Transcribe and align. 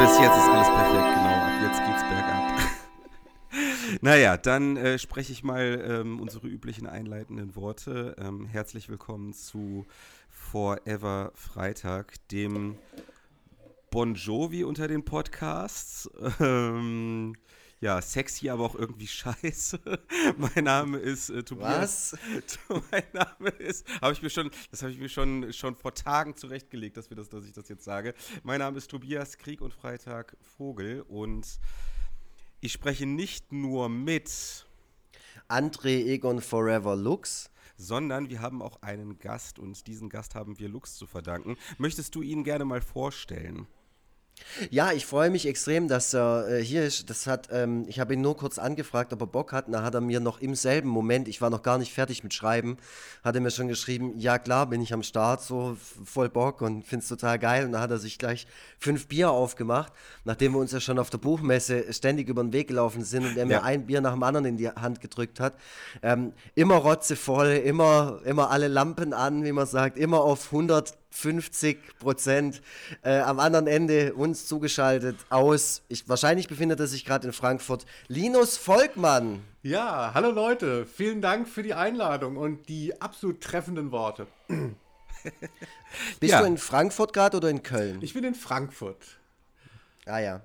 bis 0.00 0.18
jetzt 0.18 0.34
ist 0.34 0.48
alles 0.48 0.68
perfekt, 0.68 1.14
genau. 1.14 1.34
Ab 1.44 1.52
jetzt 1.60 1.84
geht's 1.84 2.02
bergab. 2.08 2.58
naja, 4.00 4.38
dann 4.38 4.78
äh, 4.78 4.98
spreche 4.98 5.30
ich 5.30 5.44
mal 5.44 5.84
ähm, 5.86 6.20
unsere 6.20 6.48
üblichen 6.48 6.86
einleitenden 6.86 7.54
Worte. 7.54 8.16
Ähm, 8.18 8.46
herzlich 8.46 8.88
willkommen 8.88 9.34
zu 9.34 9.86
Forever 10.30 11.32
Freitag, 11.34 12.14
dem 12.30 12.78
Bon 13.90 14.14
Jovi 14.14 14.64
unter 14.64 14.88
den 14.88 15.04
Podcasts. 15.04 16.10
Ähm, 16.40 17.34
ja, 17.80 18.00
sexy, 18.02 18.50
aber 18.50 18.64
auch 18.64 18.74
irgendwie 18.74 19.06
scheiße. 19.06 19.80
mein 20.36 20.64
Name 20.64 20.98
ist 20.98 21.30
äh, 21.30 21.42
Tobias. 21.42 22.16
Was? 22.68 22.82
mein 22.90 23.04
Name 23.12 23.48
ist, 23.50 23.86
habe 24.00 24.12
ich 24.12 24.22
mir 24.22 24.30
schon, 24.30 24.50
das 24.70 24.82
habe 24.82 24.92
ich 24.92 24.98
mir 24.98 25.08
schon, 25.08 25.52
schon 25.52 25.74
vor 25.74 25.94
Tagen 25.94 26.36
zurechtgelegt, 26.36 26.96
dass, 26.96 27.10
wir 27.10 27.16
das, 27.16 27.28
dass 27.28 27.44
ich 27.44 27.52
das 27.52 27.68
jetzt 27.68 27.84
sage. 27.84 28.14
Mein 28.42 28.58
Name 28.58 28.78
ist 28.78 28.90
Tobias 28.90 29.38
Krieg 29.38 29.60
und 29.60 29.72
Freitag 29.72 30.36
Vogel 30.40 31.02
und 31.02 31.58
ich 32.60 32.72
spreche 32.72 33.06
nicht 33.06 33.52
nur 33.52 33.88
mit 33.88 34.66
André 35.48 36.04
Egon 36.06 36.40
Forever 36.40 36.96
Lux 36.96 37.50
sondern 37.80 38.28
wir 38.28 38.42
haben 38.42 38.60
auch 38.60 38.82
einen 38.82 39.18
Gast 39.18 39.58
und 39.58 39.86
diesen 39.86 40.10
Gast 40.10 40.34
haben 40.34 40.58
wir 40.58 40.68
Lux 40.68 40.96
zu 40.96 41.06
verdanken. 41.06 41.56
Möchtest 41.78 42.14
du 42.14 42.20
ihn 42.20 42.44
gerne 42.44 42.66
mal 42.66 42.82
vorstellen? 42.82 43.66
Ja, 44.70 44.92
ich 44.92 45.06
freue 45.06 45.30
mich 45.30 45.46
extrem, 45.46 45.88
dass 45.88 46.14
er 46.14 46.48
äh, 46.48 46.64
hier 46.64 46.84
ist. 46.84 47.08
Das 47.10 47.26
hat, 47.26 47.48
ähm, 47.52 47.84
ich 47.88 48.00
habe 48.00 48.14
ihn 48.14 48.20
nur 48.20 48.36
kurz 48.36 48.58
angefragt, 48.58 49.12
ob 49.12 49.20
er 49.20 49.26
Bock 49.26 49.52
hat. 49.52 49.66
Und 49.66 49.72
da 49.72 49.82
hat 49.82 49.94
er 49.94 50.00
mir 50.00 50.20
noch 50.20 50.40
im 50.40 50.54
selben 50.54 50.88
Moment, 50.88 51.28
ich 51.28 51.40
war 51.40 51.50
noch 51.50 51.62
gar 51.62 51.78
nicht 51.78 51.92
fertig 51.92 52.22
mit 52.22 52.34
Schreiben, 52.34 52.76
hat 53.22 53.34
er 53.34 53.40
mir 53.40 53.50
schon 53.50 53.68
geschrieben, 53.68 54.18
ja 54.18 54.38
klar, 54.38 54.66
bin 54.66 54.80
ich 54.82 54.92
am 54.92 55.02
Start, 55.02 55.42
so 55.42 55.76
voll 56.04 56.28
Bock 56.28 56.62
und 56.62 56.84
finde 56.84 57.02
es 57.02 57.08
total 57.08 57.38
geil. 57.38 57.64
Und 57.64 57.72
da 57.72 57.80
hat 57.80 57.90
er 57.90 57.98
sich 57.98 58.18
gleich 58.18 58.46
fünf 58.78 59.06
Bier 59.06 59.30
aufgemacht, 59.30 59.92
nachdem 60.24 60.52
wir 60.52 60.58
uns 60.58 60.72
ja 60.72 60.80
schon 60.80 60.98
auf 60.98 61.10
der 61.10 61.18
Buchmesse 61.18 61.92
ständig 61.92 62.28
über 62.28 62.42
den 62.42 62.52
Weg 62.52 62.68
gelaufen 62.68 63.04
sind 63.04 63.24
und 63.26 63.36
er 63.36 63.46
mir 63.46 63.62
ein 63.62 63.86
Bier 63.86 64.00
nach 64.00 64.12
dem 64.12 64.22
anderen 64.22 64.46
in 64.46 64.56
die 64.56 64.68
Hand 64.68 65.00
gedrückt 65.00 65.40
hat. 65.40 65.54
Ähm, 66.02 66.32
immer 66.54 66.76
rotzevoll, 66.76 67.48
immer, 67.64 68.20
immer 68.24 68.50
alle 68.50 68.68
Lampen 68.68 69.12
an, 69.12 69.44
wie 69.44 69.52
man 69.52 69.66
sagt, 69.66 69.98
immer 69.98 70.20
auf 70.20 70.46
100 70.46 70.99
50 71.10 71.98
Prozent 71.98 72.62
äh, 73.02 73.18
am 73.18 73.40
anderen 73.40 73.66
Ende 73.66 74.14
uns 74.14 74.46
zugeschaltet 74.46 75.16
aus. 75.28 75.82
Ich, 75.88 76.08
wahrscheinlich 76.08 76.48
befindet 76.48 76.80
er 76.80 76.86
sich 76.86 77.04
gerade 77.04 77.26
in 77.26 77.32
Frankfurt. 77.32 77.84
Linus 78.08 78.56
Volkmann. 78.56 79.42
Ja, 79.62 80.12
hallo 80.14 80.30
Leute. 80.30 80.86
Vielen 80.86 81.20
Dank 81.20 81.48
für 81.48 81.62
die 81.62 81.74
Einladung 81.74 82.36
und 82.36 82.68
die 82.68 83.00
absolut 83.00 83.40
treffenden 83.40 83.90
Worte. 83.92 84.26
Bist 86.20 86.32
ja. 86.32 86.40
du 86.40 86.46
in 86.46 86.58
Frankfurt 86.58 87.12
gerade 87.12 87.36
oder 87.36 87.50
in 87.50 87.62
Köln? 87.62 87.98
Ich 88.00 88.14
bin 88.14 88.24
in 88.24 88.34
Frankfurt. 88.34 89.18
Ah 90.06 90.18
ja. 90.18 90.42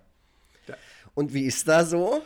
Und 1.16 1.34
wie 1.34 1.46
ist 1.46 1.68
da 1.68 1.86
so? 1.86 2.22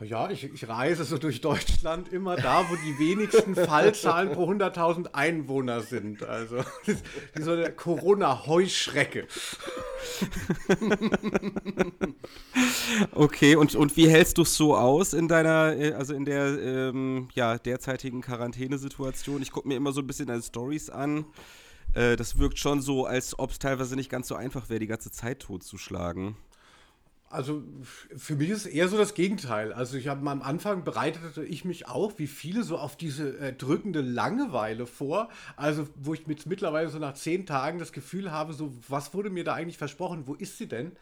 Ja, 0.00 0.30
ich, 0.30 0.44
ich, 0.44 0.68
reise 0.68 1.04
so 1.04 1.16
durch 1.16 1.40
Deutschland 1.40 2.12
immer 2.12 2.34
da, 2.34 2.68
wo 2.68 2.74
die 2.74 2.98
wenigsten 2.98 3.54
Fallzahlen 3.54 4.32
pro 4.32 4.50
100.000 4.50 5.12
Einwohner 5.12 5.80
sind. 5.80 6.24
Also 6.24 6.56
wie 7.34 7.42
so 7.42 7.52
eine 7.52 7.70
Corona-Heuschrecke. 7.70 9.28
okay, 13.12 13.54
und, 13.54 13.76
und 13.76 13.96
wie 13.96 14.08
hältst 14.08 14.38
du 14.38 14.42
es 14.42 14.56
so 14.56 14.76
aus 14.76 15.12
in 15.12 15.28
deiner, 15.28 15.76
äh, 15.76 15.92
also 15.92 16.14
in 16.14 16.24
der 16.24 16.58
ähm, 16.58 17.28
ja, 17.34 17.58
derzeitigen 17.58 18.22
Quarantänesituation? 18.22 19.40
Ich 19.40 19.52
gucke 19.52 19.68
mir 19.68 19.76
immer 19.76 19.92
so 19.92 20.00
ein 20.00 20.06
bisschen 20.06 20.26
deine 20.26 20.42
Stories 20.42 20.90
an. 20.90 21.26
Äh, 21.94 22.16
das 22.16 22.38
wirkt 22.38 22.58
schon 22.58 22.80
so, 22.80 23.06
als 23.06 23.38
ob 23.38 23.50
es 23.50 23.58
teilweise 23.58 23.94
nicht 23.94 24.10
ganz 24.10 24.26
so 24.26 24.34
einfach 24.34 24.68
wäre, 24.68 24.80
die 24.80 24.88
ganze 24.88 25.12
Zeit 25.12 25.40
totzuschlagen. 25.40 26.36
Also 27.32 27.62
für 28.14 28.36
mich 28.36 28.50
ist 28.50 28.66
eher 28.66 28.88
so 28.88 28.98
das 28.98 29.14
Gegenteil. 29.14 29.72
Also 29.72 29.96
ich 29.96 30.08
habe 30.08 30.28
am 30.28 30.42
Anfang 30.42 30.84
bereitete 30.84 31.44
ich 31.44 31.64
mich 31.64 31.88
auch, 31.88 32.18
wie 32.18 32.26
viele, 32.26 32.62
so 32.62 32.76
auf 32.76 32.96
diese 32.96 33.38
äh, 33.38 33.52
drückende 33.54 34.02
Langeweile 34.02 34.86
vor. 34.86 35.30
Also 35.56 35.88
wo 35.96 36.12
ich 36.12 36.26
mit, 36.26 36.44
mittlerweile 36.44 36.90
so 36.90 36.98
nach 36.98 37.14
zehn 37.14 37.46
Tagen 37.46 37.78
das 37.78 37.92
Gefühl 37.92 38.30
habe, 38.30 38.52
so 38.52 38.74
was 38.86 39.14
wurde 39.14 39.30
mir 39.30 39.44
da 39.44 39.54
eigentlich 39.54 39.78
versprochen? 39.78 40.26
Wo 40.26 40.34
ist 40.34 40.58
sie 40.58 40.66
denn? 40.66 40.92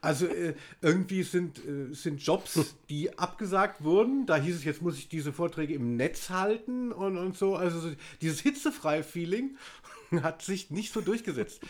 Also 0.00 0.26
äh, 0.26 0.54
irgendwie 0.80 1.22
sind, 1.22 1.58
äh, 1.58 1.92
sind 1.92 2.22
Jobs, 2.22 2.76
die 2.88 3.18
abgesagt 3.18 3.84
wurden. 3.84 4.24
Da 4.24 4.36
hieß 4.36 4.56
es, 4.56 4.64
jetzt 4.64 4.80
muss 4.80 4.96
ich 4.96 5.08
diese 5.08 5.34
Vorträge 5.34 5.74
im 5.74 5.96
Netz 5.96 6.30
halten 6.30 6.92
und, 6.92 7.18
und 7.18 7.36
so. 7.36 7.56
Also 7.56 7.78
so 7.80 7.92
dieses 8.22 8.40
hitzefreie 8.40 9.02
Feeling 9.02 9.58
hat 10.22 10.40
sich 10.40 10.70
nicht 10.70 10.94
so 10.94 11.02
durchgesetzt. 11.02 11.60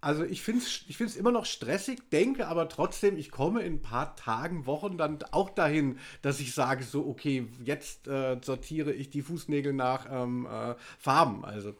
Also 0.00 0.24
ich 0.24 0.42
finde 0.42 0.62
es 0.62 0.84
ich 0.86 0.96
find's 0.96 1.16
immer 1.16 1.32
noch 1.32 1.44
stressig, 1.44 2.08
denke 2.10 2.46
aber 2.46 2.68
trotzdem, 2.68 3.16
ich 3.16 3.32
komme 3.32 3.62
in 3.62 3.74
ein 3.74 3.82
paar 3.82 4.14
Tagen, 4.14 4.64
Wochen 4.64 4.96
dann 4.96 5.18
auch 5.32 5.50
dahin, 5.50 5.98
dass 6.22 6.38
ich 6.38 6.54
sage 6.54 6.84
so, 6.84 7.06
okay, 7.06 7.48
jetzt 7.64 8.06
äh, 8.06 8.38
sortiere 8.40 8.92
ich 8.92 9.10
die 9.10 9.22
Fußnägel 9.22 9.72
nach 9.72 10.06
ähm, 10.10 10.46
äh, 10.46 10.76
Farben. 10.98 11.44
Also. 11.44 11.74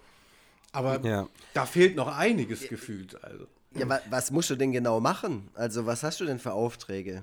Aber 0.72 1.00
ja. 1.06 1.28
da 1.54 1.64
fehlt 1.64 1.94
noch 1.94 2.08
einiges 2.08 2.68
gefühlt. 2.68 3.22
Also. 3.22 3.46
Ja, 3.74 3.88
wa 3.88 4.00
was 4.10 4.30
musst 4.32 4.50
du 4.50 4.56
denn 4.56 4.72
genau 4.72 4.98
machen? 4.98 5.48
Also 5.54 5.86
was 5.86 6.02
hast 6.02 6.20
du 6.20 6.24
denn 6.24 6.40
für 6.40 6.52
Aufträge? 6.52 7.22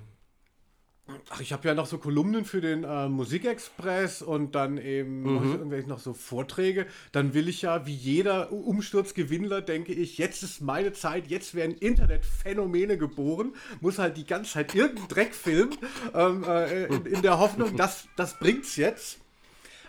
Ach, 1.30 1.40
ich 1.40 1.54
habe 1.54 1.68
ja 1.68 1.76
noch 1.76 1.86
so 1.86 2.00
Kolumnen 2.00 2.46
für 2.46 2.62
den 2.62 2.84
äh, 2.84 3.08
Musikexpress 3.08 4.24
und 4.24 4.56
dann 4.56 4.80
eben 4.80 5.22
mhm. 5.22 5.52
irgendwelche 5.52 5.88
noch 5.88 6.00
so 6.00 6.14
Vorträge. 6.14 6.88
Dann 7.12 7.36
will 7.36 7.48
ich 7.48 7.62
ja, 7.62 7.86
wie 7.86 7.94
jeder 7.94 8.52
Umsturzgewinnler, 8.52 9.62
denke 9.62 9.94
ich, 9.94 10.18
jetzt 10.18 10.42
ist 10.42 10.62
meine 10.62 10.94
Zeit, 10.94 11.28
jetzt 11.28 11.54
werden 11.54 11.76
Internetphänomene 11.78 12.98
geboren, 12.98 13.54
muss 13.82 14.00
halt 14.00 14.18
die 14.18 14.26
ganze 14.26 14.54
Zeit 14.54 14.74
irgendeinen 14.74 15.08
Dreck 15.08 15.36
filmen, 15.36 15.78
ähm, 16.16 16.44
äh, 16.44 16.86
in, 16.86 17.06
in, 17.06 17.22
der 17.22 17.38
Hoffnung, 17.38 17.76
dass 17.78 18.08
das 18.16 18.40
bringt's 18.40 18.76
jetzt. 18.76 19.20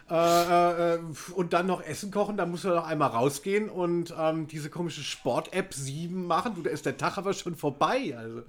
Äh, 0.09 0.95
äh, 0.95 0.99
und 1.35 1.53
dann 1.53 1.67
noch 1.67 1.83
Essen 1.83 2.13
kochen, 2.13 2.37
da 2.37 2.47
muss 2.47 2.65
er 2.65 2.77
noch 2.77 2.87
einmal 2.87 3.09
rausgehen 3.09 3.69
und 3.69 4.15
ähm, 4.17 4.47
diese 4.47 4.71
komische 4.71 5.03
Sport-App 5.03 5.75
7 5.75 6.27
machen. 6.27 6.55
Du, 6.55 6.63
da 6.63 6.71
ist 6.71 6.87
der 6.87 6.97
Tag 6.97 7.19
aber 7.19 7.33
schon 7.33 7.57
vorbei. 7.57 8.15
Also. 8.17 8.43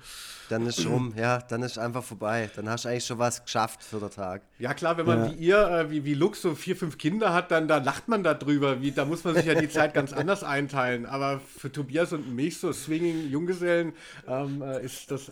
Dann 0.50 0.68
ist 0.68 0.86
rum, 0.86 1.14
ja, 1.18 1.40
dann 1.40 1.64
ist 1.64 1.80
einfach 1.80 2.04
vorbei. 2.04 2.52
Dann 2.56 2.70
hast 2.70 2.86
du 2.86 2.90
eigentlich 2.90 3.06
schon 3.06 3.18
was 3.18 3.44
geschafft 3.44 3.84
für 3.84 4.00
den 4.00 4.12
Tag. 4.12 4.44
Ja, 4.60 4.76
klar, 4.76 4.98
wenn 4.98 5.08
man 5.08 5.26
ja. 5.26 5.32
wie 5.32 5.36
ihr, 5.46 5.68
äh, 5.68 5.90
wie, 5.90 6.06
wie 6.06 6.14
Lux 6.14 6.44
so 6.44 6.54
vier, 6.54 6.76
fünf 6.76 7.00
Kinder 7.00 7.34
hat, 7.34 7.50
dann 7.50 7.68
da 7.68 7.78
lacht 7.78 8.08
man 8.08 8.24
da 8.24 8.36
drüber. 8.36 8.82
Wie, 8.82 8.92
da 8.92 9.06
muss 9.06 9.24
man 9.24 9.34
sich 9.34 9.46
ja 9.46 9.56
die 9.56 9.70
Zeit 9.70 9.96
ganz 9.96 10.14
anders 10.14 10.44
einteilen. 10.44 11.08
Aber 11.08 11.40
für 11.40 11.72
Tobias 11.72 12.14
und 12.14 12.36
mich, 12.36 12.60
so 12.60 12.72
Swinging 12.72 13.32
Junggesellen, 13.32 13.94
ähm, 14.28 14.62
äh, 14.62 14.86
ist 14.86 15.10
das 15.10 15.32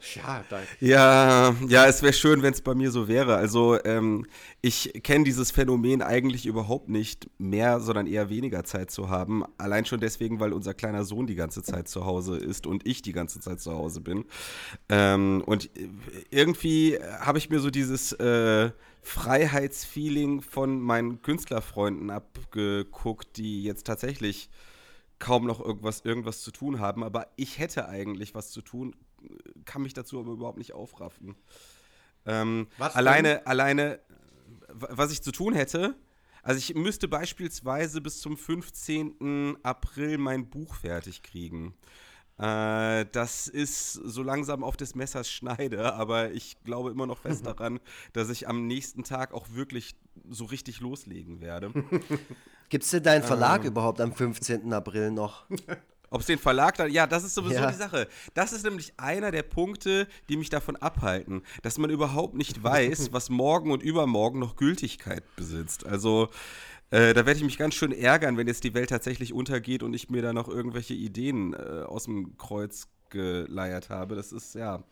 äh, 0.00 0.18
ja, 0.18 0.44
ja, 0.80 1.56
ja, 1.68 1.86
es 1.86 2.02
wäre 2.02 2.12
schön, 2.12 2.42
wenn 2.42 2.52
es 2.52 2.60
bei 2.60 2.74
mir 2.74 2.90
so 2.90 3.08
wäre. 3.08 3.36
Also 3.36 3.82
ähm, 3.84 4.26
ich 4.60 5.00
kenne 5.02 5.24
dieses 5.24 5.50
Phänomen 5.50 6.02
eigentlich 6.02 6.46
überhaupt 6.46 6.88
nicht 6.88 7.28
mehr, 7.38 7.80
sondern 7.80 8.06
eher 8.06 8.30
weniger 8.30 8.64
Zeit 8.64 8.90
zu 8.90 9.08
haben. 9.08 9.44
Allein 9.58 9.84
schon 9.84 10.00
deswegen, 10.00 10.40
weil 10.40 10.52
unser 10.52 10.74
kleiner 10.74 11.04
Sohn 11.04 11.26
die 11.26 11.34
ganze 11.34 11.62
Zeit 11.62 11.88
zu 11.88 12.04
Hause 12.04 12.36
ist 12.36 12.66
und 12.66 12.86
ich 12.86 13.02
die 13.02 13.12
ganze 13.12 13.40
Zeit 13.40 13.60
zu 13.60 13.72
Hause 13.72 14.00
bin. 14.00 14.24
Ähm, 14.88 15.42
und 15.46 15.70
irgendwie 16.30 16.98
habe 17.20 17.38
ich 17.38 17.50
mir 17.50 17.60
so 17.60 17.70
dieses 17.70 18.12
äh, 18.12 18.70
Freiheitsfeeling 19.02 20.42
von 20.42 20.80
meinen 20.80 21.22
Künstlerfreunden 21.22 22.10
abgeguckt, 22.10 23.36
die 23.36 23.64
jetzt 23.64 23.86
tatsächlich 23.86 24.50
kaum 25.18 25.46
noch 25.46 25.60
irgendwas, 25.60 26.04
irgendwas 26.04 26.42
zu 26.42 26.50
tun 26.50 26.78
haben, 26.78 27.02
aber 27.02 27.28
ich 27.36 27.58
hätte 27.58 27.88
eigentlich 27.88 28.34
was 28.34 28.50
zu 28.50 28.62
tun, 28.62 28.94
kann 29.64 29.82
mich 29.82 29.94
dazu 29.94 30.18
aber 30.18 30.32
überhaupt 30.32 30.58
nicht 30.58 30.72
aufraffen. 30.72 31.36
Ähm, 32.26 32.68
was 32.78 32.94
alleine, 32.94 33.36
denn? 33.36 33.46
alleine, 33.46 34.00
was 34.68 35.12
ich 35.12 35.22
zu 35.22 35.32
tun 35.32 35.54
hätte, 35.54 35.96
also 36.42 36.58
ich 36.58 36.74
müsste 36.74 37.08
beispielsweise 37.08 38.00
bis 38.00 38.20
zum 38.20 38.36
15. 38.36 39.58
April 39.62 40.18
mein 40.18 40.48
Buch 40.48 40.74
fertig 40.74 41.22
kriegen. 41.22 41.74
Äh, 42.38 43.06
das 43.10 43.48
ist 43.48 43.92
so 43.92 44.22
langsam 44.22 44.62
auf 44.62 44.76
des 44.76 44.94
Messers 44.94 45.28
Schneide, 45.28 45.92
aber 45.94 46.30
ich 46.32 46.62
glaube 46.64 46.90
immer 46.90 47.06
noch 47.06 47.18
fest 47.18 47.44
daran, 47.46 47.80
dass 48.12 48.30
ich 48.30 48.48
am 48.48 48.66
nächsten 48.66 49.04
Tag 49.04 49.34
auch 49.34 49.48
wirklich 49.50 49.96
so 50.28 50.44
richtig 50.44 50.80
loslegen 50.80 51.40
werde. 51.40 51.72
Gibt 52.68 52.84
es 52.84 52.90
denn 52.90 53.02
deinen 53.02 53.22
Verlag 53.22 53.62
ähm. 53.62 53.68
überhaupt 53.68 54.00
am 54.00 54.12
15. 54.12 54.72
April 54.72 55.10
noch? 55.10 55.46
Ob 56.10 56.20
es 56.20 56.26
den 56.26 56.38
Verlag 56.38 56.76
dann, 56.76 56.90
ja, 56.90 57.06
das 57.06 57.24
ist 57.24 57.34
sowieso 57.34 57.60
ja. 57.60 57.70
die 57.70 57.76
Sache. 57.76 58.08
Das 58.34 58.52
ist 58.52 58.64
nämlich 58.64 58.94
einer 58.96 59.30
der 59.30 59.42
Punkte, 59.42 60.06
die 60.28 60.36
mich 60.36 60.50
davon 60.50 60.76
abhalten, 60.76 61.42
dass 61.62 61.78
man 61.78 61.90
überhaupt 61.90 62.34
nicht 62.34 62.62
weiß, 62.62 63.12
was 63.12 63.30
morgen 63.30 63.70
und 63.70 63.82
übermorgen 63.82 64.38
noch 64.38 64.56
Gültigkeit 64.56 65.24
besitzt. 65.36 65.86
Also, 65.86 66.28
äh, 66.90 67.12
da 67.12 67.26
werde 67.26 67.38
ich 67.38 67.44
mich 67.44 67.58
ganz 67.58 67.74
schön 67.74 67.92
ärgern, 67.92 68.36
wenn 68.36 68.46
jetzt 68.46 68.64
die 68.64 68.74
Welt 68.74 68.90
tatsächlich 68.90 69.32
untergeht 69.32 69.82
und 69.82 69.92
ich 69.92 70.08
mir 70.08 70.22
da 70.22 70.32
noch 70.32 70.48
irgendwelche 70.48 70.94
Ideen 70.94 71.52
äh, 71.52 71.82
aus 71.84 72.04
dem 72.04 72.38
Kreuz 72.38 72.88
geleiert 73.10 73.90
habe. 73.90 74.14
Das 74.14 74.32
ist 74.32 74.54
ja 74.54 74.82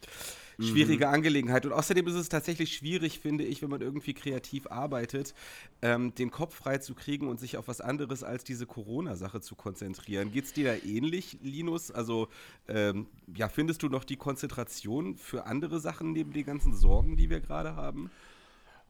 schwierige 0.58 1.06
mhm. 1.06 1.14
Angelegenheit. 1.14 1.66
Und 1.66 1.72
außerdem 1.72 2.06
ist 2.06 2.14
es 2.14 2.28
tatsächlich 2.28 2.74
schwierig, 2.74 3.20
finde 3.20 3.44
ich, 3.44 3.62
wenn 3.62 3.70
man 3.70 3.80
irgendwie 3.80 4.14
kreativ 4.14 4.66
arbeitet, 4.68 5.34
ähm, 5.82 6.14
den 6.14 6.30
Kopf 6.30 6.54
frei 6.54 6.78
zu 6.78 6.94
kriegen 6.94 7.28
und 7.28 7.40
sich 7.40 7.56
auf 7.56 7.68
was 7.68 7.80
anderes 7.80 8.22
als 8.22 8.44
diese 8.44 8.66
Corona-Sache 8.66 9.40
zu 9.40 9.54
konzentrieren. 9.54 10.32
Geht 10.32 10.44
es 10.44 10.52
dir 10.52 10.72
da 10.72 10.86
ähnlich, 10.86 11.38
Linus? 11.42 11.90
Also, 11.90 12.28
ähm, 12.68 13.06
ja, 13.34 13.48
findest 13.48 13.82
du 13.82 13.88
noch 13.88 14.04
die 14.04 14.16
Konzentration 14.16 15.16
für 15.16 15.46
andere 15.46 15.80
Sachen 15.80 16.12
neben 16.12 16.32
den 16.32 16.46
ganzen 16.46 16.74
Sorgen, 16.74 17.16
die 17.16 17.30
wir 17.30 17.40
gerade 17.40 17.76
haben? 17.76 18.10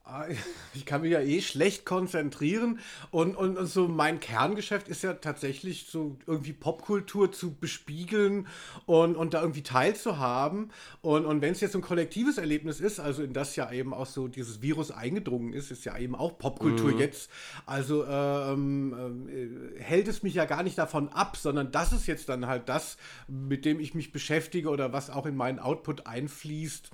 Ah, 0.08 0.26
ich 0.74 0.86
kann 0.86 1.00
mich 1.00 1.10
ja 1.10 1.20
eh 1.20 1.40
schlecht 1.40 1.84
konzentrieren 1.84 2.78
und, 3.10 3.34
und, 3.34 3.58
und, 3.58 3.66
so 3.66 3.88
mein 3.88 4.20
Kerngeschäft 4.20 4.86
ist 4.86 5.02
ja 5.02 5.14
tatsächlich 5.14 5.86
so 5.90 6.16
irgendwie 6.28 6.52
Popkultur 6.52 7.32
zu 7.32 7.56
bespiegeln 7.56 8.46
und, 8.86 9.16
und 9.16 9.34
da 9.34 9.40
irgendwie 9.40 9.64
teilzuhaben. 9.64 10.70
Und, 11.02 11.26
und 11.26 11.42
wenn 11.42 11.50
es 11.50 11.60
jetzt 11.60 11.72
so 11.72 11.80
ein 11.80 11.82
kollektives 11.82 12.38
Erlebnis 12.38 12.78
ist, 12.78 13.00
also 13.00 13.24
in 13.24 13.32
das 13.32 13.56
ja 13.56 13.72
eben 13.72 13.92
auch 13.92 14.06
so 14.06 14.28
dieses 14.28 14.62
Virus 14.62 14.92
eingedrungen 14.92 15.52
ist, 15.52 15.72
ist 15.72 15.84
ja 15.84 15.98
eben 15.98 16.14
auch 16.14 16.38
Popkultur 16.38 16.92
mhm. 16.92 16.98
jetzt. 16.98 17.28
Also 17.66 18.06
ähm, 18.06 19.28
äh, 19.28 19.82
hält 19.82 20.06
es 20.06 20.22
mich 20.22 20.34
ja 20.34 20.44
gar 20.44 20.62
nicht 20.62 20.78
davon 20.78 21.08
ab, 21.08 21.36
sondern 21.36 21.72
das 21.72 21.92
ist 21.92 22.06
jetzt 22.06 22.28
dann 22.28 22.46
halt 22.46 22.68
das, 22.68 22.96
mit 23.26 23.64
dem 23.64 23.80
ich 23.80 23.94
mich 23.94 24.12
beschäftige 24.12 24.68
oder 24.68 24.92
was 24.92 25.10
auch 25.10 25.26
in 25.26 25.34
meinen 25.34 25.58
Output 25.58 26.06
einfließt. 26.06 26.92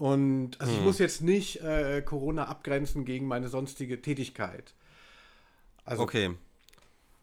Und 0.00 0.58
also 0.58 0.72
hm. 0.72 0.78
ich 0.78 0.84
muss 0.86 0.98
jetzt 0.98 1.20
nicht 1.20 1.60
äh, 1.60 2.00
Corona 2.00 2.46
abgrenzen 2.46 3.04
gegen 3.04 3.28
meine 3.28 3.48
sonstige 3.48 4.00
Tätigkeit. 4.00 4.72
Also, 5.84 6.02
okay. 6.02 6.30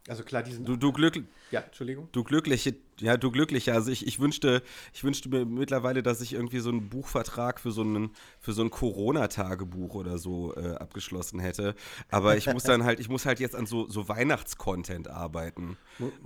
Also 0.08 0.22
klar, 0.22 0.44
diesen. 0.44 0.64
Du, 0.64 0.76
du 0.76 0.92
glücklich. 0.92 1.26
Ja, 1.50 1.62
Entschuldigung. 1.62 2.08
Du 2.12 2.24
glückliche, 2.24 2.76
ja, 3.00 3.18
du 3.18 3.32
glücklicher. 3.32 3.74
Also 3.74 3.90
ich, 3.90 4.06
ich 4.06 4.20
wünschte, 4.20 4.62
ich 4.94 5.04
wünschte 5.04 5.28
mir 5.28 5.46
mittlerweile, 5.46 6.04
dass 6.04 6.22
ich 6.22 6.34
irgendwie 6.34 6.60
so 6.60 6.70
einen 6.70 6.88
Buchvertrag 6.88 7.60
für 7.60 7.72
so 7.72 7.82
einen, 7.82 8.12
für 8.40 8.54
so 8.54 8.62
ein 8.62 8.70
Corona-Tagebuch 8.70 9.96
oder 9.96 10.20
so 10.20 10.56
äh, 10.56 10.76
abgeschlossen 10.76 11.40
hätte. 11.40 11.74
Aber 12.12 12.38
ich 12.38 12.46
muss 12.46 12.62
dann 12.62 12.84
halt, 12.84 13.00
ich 13.00 13.10
muss 13.10 13.26
halt 13.26 13.40
jetzt 13.40 13.56
an 13.56 13.66
so, 13.66 13.90
so 13.90 14.08
Weihnachtscontent 14.08 15.08
arbeiten. 15.08 15.78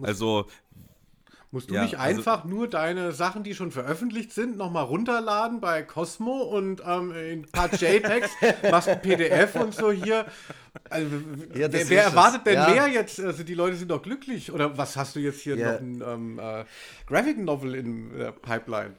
Also 0.01 0.47
Musst 1.53 1.69
du 1.69 1.75
ja, 1.75 1.83
nicht 1.83 1.99
also 1.99 2.17
einfach 2.17 2.45
nur 2.45 2.69
deine 2.69 3.11
Sachen, 3.11 3.43
die 3.43 3.53
schon 3.53 3.71
veröffentlicht 3.71 4.31
sind, 4.31 4.55
nochmal 4.55 4.85
runterladen 4.85 5.59
bei 5.59 5.83
Cosmo 5.83 6.43
und 6.43 6.81
ähm, 6.87 7.11
in 7.11 7.41
ein 7.41 7.45
paar 7.51 7.69
JPEGs, 7.73 8.29
machst 8.71 8.87
ein 8.87 9.01
PDF 9.01 9.55
und 9.55 9.75
so 9.75 9.91
hier. 9.91 10.25
Also, 10.89 11.17
ja, 11.53 11.71
wer, 11.73 11.89
wer 11.89 12.03
erwartet 12.03 12.45
denn 12.45 12.53
ja. 12.53 12.69
mehr 12.69 12.87
jetzt? 12.87 13.19
Also 13.19 13.43
die 13.43 13.53
Leute 13.53 13.75
sind 13.75 13.91
doch 13.91 14.01
glücklich. 14.01 14.53
Oder 14.53 14.77
was 14.77 14.95
hast 14.95 15.17
du 15.17 15.19
jetzt 15.19 15.41
hier 15.41 15.57
noch 15.57 15.79
ein 15.79 16.01
ähm, 16.05 16.39
äh, 16.39 16.63
Graphic 17.05 17.37
Novel 17.37 17.75
in 17.75 18.17
der 18.17 18.31
Pipeline? 18.31 18.93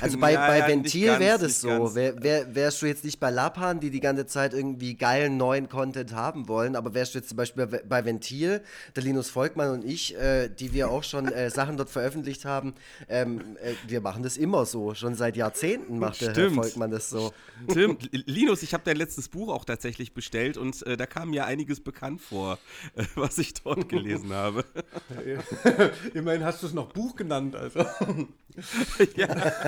Also 0.00 0.18
bei, 0.20 0.32
ja, 0.32 0.46
bei 0.46 0.58
ja, 0.58 0.68
Ventil 0.68 1.18
wäre 1.18 1.38
das 1.38 1.60
so. 1.60 1.94
Wär, 1.94 2.22
wär, 2.22 2.54
wärst 2.54 2.82
du 2.82 2.86
jetzt 2.86 3.04
nicht 3.04 3.20
bei 3.20 3.30
Lapan, 3.30 3.80
die 3.80 3.90
die 3.90 4.00
ganze 4.00 4.26
Zeit 4.26 4.54
irgendwie 4.54 4.94
geilen 4.94 5.36
neuen 5.36 5.68
Content 5.68 6.14
haben 6.14 6.48
wollen, 6.48 6.76
aber 6.76 6.94
wärst 6.94 7.14
du 7.14 7.18
jetzt 7.18 7.28
zum 7.28 7.36
Beispiel 7.36 7.66
bei 7.66 8.04
Ventil, 8.04 8.62
der 8.94 9.02
Linus 9.02 9.30
Volkmann 9.30 9.70
und 9.70 9.84
ich, 9.84 10.16
äh, 10.16 10.48
die 10.48 10.72
wir 10.72 10.90
auch 10.90 11.04
schon 11.04 11.28
äh, 11.28 11.50
Sachen 11.50 11.76
dort 11.76 11.90
veröffentlicht 11.90 12.44
haben, 12.44 12.74
ähm, 13.08 13.56
äh, 13.62 13.74
wir 13.86 14.00
machen 14.00 14.22
das 14.22 14.36
immer 14.36 14.66
so. 14.66 14.94
Schon 14.94 15.14
seit 15.14 15.36
Jahrzehnten 15.36 15.98
macht 15.98 16.16
Stimmt. 16.16 16.36
der 16.36 16.44
Herr 16.44 16.54
Volkmann 16.54 16.90
das 16.90 17.10
so. 17.10 17.32
Stimmt. 17.70 18.08
Linus, 18.26 18.62
ich 18.62 18.74
habe 18.74 18.82
dein 18.84 18.96
letztes 18.96 19.28
Buch 19.28 19.48
auch 19.48 19.64
tatsächlich 19.64 20.12
bestellt 20.12 20.56
und 20.56 20.84
äh, 20.86 20.96
da 20.96 21.06
kam 21.06 21.30
mir 21.30 21.46
einiges 21.46 21.80
bekannt 21.80 22.20
vor, 22.20 22.58
äh, 22.94 23.04
was 23.14 23.38
ich 23.38 23.54
dort 23.54 23.88
gelesen 23.88 24.32
habe. 24.32 24.64
Immerhin 26.14 26.44
hast 26.44 26.62
du 26.62 26.66
es 26.66 26.74
noch 26.74 26.92
Buch 26.92 27.16
genannt, 27.16 27.56
also. 27.56 27.84
ja. 29.16 29.28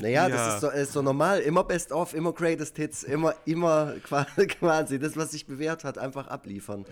Naja, 0.00 0.28
ja. 0.28 0.28
das 0.28 0.54
ist 0.54 0.60
so, 0.60 0.70
ist 0.70 0.92
so, 0.92 1.02
normal. 1.02 1.40
Immer 1.40 1.64
Best 1.64 1.92
of, 1.92 2.14
immer 2.14 2.32
Greatest 2.32 2.76
Hits, 2.76 3.02
immer, 3.02 3.34
immer 3.44 3.94
quasi 4.58 4.98
das, 4.98 5.16
was 5.16 5.32
sich 5.32 5.46
bewährt 5.46 5.84
hat, 5.84 5.98
einfach 5.98 6.28
abliefern. 6.28 6.84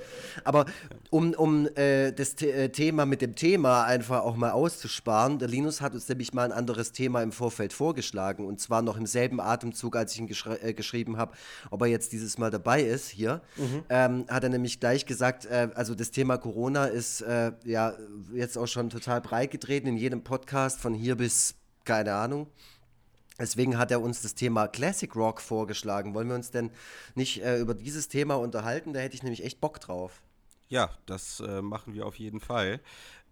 Aber 0.44 0.66
um, 1.10 1.32
um 1.34 1.66
äh, 1.76 2.12
das 2.12 2.34
The 2.38 2.50
äh, 2.50 2.68
Thema 2.68 3.06
mit 3.06 3.22
dem 3.22 3.34
Thema 3.34 3.84
einfach 3.84 4.22
auch 4.22 4.36
mal 4.36 4.50
auszusparen, 4.50 5.38
der 5.38 5.48
Linus 5.48 5.80
hat 5.80 5.94
uns 5.94 6.08
nämlich 6.08 6.32
mal 6.34 6.44
ein 6.44 6.52
anderes 6.52 6.92
Thema 6.92 7.22
im 7.22 7.32
Vorfeld 7.32 7.72
vorgeschlagen 7.72 8.46
und 8.46 8.60
zwar 8.60 8.82
noch 8.82 8.96
im 8.96 9.06
selben 9.06 9.40
Atemzug, 9.40 9.96
als 9.96 10.12
ich 10.14 10.20
ihn 10.20 10.26
geschri 10.26 10.54
äh, 10.62 10.74
geschrieben 10.74 11.16
habe, 11.16 11.32
ob 11.70 11.82
er 11.82 11.88
jetzt 11.88 12.12
dieses 12.12 12.38
Mal 12.38 12.50
dabei 12.50 12.82
ist 12.82 13.08
hier, 13.08 13.40
mhm. 13.56 13.84
ähm, 13.88 14.24
hat 14.28 14.42
er 14.44 14.50
nämlich 14.50 14.80
gleich 14.80 15.06
gesagt, 15.06 15.46
äh, 15.46 15.68
also 15.74 15.94
das 15.94 16.10
Thema 16.10 16.38
Corona 16.38 16.86
ist 16.86 17.20
äh, 17.22 17.52
ja 17.64 17.94
jetzt 18.32 18.56
auch 18.56 18.66
schon 18.66 18.90
total 18.90 19.20
breit 19.20 19.50
getreten 19.50 19.88
in 19.88 19.96
jedem 19.96 20.22
Podcast 20.22 20.80
von 20.80 20.94
hier 20.94 21.16
bis 21.16 21.54
keine 21.84 22.14
Ahnung. 22.14 22.46
Deswegen 23.40 23.78
hat 23.78 23.90
er 23.90 24.02
uns 24.02 24.22
das 24.22 24.34
Thema 24.34 24.68
Classic 24.68 25.14
Rock 25.16 25.40
vorgeschlagen. 25.40 26.14
Wollen 26.14 26.28
wir 26.28 26.34
uns 26.34 26.50
denn 26.50 26.70
nicht 27.14 27.42
äh, 27.42 27.58
über 27.58 27.74
dieses 27.74 28.08
Thema 28.08 28.34
unterhalten? 28.34 28.92
Da 28.92 29.00
hätte 29.00 29.14
ich 29.14 29.22
nämlich 29.22 29.44
echt 29.44 29.60
Bock 29.60 29.80
drauf. 29.80 30.22
Ja, 30.68 30.90
das 31.06 31.40
äh, 31.40 31.62
machen 31.62 31.94
wir 31.94 32.06
auf 32.06 32.16
jeden 32.16 32.38
Fall. 32.38 32.80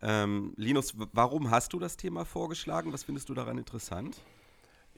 Ähm, 0.00 0.54
Linus, 0.56 0.94
warum 1.12 1.50
hast 1.50 1.72
du 1.72 1.78
das 1.78 1.96
Thema 1.96 2.24
vorgeschlagen? 2.24 2.92
Was 2.92 3.04
findest 3.04 3.28
du 3.28 3.34
daran 3.34 3.58
interessant? 3.58 4.16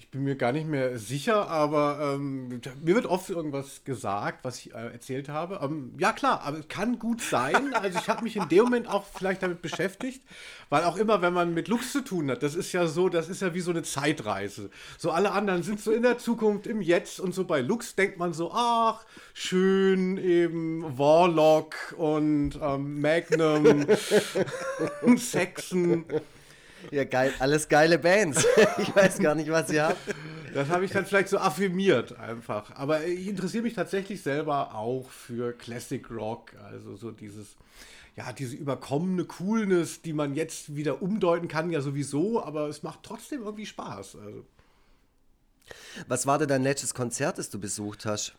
Ich 0.01 0.09
bin 0.09 0.25
mir 0.25 0.35
gar 0.35 0.53
nicht 0.53 0.67
mehr 0.67 0.99
sicher, 0.99 1.51
aber 1.51 2.15
ähm, 2.15 2.49
mir 2.49 2.95
wird 2.95 3.05
oft 3.05 3.29
irgendwas 3.29 3.85
gesagt, 3.85 4.45
was 4.45 4.57
ich 4.59 4.75
äh, 4.75 4.93
erzählt 4.93 5.29
habe. 5.29 5.61
Ähm, 5.63 5.93
ja 5.99 6.13
klar, 6.13 6.41
aber 6.41 6.61
es 6.61 6.69
kann 6.69 6.99
gut 6.99 7.21
sein. 7.21 7.75
Also 7.75 7.99
ich 7.99 8.09
habe 8.09 8.25
mich 8.25 8.37
in 8.37 8.49
dem 8.49 8.65
Moment 8.65 8.89
auch 8.89 9.05
vielleicht 9.05 9.43
damit 9.43 9.61
beschäftigt, 9.61 10.23
weil 10.71 10.85
auch 10.85 10.97
immer, 10.97 11.21
wenn 11.21 11.35
man 11.35 11.53
mit 11.53 11.69
Lux 11.69 11.93
zu 11.93 12.01
tun 12.01 12.31
hat, 12.31 12.43
das 12.43 12.55
ist 12.55 12.73
ja 12.73 12.87
so, 12.87 13.11
das 13.11 13.29
ist 13.29 13.43
ja 13.43 13.53
wie 13.53 13.61
so 13.61 13.73
eine 13.73 13.83
Zeitreise. 13.83 14.71
So 14.97 15.11
alle 15.11 15.33
anderen 15.33 15.63
sind 15.63 15.81
so 15.81 15.93
in 15.93 16.03
der 16.03 16.17
Zukunft, 16.17 16.67
im 16.67 16.81
Jetzt 16.81 17.21
und 17.21 17.35
so 17.35 17.45
bei 17.45 17.61
Lux 17.61 17.95
denkt 17.95 18.17
man 18.17 18.33
so, 18.33 18.53
ach, 18.53 19.05
schön 19.35 20.17
eben 20.17 20.99
Warlock 20.99 21.95
und 21.99 22.59
ähm, 22.63 23.03
Magnum 23.03 23.85
und 25.03 25.21
Saxon. 25.21 26.07
Ja, 26.91 27.05
geil, 27.05 27.33
alles 27.39 27.69
geile 27.69 27.99
Bands. 27.99 28.45
ich 28.79 28.95
weiß 28.95 29.19
gar 29.19 29.35
nicht, 29.35 29.51
was 29.51 29.71
ihr 29.71 29.89
habt. 29.89 30.15
Das 30.55 30.69
habe 30.69 30.85
ich 30.85 30.91
dann 30.91 31.07
vielleicht 31.07 31.29
so 31.29 31.39
affirmiert 31.39 32.19
einfach. 32.19 32.75
Aber 32.75 33.05
ich 33.05 33.29
interessiere 33.29 33.63
mich 33.63 33.75
tatsächlich 33.75 34.23
selber 34.23 34.75
auch 34.75 35.09
für 35.11 35.53
Classic 35.53 36.09
Rock, 36.11 36.55
also 36.71 36.97
so 36.97 37.11
dieses, 37.13 37.57
ja, 38.17 38.33
diese 38.33 38.57
überkommene 38.57 39.25
Coolness, 39.25 40.03
die 40.03 40.13
man 40.13 40.35
jetzt 40.35 40.75
wieder 40.75 41.03
umdeuten 41.03 41.49
kann, 41.49 41.71
ja 41.71 41.81
sowieso, 41.81 42.43
aber 42.43 42.69
es 42.69 42.83
macht 42.83 43.01
trotzdem 43.03 43.43
irgendwie 43.43 43.67
Spaß. 43.67 44.17
Also. 44.17 44.45
Was 46.09 46.27
war 46.27 46.39
denn 46.39 46.49
dein 46.49 46.63
letztes 46.63 46.95
Konzert, 46.95 47.39
das 47.39 47.51
du 47.51 47.61
besucht 47.61 48.05
hast? 48.07 48.35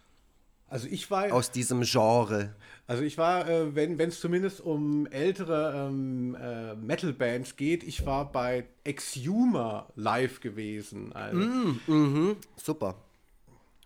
Also 0.71 0.87
ich 0.89 1.11
war 1.11 1.33
aus 1.33 1.51
diesem 1.51 1.81
Genre. 1.81 2.55
Also 2.87 3.03
ich 3.03 3.17
war, 3.17 3.47
äh, 3.47 3.75
wenn 3.75 3.99
es 3.99 4.21
zumindest 4.21 4.61
um 4.61 5.05
ältere 5.07 5.89
ähm, 5.89 6.33
äh, 6.41 6.75
Metal-Bands 6.75 7.57
geht, 7.57 7.83
ich 7.83 8.05
war 8.05 8.31
bei 8.31 8.63
Exhumer 8.85 9.89
live 9.95 10.39
gewesen. 10.39 11.11
Also. 11.11 11.37
Mm, 11.37 11.79
mm 11.87 12.35
super. 12.55 12.95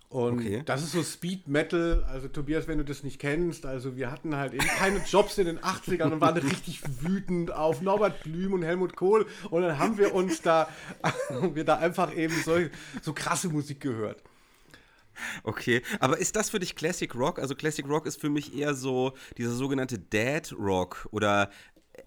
Und 0.09 0.41
okay. 0.41 0.61
das 0.63 0.83
ist 0.83 0.91
so 0.91 1.01
Speed 1.01 1.47
Metal. 1.47 2.05
Also 2.07 2.27
Tobias, 2.27 2.67
wenn 2.67 2.77
du 2.77 2.85
das 2.85 3.03
nicht 3.03 3.19
kennst, 3.19 3.65
also 3.65 3.97
wir 3.97 4.11
hatten 4.11 4.35
halt 4.35 4.53
eben 4.53 4.67
keine 4.67 4.99
Jobs 5.07 5.39
in 5.39 5.47
den 5.47 5.57
80ern 5.57 6.11
und 6.11 6.21
waren 6.21 6.37
richtig 6.37 6.81
wütend 7.01 7.51
auf 7.51 7.81
Norbert 7.81 8.21
Blüm 8.21 8.53
und 8.53 8.61
Helmut 8.61 8.95
Kohl. 8.95 9.25
Und 9.49 9.63
dann 9.63 9.79
haben 9.79 9.97
wir 9.97 10.13
uns 10.13 10.43
da, 10.43 10.69
wir 11.53 11.65
da 11.65 11.77
einfach 11.77 12.15
eben 12.15 12.35
so, 12.43 12.59
so 13.01 13.11
krasse 13.13 13.49
Musik 13.49 13.81
gehört. 13.81 14.21
Okay, 15.43 15.81
aber 15.99 16.17
ist 16.17 16.35
das 16.35 16.49
für 16.49 16.59
dich 16.59 16.75
Classic 16.75 17.13
Rock? 17.15 17.39
Also 17.39 17.55
Classic 17.55 17.87
Rock 17.87 18.05
ist 18.05 18.19
für 18.19 18.29
mich 18.29 18.55
eher 18.55 18.73
so 18.73 19.13
dieser 19.37 19.51
sogenannte 19.51 19.99
Dad 19.99 20.53
Rock 20.57 21.07
oder 21.11 21.49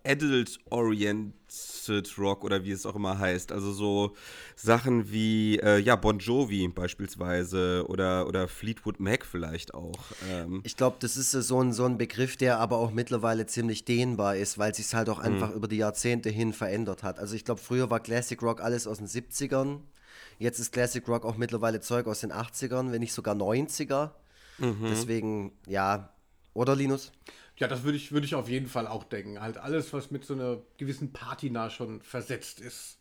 Adult-Oriented 0.04 2.18
Rock 2.18 2.44
oder 2.44 2.64
wie 2.64 2.72
es 2.72 2.86
auch 2.86 2.96
immer 2.96 3.18
heißt. 3.18 3.52
Also 3.52 3.72
so 3.72 4.14
Sachen 4.56 5.10
wie, 5.10 5.58
äh, 5.58 5.78
ja, 5.78 5.96
Bon 5.96 6.18
Jovi 6.18 6.66
beispielsweise 6.68 7.84
oder, 7.88 8.26
oder 8.26 8.48
Fleetwood 8.48 9.00
Mac 9.00 9.24
vielleicht 9.24 9.74
auch. 9.74 9.98
Ähm. 10.30 10.60
Ich 10.64 10.76
glaube, 10.76 10.96
das 11.00 11.16
ist 11.16 11.32
so 11.32 11.62
ein, 11.62 11.72
so 11.72 11.84
ein 11.84 11.98
Begriff, 11.98 12.36
der 12.36 12.58
aber 12.58 12.78
auch 12.78 12.90
mittlerweile 12.90 13.46
ziemlich 13.46 13.84
dehnbar 13.84 14.36
ist, 14.36 14.58
weil 14.58 14.74
sich 14.74 14.94
halt 14.94 15.08
auch 15.08 15.18
einfach 15.18 15.50
mhm. 15.50 15.56
über 15.56 15.68
die 15.68 15.76
Jahrzehnte 15.76 16.30
hin 16.30 16.52
verändert 16.52 17.02
hat. 17.02 17.18
Also 17.18 17.34
ich 17.34 17.44
glaube, 17.44 17.60
früher 17.60 17.90
war 17.90 18.00
Classic 18.00 18.40
Rock 18.42 18.60
alles 18.60 18.86
aus 18.86 18.98
den 18.98 19.08
70ern. 19.08 19.80
Jetzt 20.38 20.58
ist 20.58 20.72
Classic 20.72 21.06
Rock 21.08 21.24
auch 21.24 21.36
mittlerweile 21.36 21.80
Zeug 21.80 22.06
aus 22.06 22.20
den 22.20 22.32
80ern, 22.32 22.92
wenn 22.92 23.00
nicht 23.00 23.12
sogar 23.12 23.34
90er. 23.34 24.12
Mhm. 24.58 24.86
Deswegen, 24.90 25.52
ja. 25.66 26.12
Oder 26.54 26.74
Linus? 26.74 27.12
Ja, 27.56 27.66
das 27.66 27.82
würde 27.82 27.96
ich, 27.96 28.12
würd 28.12 28.24
ich 28.24 28.34
auf 28.34 28.48
jeden 28.48 28.68
Fall 28.68 28.86
auch 28.86 29.04
denken. 29.04 29.40
Halt 29.40 29.58
alles, 29.58 29.92
was 29.92 30.10
mit 30.10 30.24
so 30.24 30.34
einer 30.34 30.58
gewissen 30.76 31.12
Patina 31.12 31.70
schon 31.70 32.00
versetzt 32.02 32.60
ist. 32.60 32.98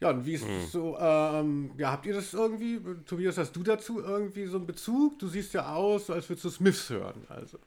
Ja, 0.00 0.10
und 0.10 0.26
wie 0.26 0.32
ist 0.32 0.44
mhm. 0.44 0.66
so, 0.66 0.98
ähm, 0.98 1.70
ja, 1.78 1.92
habt 1.92 2.06
ihr 2.06 2.14
das 2.14 2.34
irgendwie, 2.34 2.80
Tobias, 3.06 3.38
hast 3.38 3.54
du 3.54 3.62
dazu 3.62 4.00
irgendwie 4.00 4.46
so 4.46 4.56
einen 4.56 4.66
Bezug? 4.66 5.20
Du 5.20 5.28
siehst 5.28 5.54
ja 5.54 5.72
aus, 5.72 6.10
als 6.10 6.28
würdest 6.28 6.44
du 6.44 6.50
Smiths 6.50 6.90
hören, 6.90 7.24
also. 7.28 7.58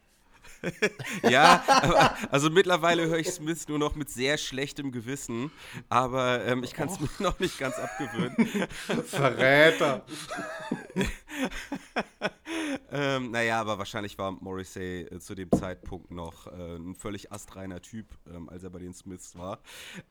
ja, 1.30 1.64
aber, 1.68 2.16
also 2.32 2.50
mittlerweile 2.50 3.08
höre 3.08 3.20
ich 3.20 3.30
Smith 3.30 3.68
nur 3.68 3.80
noch 3.80 3.96
mit 3.96 4.10
sehr 4.10 4.38
schlechtem 4.38 4.92
Gewissen, 4.92 5.52
aber 5.90 6.44
ähm, 6.46 6.64
ich 6.64 6.74
kann 6.74 6.90
es 6.90 7.00
mir 7.00 7.10
noch 7.20 7.40
nicht 7.40 7.58
ganz 7.60 7.76
abgewöhnen. 7.78 8.68
Verräter. 9.06 10.06
ähm, 12.92 13.32
naja, 13.32 13.60
aber 13.62 13.78
wahrscheinlich 13.78 14.18
war 14.18 14.32
Morrissey 14.32 15.02
äh, 15.02 15.20
zu 15.20 15.36
dem 15.36 15.52
Zeitpunkt 15.52 16.12
noch 16.12 16.48
äh, 16.48 16.76
ein 16.76 16.96
völlig 16.96 17.32
astreiner 17.32 17.82
Typ, 17.82 18.08
ähm, 18.34 18.50
als 18.50 18.64
er 18.64 18.70
bei 18.70 18.80
den 18.80 18.94
Smiths 18.94 19.38
war. 19.38 19.60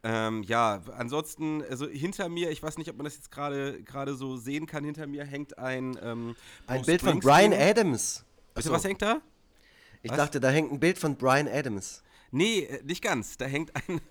Ähm, 0.03 0.43
ja, 0.43 0.83
ansonsten, 0.97 1.63
also 1.63 1.87
hinter 1.89 2.29
mir, 2.29 2.51
ich 2.51 2.63
weiß 2.63 2.79
nicht, 2.79 2.91
ob 2.91 2.97
man 2.97 3.05
das 3.05 3.17
jetzt 3.17 3.31
gerade 3.31 4.15
so 4.15 4.37
sehen 4.37 4.67
kann, 4.67 4.85
hinter 4.85 5.07
mir 5.07 5.25
hängt 5.25 5.59
ein 5.59 5.99
ähm, 6.03 6.37
Ein 6.67 6.83
Bild 6.83 7.03
von 7.03 7.21
Brian 7.21 7.53
Adams. 7.53 8.25
Bitte, 8.55 8.71
was 8.71 8.85
hängt 8.85 9.03
da? 9.03 9.21
Ich 10.05 10.11
was? 10.11 10.19
dachte, 10.19 10.39
da 10.39 10.51
hängt 10.51 10.71
ein 10.71 10.79
Bild 10.79 10.99
von 10.99 11.17
Brian 11.17 11.49
Adams. 11.49 12.03
Nee, 12.31 12.65
äh, 12.65 12.83
nicht 12.85 13.03
ganz. 13.03 13.39
Da 13.39 13.47
hängt 13.47 13.73
ein 13.75 14.03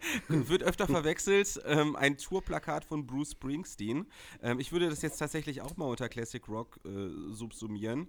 wird 0.28 0.62
öfter 0.62 0.86
verwechselt. 0.86 1.60
Ähm, 1.66 1.96
ein 1.96 2.16
Tourplakat 2.16 2.84
von 2.84 3.06
Bruce 3.06 3.32
Springsteen. 3.32 4.06
Ähm, 4.42 4.58
ich 4.58 4.72
würde 4.72 4.88
das 4.88 5.02
jetzt 5.02 5.18
tatsächlich 5.18 5.60
auch 5.60 5.76
mal 5.76 5.84
unter 5.84 6.08
Classic 6.08 6.42
Rock 6.48 6.80
äh, 6.86 6.88
subsumieren. 7.30 8.08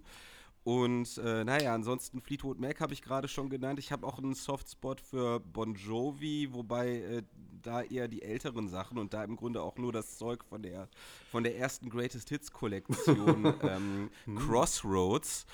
Und 0.64 1.18
äh, 1.18 1.44
naja, 1.44 1.74
ansonsten 1.74 2.22
Fleetwood 2.22 2.58
Mac 2.58 2.80
habe 2.80 2.94
ich 2.94 3.02
gerade 3.02 3.28
schon 3.28 3.50
genannt. 3.50 3.78
Ich 3.78 3.92
habe 3.92 4.06
auch 4.06 4.18
einen 4.18 4.34
Softspot 4.34 4.98
für 4.98 5.38
Bon 5.40 5.74
Jovi, 5.74 6.48
wobei 6.52 7.00
äh, 7.00 7.22
da 7.60 7.82
eher 7.82 8.08
die 8.08 8.22
älteren 8.22 8.68
Sachen 8.68 8.96
und 8.96 9.12
da 9.12 9.24
im 9.24 9.36
Grunde 9.36 9.62
auch 9.62 9.76
nur 9.76 9.92
das 9.92 10.16
Zeug 10.16 10.42
von 10.44 10.62
der, 10.62 10.88
von 11.30 11.44
der 11.44 11.58
ersten 11.58 11.90
Greatest 11.90 12.30
Hits 12.30 12.50
Kollektion 12.50 13.54
ähm, 13.62 14.10
hm. 14.24 14.38
Crossroads. 14.38 15.44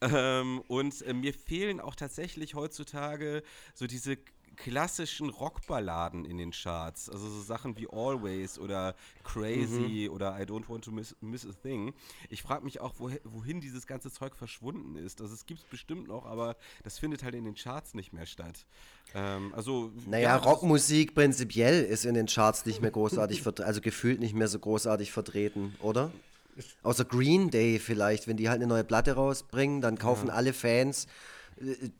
Ähm, 0.00 0.60
und 0.68 1.02
äh, 1.02 1.12
mir 1.12 1.34
fehlen 1.34 1.80
auch 1.80 1.96
tatsächlich 1.96 2.54
heutzutage 2.54 3.42
so 3.74 3.88
diese 3.88 4.16
klassischen 4.56 5.30
Rockballaden 5.30 6.24
in 6.24 6.38
den 6.38 6.50
Charts. 6.50 7.08
Also 7.08 7.28
so 7.28 7.40
Sachen 7.42 7.76
wie 7.76 7.88
Always 7.90 8.58
oder 8.58 8.94
Crazy 9.24 10.06
mhm. 10.08 10.14
oder 10.14 10.38
I 10.38 10.44
Don't 10.44 10.68
Want 10.68 10.84
to 10.84 10.90
Miss, 10.90 11.16
miss 11.20 11.46
a 11.46 11.52
Thing. 11.52 11.92
Ich 12.28 12.42
frage 12.42 12.64
mich 12.64 12.80
auch, 12.80 12.94
wohin, 12.98 13.20
wohin 13.24 13.60
dieses 13.60 13.86
ganze 13.86 14.10
Zeug 14.10 14.36
verschwunden 14.36 14.96
ist. 14.96 15.20
Also 15.20 15.34
es 15.34 15.46
gibt 15.46 15.60
es 15.60 15.66
bestimmt 15.66 16.08
noch, 16.08 16.26
aber 16.26 16.56
das 16.84 16.98
findet 16.98 17.22
halt 17.22 17.34
in 17.34 17.44
den 17.44 17.54
Charts 17.54 17.94
nicht 17.94 18.12
mehr 18.12 18.26
statt. 18.26 18.66
Ähm, 19.14 19.52
also, 19.54 19.92
naja, 20.06 20.30
ja, 20.30 20.36
Rockmusik 20.36 21.14
prinzipiell 21.14 21.84
ist 21.84 22.04
in 22.04 22.14
den 22.14 22.26
Charts 22.26 22.66
nicht 22.66 22.80
mehr 22.80 22.90
großartig, 22.90 23.44
also 23.60 23.80
gefühlt 23.80 24.20
nicht 24.20 24.34
mehr 24.34 24.48
so 24.48 24.58
großartig 24.58 25.12
vertreten, 25.12 25.74
oder? 25.80 26.10
Außer 26.82 27.04
Green 27.04 27.50
Day 27.50 27.78
vielleicht, 27.78 28.26
wenn 28.26 28.36
die 28.36 28.48
halt 28.48 28.60
eine 28.60 28.66
neue 28.66 28.84
Platte 28.84 29.12
rausbringen, 29.12 29.80
dann 29.80 29.98
kaufen 29.98 30.28
ja. 30.28 30.34
alle 30.34 30.52
Fans 30.52 31.06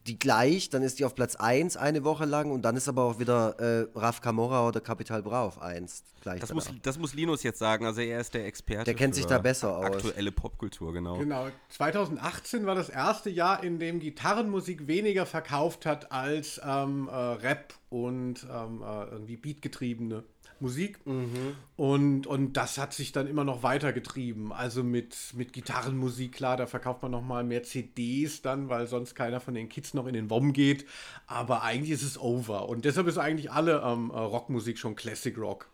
die 0.07 0.19
gleich, 0.19 0.71
dann 0.71 0.83
ist 0.83 0.99
die 0.99 1.04
auf 1.04 1.14
Platz 1.14 1.37
1 1.37 1.76
eine 1.76 2.04
Woche 2.04 2.25
lang 2.25 2.50
und 2.50 2.62
dann 2.62 2.76
ist 2.76 2.88
aber 2.88 3.04
auch 3.04 3.19
wieder 3.19 3.59
äh, 3.59 3.87
Raf 3.95 4.21
Camora 4.21 4.66
oder 4.66 4.81
Capital 4.81 5.23
Bra 5.23 5.45
auf 5.45 5.61
1 5.61 6.02
gleich. 6.21 6.40
Das 6.40 6.52
muss, 6.52 6.71
das 6.83 6.99
muss, 6.99 7.14
Linus 7.14 7.42
jetzt 7.42 7.59
sagen, 7.59 7.87
also 7.87 8.00
er 8.00 8.21
ist 8.21 8.35
der 8.35 8.47
Experte. 8.47 8.85
Der 8.85 8.95
kennt 8.95 9.14
sich 9.14 9.26
da 9.26 9.38
besser 9.38 9.76
aus. 9.76 9.87
Aktuelle 9.87 10.33
Popkultur, 10.33 10.92
genau. 10.92 11.19
Genau. 11.19 11.49
2018 11.69 12.66
war 12.66 12.75
das 12.75 12.88
erste 12.88 13.31
Jahr, 13.31 13.62
in 13.62 13.78
dem 13.78 14.00
Gitarrenmusik 14.00 14.87
weniger 14.87 15.26
verkauft 15.26 15.87
hat 15.87 16.11
als 16.11 16.61
ähm, 16.64 17.09
äh, 17.09 17.14
Rap 17.14 17.75
und 17.93 18.47
ähm, 18.51 18.83
äh, 18.83 19.05
irgendwie 19.11 19.37
Beatgetriebene. 19.37 20.25
Musik. 20.61 21.05
Mhm. 21.05 21.57
Und, 21.77 22.27
und 22.27 22.53
das 22.55 22.79
hat 22.79 22.95
sich 22.95 23.13
dann 23.13 23.27
immer 23.27 23.45
noch 23.45 23.63
weitergetrieben. 23.63 24.53
Also 24.53 24.83
mit, 24.83 25.17
mit 25.35 25.53
Gitarrenmusik, 25.53 26.33
klar, 26.33 26.57
da 26.57 26.67
verkauft 26.67 27.03
man 27.03 27.11
noch 27.11 27.23
mal 27.23 27.45
mehr 27.45 27.65
CDs 27.65 28.41
dann, 28.43 28.69
weil 28.69 28.87
sonst 28.87 29.15
keiner 29.15 29.41
von 29.41 29.55
den 29.55 29.69
Kids 29.69 29.93
noch 29.93 30.07
in 30.07 30.15
den 30.15 30.31
WOM 30.31 30.53
geht. 30.53 30.87
Aber 31.27 31.63
eigentlich 31.63 31.91
ist 31.91 32.05
es 32.05 32.19
over. 32.19 32.69
Und 32.69 32.85
deshalb 32.85 33.09
ist 33.09 33.19
eigentlich 33.19 33.51
alle 33.51 33.83
ähm, 33.85 34.11
äh, 34.11 34.19
Rockmusik 34.19 34.79
schon 34.79 34.95
Classic 34.95 35.37
Rock. 35.37 35.69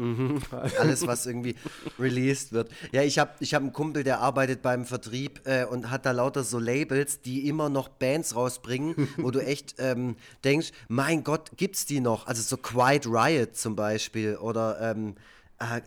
Mhm. 0.00 0.40
Alles, 0.78 1.06
was 1.06 1.26
irgendwie 1.26 1.56
released 1.98 2.52
wird. 2.52 2.70
Ja, 2.92 3.02
ich 3.02 3.18
habe 3.18 3.32
ich 3.40 3.54
hab 3.54 3.62
einen 3.62 3.74
Kumpel, 3.74 4.02
der 4.02 4.20
arbeitet 4.20 4.62
beim 4.62 4.86
Vertrieb 4.86 5.42
äh, 5.44 5.66
und 5.66 5.90
hat 5.90 6.06
da 6.06 6.12
lauter 6.12 6.42
so 6.42 6.58
Labels, 6.58 7.20
die 7.20 7.46
immer 7.46 7.68
noch 7.68 7.88
Bands 7.88 8.34
rausbringen, 8.34 9.08
wo 9.18 9.30
du 9.30 9.40
echt 9.40 9.74
ähm, 9.78 10.16
denkst, 10.42 10.70
mein 10.88 11.22
Gott, 11.22 11.50
gibt's 11.56 11.84
die 11.84 12.00
noch? 12.00 12.26
Also 12.26 12.42
so 12.42 12.56
Quiet 12.56 13.06
Riot 13.06 13.56
zum 13.56 13.76
Beispiel 13.76 14.36
oder 14.36 14.80
ähm, 14.80 15.10
äh, 15.10 15.20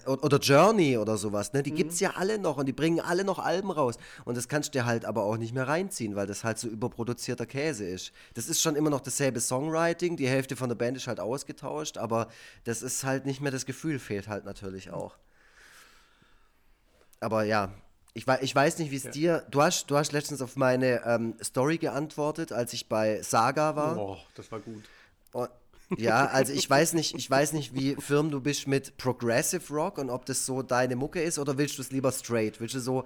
oder 0.06 0.38
Journey 0.38 0.98
oder 0.98 1.18
sowas, 1.18 1.52
ne? 1.54 1.64
Die 1.64 1.72
mhm. 1.72 1.76
gibt's 1.76 2.00
ja 2.00 2.12
alle 2.12 2.38
noch 2.38 2.58
und 2.58 2.68
die 2.68 2.74
bringen 2.74 3.00
alle 3.00 3.24
noch 3.24 3.40
Alben 3.40 3.72
raus. 3.72 3.98
Und 4.24 4.38
das 4.38 4.48
kannst 4.48 4.70
du 4.70 4.80
dir 4.80 4.86
halt 4.86 5.04
aber 5.04 5.24
auch 5.24 5.38
nicht 5.38 5.54
mehr 5.54 5.68
reinziehen, 5.68 6.16
weil 6.16 6.28
das 6.28 6.44
halt 6.44 6.60
so 6.60 6.68
überproduzierter 6.68 7.48
Käse 7.48 7.86
ist. 7.86 8.12
Das 8.36 8.48
ist 8.48 8.62
schon 8.62 8.76
immer 8.76 8.92
noch 8.92 9.02
dasselbe 9.02 9.40
Songwriting, 9.40 10.16
die 10.16 10.28
Hälfte 10.28 10.56
von 10.56 10.70
der 10.70 10.76
Band 10.76 10.98
ist 10.98 11.08
halt 11.08 11.20
ausgetauscht, 11.20 11.98
aber 11.98 12.28
das 12.66 12.84
ist 12.84 13.04
halt 13.04 13.26
nicht 13.26 13.42
mehr 13.42 13.52
das 13.52 13.66
Gefühl, 13.66 13.98
fehlt 13.98 14.28
halt 14.28 14.46
natürlich 14.46 14.92
auch. 14.92 15.16
Aber 17.20 17.44
ja, 17.44 17.74
ich, 18.14 18.28
ich 18.28 18.56
weiß 18.56 18.78
nicht, 18.78 18.92
wie 18.92 18.98
es 18.98 19.06
ja. 19.06 19.12
dir. 19.12 19.46
Du 19.50 19.62
hast, 19.62 19.88
du 19.88 19.98
hast 19.98 20.12
letztens 20.12 20.42
auf 20.42 20.56
meine 20.56 21.04
ähm, 21.06 21.36
Story 21.44 21.80
geantwortet, 21.80 22.52
als 22.52 22.74
ich 22.74 22.88
bei 22.88 23.22
Saga 23.24 23.76
war. 23.76 23.98
Oh, 23.98 24.18
das 24.36 24.52
war 24.52 24.60
gut. 24.60 24.84
Und, 25.32 25.50
ja, 25.98 26.26
also 26.26 26.54
ich 26.54 26.70
weiß 26.70 26.94
nicht, 26.94 27.16
ich 27.16 27.30
weiß 27.30 27.54
nicht, 27.54 27.74
wie 27.76 27.96
firm 27.96 28.32
du 28.32 28.42
bist 28.42 28.68
mit 28.68 28.98
Progressive 28.98 29.74
Rock 29.74 29.98
und 29.98 30.10
ob 30.10 30.26
das 30.26 30.46
so 30.46 30.62
deine 30.62 30.96
Mucke 30.96 31.22
ist 31.22 31.40
oder 31.40 31.58
willst 31.58 31.78
du 31.78 31.82
es 31.82 31.92
lieber 31.92 32.12
straight? 32.12 32.60
Willst 32.60 32.76
du 32.76 32.80
so 32.80 33.06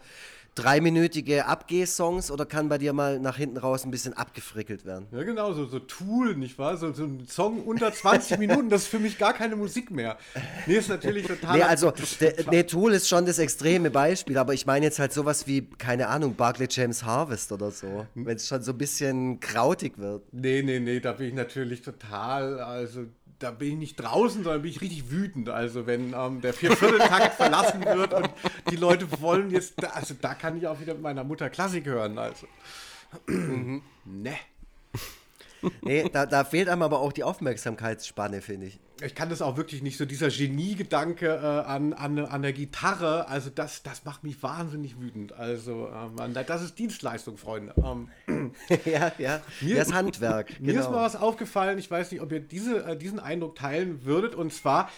dreiminütige 0.57 1.45
Abgeh-Songs 1.45 2.31
oder 2.31 2.45
kann 2.45 2.69
bei 2.69 2.77
dir 2.77 2.93
mal 2.93 3.19
nach 3.19 3.37
hinten 3.37 3.57
raus 3.57 3.85
ein 3.85 3.91
bisschen 3.91 4.13
abgefrickelt 4.13 4.85
werden? 4.85 5.07
Ja, 5.11 5.23
genau, 5.23 5.53
so, 5.53 5.65
so 5.65 5.79
Tool, 5.79 6.35
nicht 6.35 6.57
wahr? 6.57 6.77
So, 6.77 6.91
so 6.93 7.03
ein 7.03 7.27
Song 7.27 7.63
unter 7.63 7.93
20 7.93 8.37
Minuten, 8.39 8.69
das 8.69 8.83
ist 8.83 8.87
für 8.87 8.99
mich 8.99 9.17
gar 9.17 9.33
keine 9.33 9.55
Musik 9.55 9.91
mehr. 9.91 10.17
Nee, 10.65 10.75
ist 10.75 10.89
natürlich 10.89 11.27
total. 11.27 11.57
Nee, 11.57 11.63
also, 11.63 11.93
der, 12.19 12.33
nee, 12.49 12.63
Tool 12.63 12.93
ist 12.93 13.07
schon 13.07 13.25
das 13.25 13.39
extreme 13.39 13.91
Beispiel, 13.91 14.37
aber 14.37 14.53
ich 14.53 14.65
meine 14.65 14.85
jetzt 14.85 14.99
halt 14.99 15.13
sowas 15.13 15.47
wie, 15.47 15.61
keine 15.61 16.07
Ahnung, 16.07 16.35
Barclay 16.35 16.67
James 16.69 17.03
Harvest 17.03 17.51
oder 17.51 17.71
so. 17.71 18.07
Wenn 18.15 18.37
es 18.37 18.47
schon 18.47 18.61
so 18.61 18.71
ein 18.71 18.77
bisschen 18.77 19.39
krautig 19.39 19.97
wird. 19.97 20.23
Nee, 20.33 20.63
nee, 20.63 20.79
nee, 20.79 20.99
da 20.99 21.13
bin 21.13 21.27
ich 21.27 21.33
natürlich 21.33 21.81
total, 21.81 22.59
also 22.59 23.05
da 23.39 23.51
bin 23.51 23.70
ich 23.70 23.77
nicht 23.77 23.96
draußen, 23.98 24.44
sondern 24.44 24.62
bin 24.62 24.72
ich 24.72 24.82
richtig 24.82 25.12
wütend. 25.12 25.50
Also 25.50 25.86
wenn 25.86 26.13
ähm, 26.13 26.41
der 26.41 26.53
Viervierteltakt 26.53 27.34
verlassen 27.36 27.86
wird 27.86 28.13
und 28.13 28.29
die 28.72 28.75
Leute 28.75 29.08
wollen 29.22 29.51
jetzt, 29.51 29.84
also 29.96 30.15
da 30.20 30.34
kann 30.34 30.58
ich 30.58 30.67
auch 30.67 30.79
wieder 30.79 30.94
mit 30.94 31.03
meiner 31.03 31.24
Mutter 31.24 31.50
Klassik 31.50 31.86
hören. 31.86 32.17
Also. 32.17 32.48
Mhm. 33.27 33.82
ne. 34.06 34.36
Nee, 35.82 36.08
da, 36.10 36.25
da 36.25 36.44
fehlt 36.44 36.70
einem 36.70 36.84
aber 36.84 37.00
auch 37.00 37.12
die 37.12 37.24
Aufmerksamkeitsspanne, 37.24 38.41
finde 38.41 38.67
ich 38.67 38.79
ich 39.01 39.15
kann 39.15 39.29
das 39.29 39.41
auch 39.41 39.57
wirklich 39.57 39.81
nicht 39.81 39.97
so, 39.97 40.05
dieser 40.05 40.29
Geniegedanke 40.29 41.27
äh, 41.27 41.69
an, 41.69 41.93
an, 41.93 42.19
an 42.19 42.41
der 42.41 42.53
Gitarre, 42.53 43.27
also 43.27 43.49
das, 43.53 43.83
das 43.83 44.05
macht 44.05 44.23
mich 44.23 44.41
wahnsinnig 44.41 44.99
wütend. 44.99 45.33
Also, 45.33 45.89
ähm, 45.89 46.33
das 46.33 46.63
ist 46.63 46.79
Dienstleistung, 46.79 47.37
Freunde. 47.37 47.73
Ähm, 47.77 48.09
ja, 48.85 49.11
ja, 49.17 49.41
mir, 49.61 49.75
das 49.75 49.93
Handwerk. 49.93 50.59
Mir 50.59 50.73
genau. 50.73 50.85
ist 50.85 50.91
mal 50.91 51.03
was 51.03 51.15
aufgefallen, 51.15 51.77
ich 51.77 51.89
weiß 51.89 52.11
nicht, 52.11 52.21
ob 52.21 52.31
ihr 52.31 52.39
diese, 52.39 52.83
äh, 52.85 52.97
diesen 52.97 53.19
Eindruck 53.19 53.55
teilen 53.55 54.05
würdet, 54.05 54.35
und 54.35 54.53
zwar 54.53 54.89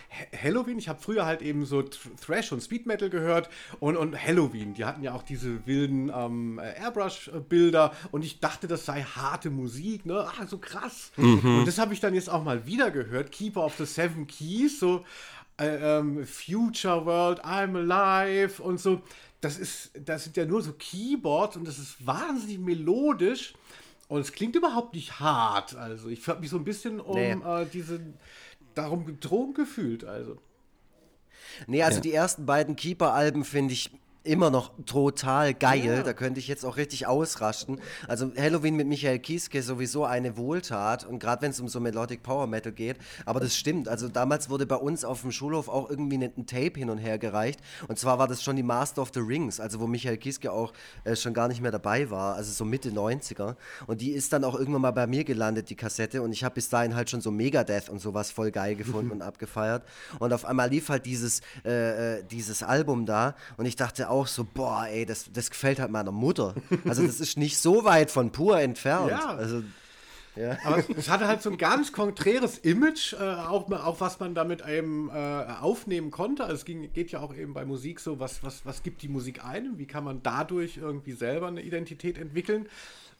Halloween. 0.42 0.78
Ich 0.78 0.90
habe 0.90 1.02
früher 1.02 1.26
halt 1.26 1.42
eben 1.42 1.66
so 1.66 1.82
Thrash 1.82 2.52
und 2.52 2.62
Speed 2.62 2.86
Metal 2.86 3.10
gehört 3.10 3.50
und, 3.80 3.98
und 3.98 4.18
Halloween, 4.22 4.74
die 4.74 4.86
hatten 4.86 5.04
ja 5.04 5.14
auch 5.14 5.24
diese 5.24 5.66
wilden 5.66 6.12
ähm, 6.16 6.60
Airbrush-Bilder 6.60 7.94
und 8.12 8.24
ich 8.24 8.40
dachte, 8.40 8.68
das 8.68 8.86
sei 8.86 9.04
harte 9.04 9.50
Musik, 9.50 10.06
ne? 10.06 10.26
Ach, 10.28 10.48
so 10.48 10.58
krass. 10.58 11.12
Mhm. 11.18 11.60
Und 11.60 11.68
das 11.68 11.78
habe 11.78 11.94
ich 11.94 12.00
dann 12.00 12.14
jetzt 12.14 12.30
auch 12.30 12.44
mal 12.44 12.66
wieder 12.66 12.92
gehört, 12.92 13.32
Keeper 13.32 13.66
of 13.66 13.76
the 13.78 13.86
Seven 13.94 14.28
Keys, 14.28 14.80
so 14.80 15.06
äh, 15.60 15.98
ähm, 16.00 16.26
Future 16.26 17.06
World, 17.06 17.44
I'm 17.44 17.76
Alive 17.76 18.62
und 18.62 18.80
so. 18.80 19.02
Das 19.42 19.58
ist, 19.58 19.92
das 20.06 20.26
sind 20.26 20.38
ja 20.38 20.46
nur 20.46 20.62
so 20.62 20.74
Keyboards 20.74 21.56
und 21.56 21.66
das 21.66 21.80
ist 21.80 22.06
wahnsinnig 22.06 22.60
melodisch 22.60 23.54
und 24.10 24.22
es 24.22 24.32
klingt 24.32 24.56
überhaupt 24.56 24.96
nicht 24.96 25.20
hart. 25.20 25.76
Also 25.76 26.10
ich 26.10 26.28
habe 26.28 26.42
mich 26.42 26.50
so 26.50 26.58
ein 26.58 26.66
bisschen 26.66 27.00
um 27.00 27.16
nee. 27.16 27.32
äh, 27.32 27.66
diese 27.72 28.02
darum 28.76 29.06
gedroht 29.06 29.56
gefühlt. 29.56 30.04
Also. 30.04 30.38
Nee, 31.68 31.84
also 31.84 31.98
ja. 31.98 32.02
die 32.02 32.14
ersten 32.14 32.46
beiden 32.46 32.76
Keeper-Alben 32.76 33.44
finde 33.44 33.74
ich 33.74 33.92
immer 34.24 34.50
noch 34.50 34.72
total 34.86 35.54
geil. 35.54 35.86
Ja. 35.86 36.04
Da 36.04 36.14
könnte 36.14 36.40
ich 36.40 36.48
jetzt 36.48 36.66
auch 36.66 36.78
richtig 36.78 37.08
ausrasten. 37.08 37.80
Also 38.08 38.32
Halloween 38.38 38.76
mit 38.76 38.88
Michael 38.88 39.20
Kieske 39.20 39.64
sowieso 39.64 40.04
eine 40.04 40.36
Wohltat 40.36 41.06
und 41.06 41.20
gerade 41.20 41.42
wenn 41.42 41.52
es 41.52 41.60
um 41.60 41.70
so 41.70 41.80
Melodic 41.80 42.22
Power 42.22 42.46
Metal 42.48 42.72
geht. 42.72 42.98
Aber 43.26 43.40
das 43.40 43.56
stimmt. 43.56 43.88
Also 43.88 44.10
damals 44.10 44.50
wurde 44.50 44.66
bei 44.66 44.76
uns 44.76 45.06
auf 45.06 45.22
dem 45.22 45.32
Schulhof 45.32 45.70
auch 45.70 45.90
irgendwie 45.90 46.18
ein 46.18 46.46
Tape 46.46 46.78
hin 46.78 46.90
und 46.90 46.98
her 46.98 47.18
gereicht. 47.18 47.62
Und 47.88 47.98
zwar 47.98 48.20
war 48.20 48.28
das 48.28 48.44
schon 48.44 48.58
die 48.58 48.64
Master 48.64 49.02
of 49.02 49.12
the 49.14 49.22
Rings, 49.22 49.60
also 49.60 49.80
wo 49.80 49.88
Michael 49.88 50.18
Kieske 50.18 50.52
auch 50.52 50.74
äh, 51.06 51.16
schon 51.16 51.34
gar 51.34 51.48
nicht 51.48 51.62
mehr 51.62 51.72
dabei 51.72 52.10
war, 52.10 52.36
also 52.36 52.52
so 52.52 52.66
Mitte 52.66 52.90
90er. 52.90 53.56
Und 53.88 54.02
die 54.02 54.12
ist 54.12 54.34
dann 54.34 54.44
auch 54.44 54.56
irgendwann 54.56 54.82
mal 54.82 54.92
bei 54.92 55.08
mir 55.08 55.24
gelandet, 55.24 55.70
die 55.70 55.76
Kassette. 55.76 56.22
Und 56.22 56.34
ich 56.34 56.44
habe 56.44 56.56
bis 56.56 56.68
dahin 56.68 56.96
halt 56.96 57.10
schon 57.10 57.22
so 57.22 57.32
Megadeth 57.32 57.90
und 57.90 58.00
sowas 58.00 58.32
voll 58.32 58.52
geil 58.52 58.76
gefunden 58.76 59.12
und 59.12 59.22
abgefeiert. 59.22 59.84
Und 60.20 60.34
auf 60.34 60.44
einmal 60.44 60.70
lief 60.70 60.90
halt 60.90 61.06
dieses, 61.06 61.42
äh, 61.64 62.18
äh, 62.18 62.24
dieses 62.24 62.64
Album 62.64 63.06
da 63.06 63.36
und 63.58 63.66
ich 63.66 63.76
dachte 63.76 64.10
auch, 64.10 64.19
auch 64.20 64.28
so, 64.28 64.46
boah, 64.46 64.88
ey, 64.88 65.06
das, 65.06 65.32
das 65.32 65.50
gefällt 65.50 65.80
halt 65.80 65.92
meiner 65.92 66.12
Mutter. 66.12 66.56
Also 66.86 67.06
das 67.06 67.20
ist 67.20 67.38
nicht 67.38 67.58
so 67.58 67.84
weit 67.84 68.12
von 68.12 68.32
pur 68.32 68.60
entfernt. 68.60 69.12
Ja. 69.12 69.36
Also, 69.36 69.64
ja. 70.36 70.58
Aber 70.64 70.84
es 70.96 71.10
hatte 71.10 71.28
halt 71.28 71.42
so 71.42 71.50
ein 71.50 71.58
ganz 71.58 71.92
konträres 71.92 72.58
Image, 72.60 73.14
äh, 73.14 73.18
auch, 73.18 73.70
auch 73.72 74.00
was 74.00 74.20
man 74.20 74.36
damit 74.36 74.66
eben 74.68 75.10
äh, 75.10 75.14
aufnehmen 75.60 76.12
konnte. 76.12 76.44
Also 76.44 76.56
es 76.56 76.66
ging, 76.66 76.92
geht 76.94 77.12
ja 77.12 77.20
auch 77.20 77.36
eben 77.36 77.54
bei 77.54 77.66
Musik 77.66 78.00
so, 78.00 78.20
was, 78.20 78.44
was, 78.44 78.66
was 78.66 78.84
gibt 78.84 79.02
die 79.02 79.10
Musik 79.10 79.44
ein? 79.44 79.78
Wie 79.78 79.88
kann 79.88 80.04
man 80.04 80.22
dadurch 80.24 80.78
irgendwie 80.78 81.14
selber 81.14 81.48
eine 81.48 81.62
Identität 81.62 82.18
entwickeln? 82.18 82.68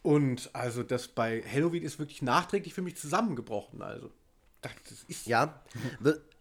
Und 0.02 0.50
also 0.54 0.82
das 0.82 1.08
bei 1.08 1.42
Halloween 1.42 1.82
ist 1.82 1.98
wirklich 1.98 2.22
nachträglich 2.22 2.72
für 2.72 2.82
mich 2.82 2.96
zusammengebrochen. 2.96 3.82
Also 3.82 4.10
das 4.62 5.02
ist 5.08 5.26
ja, 5.26 5.60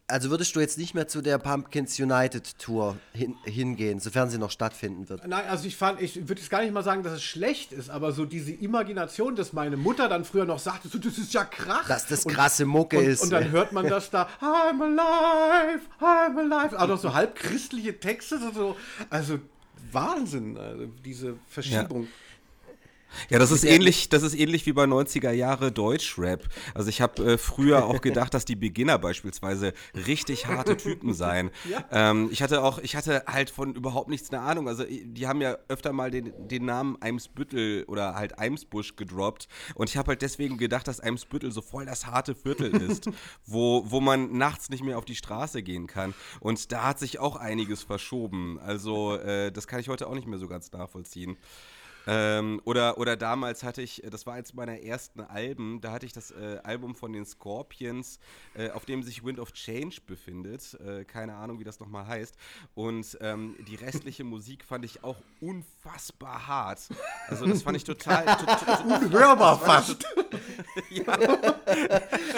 also 0.10 0.30
würdest 0.30 0.56
du 0.56 0.60
jetzt 0.60 0.78
nicht 0.78 0.94
mehr 0.94 1.08
zu 1.08 1.22
der 1.22 1.38
Pumpkins 1.38 2.00
United 2.00 2.58
Tour 2.60 2.98
hin, 3.14 3.36
hingehen, 3.44 4.00
sofern 4.00 4.30
sie 4.30 4.38
noch 4.38 4.52
stattfinden 4.52 5.08
wird? 5.10 5.26
Nein, 5.28 5.46
also 5.48 5.68
ich 5.68 5.76
fand, 5.76 6.02
ich 6.02 6.16
würde 6.28 6.42
jetzt 6.42 6.50
gar 6.50 6.62
nicht 6.62 6.74
mal 6.74 6.84
sagen, 6.84 7.04
dass 7.04 7.14
es 7.14 7.24
schlecht 7.24 7.72
ist, 7.72 7.90
aber 7.90 8.12
so 8.12 8.26
diese 8.26 8.52
Imagination, 8.52 9.36
dass 9.36 9.54
meine 9.54 9.78
Mutter 9.78 10.10
dann 10.10 10.26
früher 10.26 10.46
noch 10.46 10.60
sagte, 10.60 10.88
so, 10.88 10.98
das 10.98 11.18
ist 11.18 11.34
ja 11.34 11.46
Krach. 11.46 11.88
Dass 11.88 12.08
das 12.08 12.26
krasse 12.26 12.66
Mucke 12.66 12.98
und, 12.98 13.06
ist. 13.06 13.24
Und 13.24 13.30
dann 13.32 13.52
hört 13.52 13.72
man 13.72 13.88
das 13.88 14.10
da, 14.10 14.28
I'm 14.42 14.82
alive, 14.82 15.82
I'm 16.02 16.38
alive. 16.40 16.80
Auch 16.80 16.88
noch 16.88 17.00
so 17.00 17.14
halb 17.14 17.36
christliche 17.36 18.00
Texte, 18.00 18.40
so, 18.54 18.76
also 19.10 19.40
Wahnsinn, 19.92 20.58
also 20.58 20.86
diese 21.06 21.36
Verschiebung. 21.48 22.04
Ja. 22.04 22.10
Ja, 23.30 23.40
das 23.40 23.52
ist 23.52 23.64
ähnlich, 23.64 24.10
das 24.10 24.24
ist 24.24 24.36
ähnlich 24.36 24.66
wie 24.66 24.74
bei 24.74 24.86
90er 24.86 25.32
Jahre 25.32 25.72
Deutschrap. 25.72 26.48
Also 26.74 26.90
ich 26.90 27.02
habe 27.02 27.34
äh, 27.34 27.38
früher 27.38 27.86
auch 27.86 28.02
gedacht, 28.02 28.34
dass 28.34 28.46
die 28.46 28.56
Beginner 28.56 28.98
beispielsweise 28.98 29.74
richtig 30.08 30.48
harte 30.48 30.78
Typen 30.78 31.14
seien. 31.14 31.52
Ja. 31.70 31.86
Ähm, 31.92 32.30
ich 32.32 32.42
hatte 32.42 32.64
auch, 32.64 32.80
ich 32.80 32.96
hatte 32.96 33.24
halt 33.28 33.50
von 33.50 33.76
überhaupt 33.76 34.10
nichts 34.10 34.32
eine 34.32 34.42
Ahnung. 34.42 34.68
Also 34.68 34.86
die 34.86 35.28
haben 35.28 35.42
ja 35.42 35.58
öfter 35.68 35.94
mal 35.94 36.10
den, 36.10 36.34
den 36.48 36.66
Namen 36.66 36.98
Eimsbüttel 37.00 37.84
oder 37.84 38.16
halt 38.16 38.40
Eimsbusch 38.40 38.96
gedroppt. 38.96 39.48
Und 39.76 39.90
ich 39.90 39.98
habe 39.98 40.10
halt 40.10 40.22
deswegen 40.22 40.58
gedacht, 40.58 40.88
dass 40.88 41.00
Eimsbüttel 41.00 41.52
so 41.52 41.62
voll 41.62 41.86
das 41.86 42.08
harte 42.08 42.34
Viertel 42.34 42.76
ist, 42.82 43.10
wo, 43.46 43.84
wo 43.92 44.00
man 44.00 44.38
nachts 44.38 44.70
nicht 44.70 44.84
mehr 44.84 44.98
auf 44.98 45.06
die 45.06 45.16
Straße 45.16 45.62
gehen 45.62 45.86
kann. 45.86 46.16
Und 46.40 46.72
da 46.72 46.84
hat 46.88 47.00
sich 47.00 47.20
auch 47.20 47.36
einiges 47.36 47.84
verschoben. 47.84 48.58
Also 48.60 49.16
äh, 49.18 49.52
das 49.52 49.68
kann 49.68 49.80
ich 49.80 49.90
heute 49.90 50.08
auch 50.08 50.16
nicht 50.16 50.28
mehr 50.28 50.40
so 50.40 50.48
ganz 50.48 50.72
nachvollziehen. 50.72 51.38
Ähm, 52.08 52.62
oder, 52.66 52.98
oder 52.98 53.16
damals 53.18 53.64
hatte 53.64 53.82
ich, 53.82 54.04
das 54.10 54.26
war 54.26 54.36
eins 54.36 54.54
meiner 54.54 54.82
ersten 54.82 55.22
Alben, 55.22 55.82
da 55.82 55.92
hatte 55.92 56.06
ich 56.06 56.14
das 56.14 56.32
äh, 56.32 56.60
Album 56.64 56.96
von 56.96 57.14
den 57.14 57.26
Scorpions, 57.26 58.20
äh, 58.56 58.70
auf 58.72 58.86
dem 58.86 59.04
sich 59.04 59.24
Wind 59.24 59.40
of 59.40 59.54
Change 59.54 60.02
befindet. 60.06 60.76
Äh, 60.76 61.06
keine 61.06 61.36
Ahnung, 61.36 61.60
wie 61.60 61.64
das 61.64 61.80
nochmal 61.80 62.08
heißt. 62.08 62.36
Und 62.76 63.18
ähm, 63.22 63.56
die 63.68 63.76
restliche 63.76 64.24
Musik 64.24 64.64
fand 64.64 64.86
ich 64.86 65.04
auch 65.04 65.18
unfassbar 65.40 66.48
hart. 66.48 66.90
Also 67.28 67.46
das 67.46 67.64
fand 67.64 67.78
ich 67.78 67.84
total... 67.84 68.26
total 68.26 69.04
Unhörbar 69.04 69.60
fast. 69.60 70.06
ja. 70.90 71.18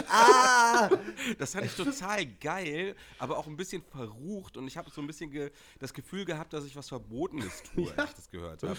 ah, 0.10 0.90
das 1.38 1.54
fand 1.54 1.66
ich 1.66 1.76
total 1.76 2.26
geil, 2.26 2.96
aber 3.20 3.38
auch 3.38 3.48
ein 3.48 3.58
bisschen 3.58 3.84
verrucht. 3.84 4.58
Und 4.58 4.68
ich 4.68 4.78
habe 4.78 4.90
so 4.90 5.02
ein 5.02 5.08
bisschen 5.08 5.32
ge 5.32 5.52
das 5.80 5.94
Gefühl 5.94 6.26
gehabt, 6.26 6.54
dass 6.54 6.66
ich 6.66 6.76
was 6.76 6.90
Verbotenes 6.90 7.64
tue, 7.74 7.92
als 7.98 8.12
ich 8.12 8.16
das 8.16 8.30
gehört 8.30 8.64
habe. 8.64 8.78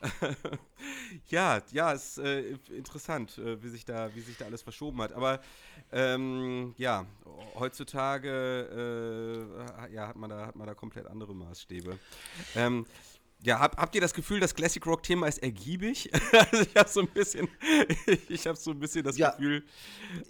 ja, 1.28 1.60
ja, 1.72 1.92
ist 1.92 2.18
äh, 2.18 2.56
interessant, 2.70 3.38
äh, 3.38 3.62
wie, 3.62 3.68
sich 3.68 3.84
da, 3.84 4.14
wie 4.14 4.20
sich 4.20 4.36
da 4.36 4.44
alles 4.46 4.62
verschoben 4.62 5.00
hat. 5.02 5.12
Aber 5.12 5.40
ähm, 5.92 6.74
ja, 6.76 7.06
heutzutage 7.54 9.48
äh, 9.88 9.94
ja, 9.94 10.08
hat, 10.08 10.16
man 10.16 10.30
da, 10.30 10.46
hat 10.46 10.56
man 10.56 10.66
da 10.66 10.74
komplett 10.74 11.06
andere 11.06 11.34
Maßstäbe. 11.34 11.98
Ähm, 12.54 12.86
ja, 13.42 13.60
hab, 13.60 13.76
habt 13.76 13.94
ihr 13.94 14.00
das 14.00 14.14
Gefühl, 14.14 14.40
das 14.40 14.54
Classic 14.54 14.84
Rock 14.86 15.02
Thema 15.02 15.28
ist 15.28 15.38
ergiebig? 15.42 16.10
also 16.32 16.62
ich 16.62 16.74
habe 16.76 16.88
so 16.88 17.00
ein 17.00 17.08
bisschen, 17.08 17.48
ich 18.28 18.46
habe 18.46 18.56
so 18.56 18.70
ein 18.70 18.80
bisschen 18.80 19.04
das 19.04 19.18
ja, 19.18 19.30
Gefühl. 19.30 19.62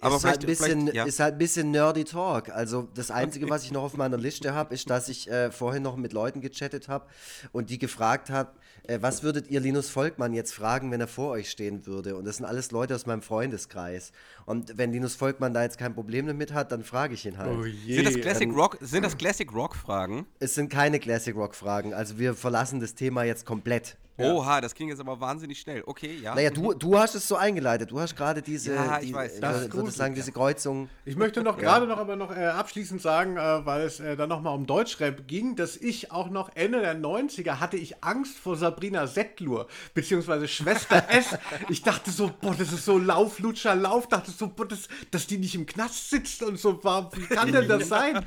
Aber 0.01 0.17
ist 0.17 0.25
halt 0.25 0.41
ein 0.41 0.45
bisschen, 0.45 0.87
ja. 0.93 1.05
ist 1.05 1.19
halt 1.19 1.35
ein 1.35 1.37
bisschen 1.37 1.71
nerdy 1.71 2.03
Talk. 2.03 2.49
Also 2.49 2.87
das 2.93 3.09
Einzige, 3.09 3.49
was 3.49 3.63
ich 3.63 3.71
noch 3.71 3.83
auf 3.83 3.95
meiner 3.95 4.17
Liste 4.17 4.53
habe, 4.53 4.73
ist, 4.73 4.89
dass 4.89 5.09
ich 5.09 5.29
äh, 5.31 5.51
vorhin 5.51 5.83
noch 5.83 5.95
mit 5.95 6.13
Leuten 6.13 6.41
gechattet 6.41 6.89
habe 6.89 7.07
und 7.53 7.69
die 7.69 7.79
gefragt 7.79 8.29
hat, 8.29 8.53
äh, 8.87 9.01
was 9.01 9.23
würdet 9.23 9.49
ihr 9.49 9.59
Linus 9.59 9.89
Volkmann 9.89 10.33
jetzt 10.33 10.53
fragen, 10.53 10.91
wenn 10.91 11.01
er 11.01 11.07
vor 11.07 11.31
euch 11.31 11.49
stehen 11.49 11.85
würde? 11.85 12.15
Und 12.15 12.25
das 12.25 12.37
sind 12.37 12.45
alles 12.45 12.71
Leute 12.71 12.95
aus 12.95 13.05
meinem 13.05 13.21
Freundeskreis. 13.21 14.11
Und 14.45 14.77
wenn 14.77 14.91
Linus 14.91 15.15
Volkmann 15.15 15.53
da 15.53 15.63
jetzt 15.63 15.77
kein 15.77 15.93
Problem 15.93 16.25
damit 16.27 16.53
hat, 16.53 16.71
dann 16.71 16.83
frage 16.83 17.13
ich 17.13 17.25
ihn 17.25 17.37
halt. 17.37 17.57
Oh 17.57 17.63
sind 17.63 18.05
das 18.05 18.15
Classic 18.15 18.49
Rock, 18.53 18.77
sind 18.81 19.03
das 19.03 19.17
Classic 19.17 19.51
Rock 19.53 19.75
Fragen? 19.75 20.25
Es 20.39 20.55
sind 20.55 20.69
keine 20.69 20.99
Classic 20.99 21.35
Rock 21.35 21.55
Fragen. 21.55 21.93
Also 21.93 22.17
wir 22.17 22.33
verlassen 22.33 22.79
das 22.79 22.95
Thema 22.95 23.23
jetzt 23.23 23.45
komplett. 23.45 23.97
Ja. 24.17 24.33
Oha, 24.33 24.61
das 24.61 24.73
ging 24.73 24.89
jetzt 24.89 24.99
aber 24.99 25.19
wahnsinnig 25.19 25.59
schnell. 25.59 25.83
Okay, 25.85 26.17
ja. 26.21 26.33
Naja, 26.33 26.49
du, 26.49 26.73
du 26.73 26.97
hast 26.97 27.13
es 27.13 27.27
so 27.27 27.35
eingeleitet. 27.35 27.91
Du 27.91 27.99
hast 27.99 28.15
gerade 28.15 28.41
diese, 28.41 28.73
ja, 28.73 28.99
ich 28.99 29.07
die, 29.07 29.13
weiß. 29.13 29.39
Das 29.39 29.65
äh, 29.67 29.73
würde 29.73 29.91
sagen, 29.91 30.15
diese 30.15 30.31
Kreuzung. 30.31 30.89
Ich 31.05 31.15
möchte 31.15 31.43
noch 31.43 31.57
gerade 31.57 31.85
noch 31.85 31.99
aber 31.99 32.15
noch 32.15 32.35
äh, 32.35 32.45
abschließend 32.45 32.99
sagen, 32.99 33.37
äh, 33.37 33.65
weil 33.65 33.81
es 33.81 33.99
äh, 33.99 34.15
dann 34.15 34.29
nochmal 34.29 34.55
um 34.55 34.65
Deutschrap 34.65 35.27
ging, 35.27 35.55
dass 35.55 35.77
ich 35.77 36.11
auch 36.11 36.31
noch 36.31 36.49
Ende 36.55 36.81
der 36.81 36.97
90er 36.97 37.59
hatte 37.59 37.77
ich 37.77 38.03
Angst 38.03 38.39
vor 38.39 38.55
Sabrina 38.55 39.05
Settlur, 39.05 39.67
beziehungsweise 39.93 40.47
Schwester 40.47 41.03
S. 41.09 41.37
Ich 41.69 41.83
dachte 41.83 42.09
so, 42.09 42.31
boah, 42.41 42.55
das 42.57 42.73
ist 42.73 42.85
so 42.85 42.97
Lauf, 42.97 43.37
Lutscher, 43.37 43.75
Lauf. 43.75 44.07
Dachte 44.07 44.31
so, 44.31 44.47
boah, 44.47 44.67
das, 44.67 44.87
dass 45.11 45.27
die 45.27 45.37
nicht 45.37 45.53
im 45.53 45.67
Knast 45.67 46.09
sitzt 46.09 46.41
und 46.41 46.59
so. 46.59 46.83
Wie 46.83 47.25
kann 47.27 47.51
denn 47.51 47.67
das 47.67 47.87
sein? 47.87 48.25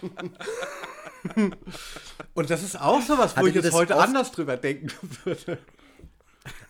Und 2.34 2.50
das 2.50 2.62
ist 2.62 2.80
auch 2.80 3.00
so 3.02 3.18
was, 3.18 3.36
wo 3.36 3.40
Hattet 3.40 3.56
ich 3.56 3.64
jetzt 3.64 3.72
heute 3.72 3.96
anders 3.96 4.32
drüber 4.32 4.56
denken 4.56 4.90
würde. 5.24 5.58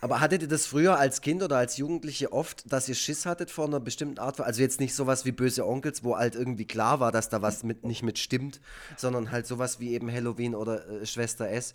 Aber 0.01 0.19
hattet 0.19 0.41
ihr 0.41 0.47
das 0.47 0.65
früher 0.65 0.97
als 0.97 1.21
Kind 1.21 1.43
oder 1.43 1.57
als 1.57 1.77
Jugendliche 1.77 2.31
oft, 2.31 2.71
dass 2.71 2.87
ihr 2.89 2.95
Schiss 2.95 3.25
hattet 3.25 3.51
vor 3.51 3.65
einer 3.65 3.79
bestimmten 3.79 4.19
Art? 4.19 4.39
Also 4.41 4.61
jetzt 4.61 4.79
nicht 4.79 4.95
sowas 4.95 5.25
wie 5.25 5.31
böse 5.31 5.67
Onkels, 5.67 6.03
wo 6.03 6.17
halt 6.17 6.35
irgendwie 6.35 6.65
klar 6.65 6.99
war, 6.99 7.11
dass 7.11 7.29
da 7.29 7.41
was 7.41 7.63
mit, 7.63 7.83
nicht 7.83 8.03
mit 8.03 8.19
stimmt, 8.19 8.59
sondern 8.95 9.31
halt 9.31 9.47
sowas 9.47 9.79
wie 9.79 9.93
eben 9.93 10.11
Halloween 10.11 10.55
oder 10.55 10.87
äh, 10.89 11.05
Schwester 11.05 11.49
S, 11.49 11.73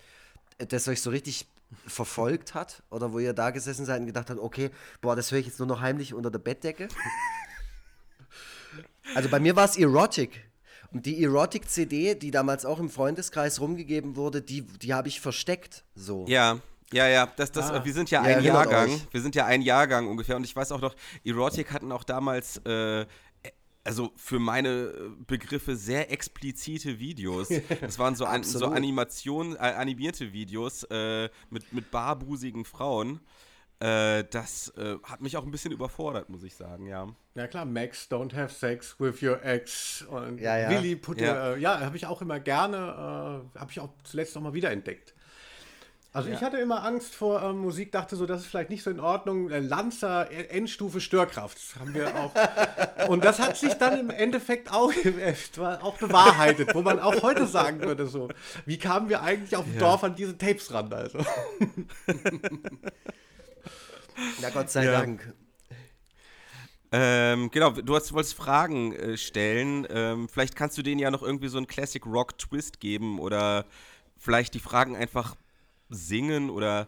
das 0.58 0.88
euch 0.88 1.00
so 1.00 1.10
richtig 1.10 1.46
verfolgt 1.86 2.54
hat? 2.54 2.82
Oder 2.90 3.12
wo 3.12 3.18
ihr 3.18 3.32
da 3.32 3.50
gesessen 3.50 3.86
seid 3.86 4.00
und 4.00 4.06
gedacht 4.06 4.30
habt, 4.30 4.40
okay, 4.40 4.70
boah, 5.00 5.16
das 5.16 5.30
höre 5.30 5.38
ich 5.38 5.46
jetzt 5.46 5.58
nur 5.58 5.68
noch 5.68 5.80
heimlich 5.80 6.14
unter 6.14 6.30
der 6.30 6.38
Bettdecke? 6.38 6.88
also 9.14 9.28
bei 9.28 9.40
mir 9.40 9.56
war 9.56 9.64
es 9.64 9.76
Erotic. 9.76 10.44
Und 10.92 11.06
die 11.06 11.22
Erotic-CD, 11.22 12.14
die 12.14 12.30
damals 12.30 12.66
auch 12.66 12.78
im 12.78 12.90
Freundeskreis 12.90 13.60
rumgegeben 13.60 14.16
wurde, 14.16 14.42
die, 14.42 14.62
die 14.62 14.92
habe 14.94 15.08
ich 15.08 15.20
versteckt. 15.20 15.84
So. 15.94 16.26
Ja. 16.28 16.58
Ja, 16.92 17.08
ja, 17.08 17.26
das, 17.36 17.50
das, 17.50 17.70
ah. 17.70 17.82
wir 17.82 17.92
sind 17.94 18.10
ja, 18.10 18.28
ja 18.28 18.36
ein 18.36 18.44
Jahrgang. 18.44 18.90
Euch. 18.90 19.06
Wir 19.10 19.22
sind 19.22 19.34
ja 19.34 19.46
ein 19.46 19.62
Jahrgang 19.62 20.08
ungefähr. 20.08 20.36
Und 20.36 20.44
ich 20.44 20.54
weiß 20.54 20.72
auch 20.72 20.80
noch, 20.82 20.94
Erotic 21.24 21.72
hatten 21.72 21.90
auch 21.90 22.04
damals 22.04 22.58
äh, 22.66 23.06
also 23.84 24.12
für 24.16 24.38
meine 24.38 25.14
Begriffe 25.26 25.76
sehr 25.76 26.10
explizite 26.12 26.98
Videos. 26.98 27.48
Das 27.80 27.98
waren 27.98 28.14
so, 28.14 28.26
an, 28.26 28.44
so 28.44 28.66
Animation, 28.66 29.56
äh, 29.56 29.58
animierte 29.58 30.32
Videos 30.32 30.84
äh, 30.84 31.28
mit, 31.50 31.72
mit 31.72 31.90
barbusigen 31.90 32.64
Frauen. 32.64 33.20
Äh, 33.80 34.24
das 34.30 34.68
äh, 34.76 34.96
hat 35.02 35.20
mich 35.20 35.36
auch 35.36 35.44
ein 35.44 35.50
bisschen 35.50 35.72
überfordert, 35.72 36.28
muss 36.28 36.42
ich 36.42 36.54
sagen, 36.54 36.86
ja. 36.86 37.08
Ja 37.34 37.46
klar, 37.46 37.64
Max, 37.64 38.08
don't 38.10 38.34
have 38.34 38.52
sex 38.52 38.96
with 38.98 39.22
your 39.22 39.42
ex. 39.42 40.02
Und 40.02 40.38
ja, 40.38 40.58
ja. 40.58 40.70
Willy, 40.70 40.96
put 40.96 41.20
ja, 41.20 41.54
äh, 41.54 41.58
ja 41.58 41.80
habe 41.80 41.96
ich 41.96 42.06
auch 42.06 42.20
immer 42.20 42.40
gerne, 42.40 42.76
äh, 42.76 43.58
habe 43.58 43.70
ich 43.70 43.80
auch 43.80 43.88
zuletzt 44.04 44.34
noch 44.34 44.42
mal 44.42 44.52
wieder 44.52 44.70
entdeckt. 44.70 45.14
Also 46.14 46.28
ja. 46.28 46.34
ich 46.34 46.42
hatte 46.42 46.58
immer 46.58 46.84
Angst 46.84 47.14
vor 47.14 47.42
ähm, 47.42 47.60
Musik, 47.60 47.90
dachte 47.90 48.16
so, 48.16 48.26
das 48.26 48.42
ist 48.42 48.48
vielleicht 48.48 48.68
nicht 48.68 48.82
so 48.82 48.90
in 48.90 49.00
Ordnung. 49.00 49.48
Äh, 49.50 49.60
Lanzer, 49.60 50.30
Endstufe 50.50 51.00
Störkraft, 51.00 51.58
haben 51.80 51.94
wir 51.94 52.14
auch. 52.14 52.34
Und 53.08 53.24
das 53.24 53.38
hat 53.38 53.56
sich 53.56 53.72
dann 53.74 53.98
im 53.98 54.10
Endeffekt 54.10 54.70
auch, 54.70 54.92
äh, 55.04 55.34
auch 55.80 55.96
bewahrheitet, 55.96 56.74
wo 56.74 56.82
man 56.82 57.00
auch 57.00 57.22
heute 57.22 57.46
sagen 57.46 57.80
würde 57.80 58.06
so, 58.06 58.28
wie 58.66 58.78
kamen 58.78 59.08
wir 59.08 59.22
eigentlich 59.22 59.56
auf 59.56 59.64
dem 59.64 59.72
ja. 59.74 59.80
Dorf 59.80 60.04
an 60.04 60.14
diese 60.14 60.36
Tapes 60.36 60.70
ran? 60.74 60.92
Also. 60.92 61.18
Na 64.42 64.50
Gott 64.50 64.70
sei. 64.70 64.84
Dank. 64.84 65.32
Ähm, 66.94 67.50
genau, 67.50 67.70
du 67.70 67.94
hast, 67.96 68.12
wolltest 68.12 68.34
Fragen 68.34 68.92
äh, 68.94 69.16
stellen. 69.16 69.86
Ähm, 69.90 70.28
vielleicht 70.28 70.54
kannst 70.54 70.76
du 70.76 70.82
denen 70.82 70.98
ja 70.98 71.10
noch 71.10 71.22
irgendwie 71.22 71.48
so 71.48 71.56
einen 71.56 71.66
Classic 71.66 72.04
Rock 72.04 72.38
Twist 72.38 72.80
geben 72.80 73.18
oder 73.18 73.64
vielleicht 74.18 74.52
die 74.52 74.60
Fragen 74.60 74.94
einfach 74.94 75.34
singen 75.92 76.50
oder 76.50 76.86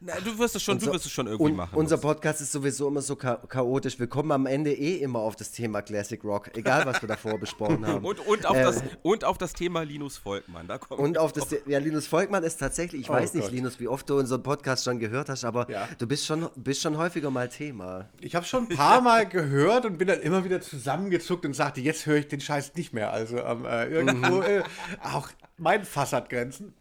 na, 0.00 0.14
du 0.20 0.38
wirst 0.38 0.56
es 0.56 0.62
schon, 0.62 0.74
unser, 0.74 0.86
du 0.86 0.92
wirst 0.94 1.06
es 1.06 1.12
schon 1.12 1.26
irgendwie 1.26 1.52
machen. 1.52 1.74
Unser 1.74 1.98
Podcast 1.98 2.40
ist 2.40 2.52
sowieso 2.52 2.88
immer 2.88 3.00
so 3.00 3.16
cha 3.16 3.36
chaotisch. 3.36 3.98
Wir 3.98 4.06
kommen 4.06 4.32
am 4.32 4.46
Ende 4.46 4.72
eh 4.72 4.96
immer 4.96 5.20
auf 5.20 5.36
das 5.36 5.50
Thema 5.50 5.82
Classic 5.82 6.22
Rock, 6.24 6.56
egal 6.56 6.86
was 6.86 7.00
wir 7.02 7.08
davor 7.08 7.38
besprochen 7.38 7.86
haben. 7.86 8.04
Und, 8.08 8.20
und, 8.26 8.46
auf, 8.46 8.56
äh, 8.56 8.62
das, 8.62 8.82
und 9.02 9.24
auf 9.24 9.38
das 9.38 9.52
Thema 9.52 9.82
Linus 9.82 10.16
Volkmann, 10.16 10.66
da 10.66 10.78
kommt 10.78 11.00
Und 11.00 11.18
auf 11.18 11.32
das, 11.32 11.54
ja, 11.66 11.78
Linus 11.78 12.06
Volkmann 12.06 12.42
ist 12.42 12.56
tatsächlich, 12.58 13.02
ich 13.02 13.10
oh 13.10 13.14
weiß 13.14 13.34
nicht, 13.34 13.44
Gott. 13.44 13.52
Linus, 13.52 13.80
wie 13.80 13.88
oft 13.88 14.08
du 14.08 14.18
unseren 14.18 14.42
Podcast 14.42 14.84
schon 14.84 14.98
gehört 14.98 15.28
hast, 15.28 15.44
aber 15.44 15.68
ja. 15.70 15.88
du 15.98 16.06
bist 16.06 16.26
schon, 16.26 16.48
bist 16.56 16.80
schon 16.80 16.96
häufiger 16.96 17.30
mal 17.30 17.48
Thema. 17.48 18.08
Ich 18.20 18.34
habe 18.34 18.46
schon 18.46 18.68
ein 18.70 18.76
paar 18.76 19.00
Mal 19.00 19.26
gehört 19.26 19.84
und 19.84 19.98
bin 19.98 20.08
dann 20.08 20.20
immer 20.20 20.44
wieder 20.44 20.60
zusammengezuckt 20.60 21.44
und 21.44 21.54
sagte, 21.54 21.80
jetzt 21.80 22.06
höre 22.06 22.16
ich 22.16 22.28
den 22.28 22.40
Scheiß 22.40 22.74
nicht 22.74 22.92
mehr. 22.92 23.12
Also 23.12 23.38
ähm, 23.38 23.64
äh, 23.64 23.86
irgendwo, 23.86 24.40
äh, 24.42 24.62
auch 25.02 25.28
mein 25.56 25.84
Fass 25.84 26.12
hat 26.12 26.30
Grenzen. 26.30 26.74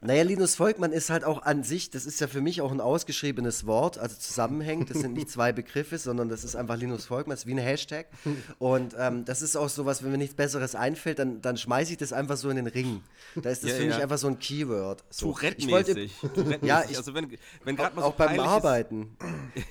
Naja, 0.00 0.22
Linus 0.22 0.54
Volkmann 0.54 0.92
ist 0.92 1.10
halt 1.10 1.24
auch 1.24 1.42
an 1.42 1.62
sich, 1.62 1.90
das 1.90 2.06
ist 2.06 2.20
ja 2.20 2.26
für 2.26 2.40
mich 2.40 2.62
auch 2.62 2.72
ein 2.72 2.80
ausgeschriebenes 2.80 3.66
Wort, 3.66 3.98
also 3.98 4.16
zusammenhängend. 4.16 4.90
Das 4.90 4.98
sind 4.98 5.12
nicht 5.12 5.30
zwei 5.30 5.52
Begriffe, 5.52 5.98
sondern 5.98 6.28
das 6.28 6.44
ist 6.44 6.56
einfach 6.56 6.76
Linus 6.76 7.06
Volkmann, 7.06 7.34
das 7.34 7.40
ist 7.40 7.46
wie 7.46 7.54
ein 7.54 7.58
Hashtag. 7.58 8.06
Und 8.58 8.94
ähm, 8.98 9.24
das 9.24 9.42
ist 9.42 9.56
auch 9.56 9.68
so 9.68 9.84
was, 9.86 10.02
wenn 10.02 10.10
mir 10.12 10.18
nichts 10.18 10.34
Besseres 10.34 10.74
einfällt, 10.74 11.18
dann, 11.18 11.40
dann 11.42 11.56
schmeiße 11.56 11.92
ich 11.92 11.98
das 11.98 12.12
einfach 12.12 12.36
so 12.36 12.48
in 12.50 12.56
den 12.56 12.66
Ring. 12.66 13.02
Da 13.34 13.50
ist 13.50 13.62
das 13.62 13.70
ja, 13.70 13.76
für 13.76 13.82
ja. 13.82 13.88
mich 13.88 14.02
einfach 14.02 14.18
so 14.18 14.28
ein 14.28 14.38
Keyword. 14.38 15.04
So. 15.10 15.26
Tourette-mäßig. 15.26 16.12
Ja, 16.62 16.84
ich, 16.88 16.96
also 16.96 17.14
wenn, 17.14 17.30
wenn 17.64 17.76
gerade 17.76 17.94
mal 17.94 18.02
so 18.02 18.08
auch 18.08 18.14
beim 18.14 18.40
Arbeiten. 18.40 19.16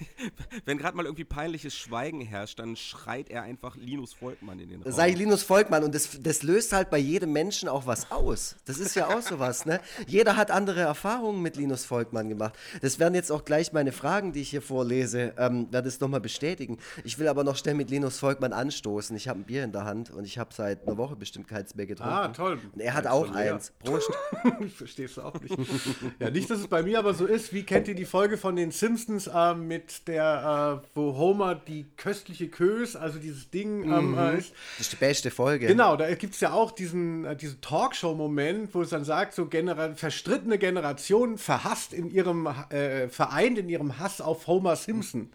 wenn 0.65 0.77
gerade 0.77 0.95
mal 0.95 1.05
irgendwie 1.05 1.25
peinliches 1.25 1.75
Schweigen 1.75 2.21
herrscht, 2.21 2.59
dann 2.59 2.75
schreit 2.75 3.29
er 3.29 3.43
einfach 3.43 3.75
Linus 3.75 4.13
Volkmann 4.13 4.59
in 4.59 4.69
den 4.69 4.81
Raum. 4.83 4.91
Sag 4.91 5.09
ich 5.09 5.17
Linus 5.17 5.43
Volkmann 5.43 5.83
und 5.83 5.95
das, 5.95 6.19
das 6.21 6.43
löst 6.43 6.71
halt 6.71 6.89
bei 6.89 6.97
jedem 6.97 7.33
Menschen 7.33 7.69
auch 7.69 7.85
was 7.85 8.11
aus. 8.11 8.55
Das 8.65 8.77
ist 8.77 8.95
ja 8.95 9.07
auch 9.07 9.21
sowas, 9.21 9.48
ne? 9.65 9.79
Jeder 10.07 10.35
hat 10.35 10.51
andere 10.51 10.81
Erfahrungen 10.81 11.41
mit 11.41 11.55
Linus 11.55 11.85
Volkmann 11.85 12.29
gemacht. 12.29 12.53
Das 12.81 12.99
werden 12.99 13.15
jetzt 13.15 13.31
auch 13.31 13.45
gleich 13.45 13.73
meine 13.73 13.91
Fragen, 13.91 14.33
die 14.33 14.41
ich 14.41 14.49
hier 14.49 14.61
vorlese, 14.61 15.33
ähm, 15.37 15.67
werde 15.71 15.87
es 15.87 15.99
nochmal 15.99 16.21
bestätigen. 16.21 16.77
Ich 17.03 17.19
will 17.19 17.27
aber 17.27 17.43
noch 17.43 17.55
schnell 17.55 17.75
mit 17.75 17.89
Linus 17.89 18.19
Volkmann 18.19 18.53
anstoßen. 18.53 19.15
Ich 19.15 19.27
habe 19.27 19.39
ein 19.39 19.43
Bier 19.43 19.63
in 19.63 19.71
der 19.71 19.85
Hand 19.85 20.11
und 20.11 20.25
ich 20.25 20.37
habe 20.37 20.53
seit 20.53 20.87
einer 20.87 20.97
Woche 20.97 21.15
bestimmt 21.15 21.47
keins 21.47 21.75
mehr 21.75 21.85
getrunken. 21.85 22.13
Ah, 22.13 22.27
toll. 22.29 22.59
Und 22.73 22.81
er 22.81 22.93
hat 22.93 23.07
auch 23.07 23.31
eins. 23.31 23.71
Prost. 23.79 24.11
ich 24.65 24.73
verstehe 24.73 25.05
es 25.05 25.17
auch 25.17 25.39
nicht. 25.41 25.55
ja, 26.19 26.29
nicht, 26.29 26.49
dass 26.49 26.59
es 26.59 26.67
bei 26.67 26.83
mir 26.83 26.99
aber 26.99 27.13
so 27.13 27.25
ist. 27.25 27.53
Wie 27.53 27.63
kennt 27.63 27.87
ihr 27.87 27.95
die 27.95 28.05
Folge 28.05 28.37
von 28.37 28.55
den 28.55 28.71
Simpsons 28.71 29.27
äh, 29.27 29.53
mit 29.53 30.07
der, 30.07 30.81
äh, 30.83 30.87
wo 30.95 31.17
Homer 31.17 31.55
die 31.55 31.85
köstliche 31.97 32.49
Kös, 32.49 32.95
also 32.95 33.19
dieses 33.19 33.49
Ding 33.49 33.83
ähm, 33.83 34.11
mhm. 34.11 34.37
ist? 34.37 34.53
Das 34.77 34.87
ist 34.87 34.93
die 34.93 34.97
beste 34.97 35.31
Folge. 35.31 35.67
Genau, 35.67 35.95
da 35.95 36.13
gibt 36.15 36.35
es 36.35 36.41
ja 36.41 36.53
auch 36.53 36.71
diesen, 36.71 37.25
äh, 37.25 37.35
diesen 37.35 37.61
Talkshow-Moment, 37.61 38.73
wo 38.73 38.81
es 38.81 38.89
dann 38.89 39.03
sagt, 39.03 39.33
so 39.39 39.45
genera 39.45 39.95
verstrittene 39.95 40.57
Generationen 40.57 41.37
verhasst 41.37 41.93
in 41.93 42.11
ihrem, 42.11 42.45
äh, 42.69 43.07
vereint 43.07 43.57
in 43.57 43.69
ihrem 43.69 43.97
Hass 43.97 44.19
auf 44.19 44.47
Homer 44.47 44.75
Simpson. 44.75 45.29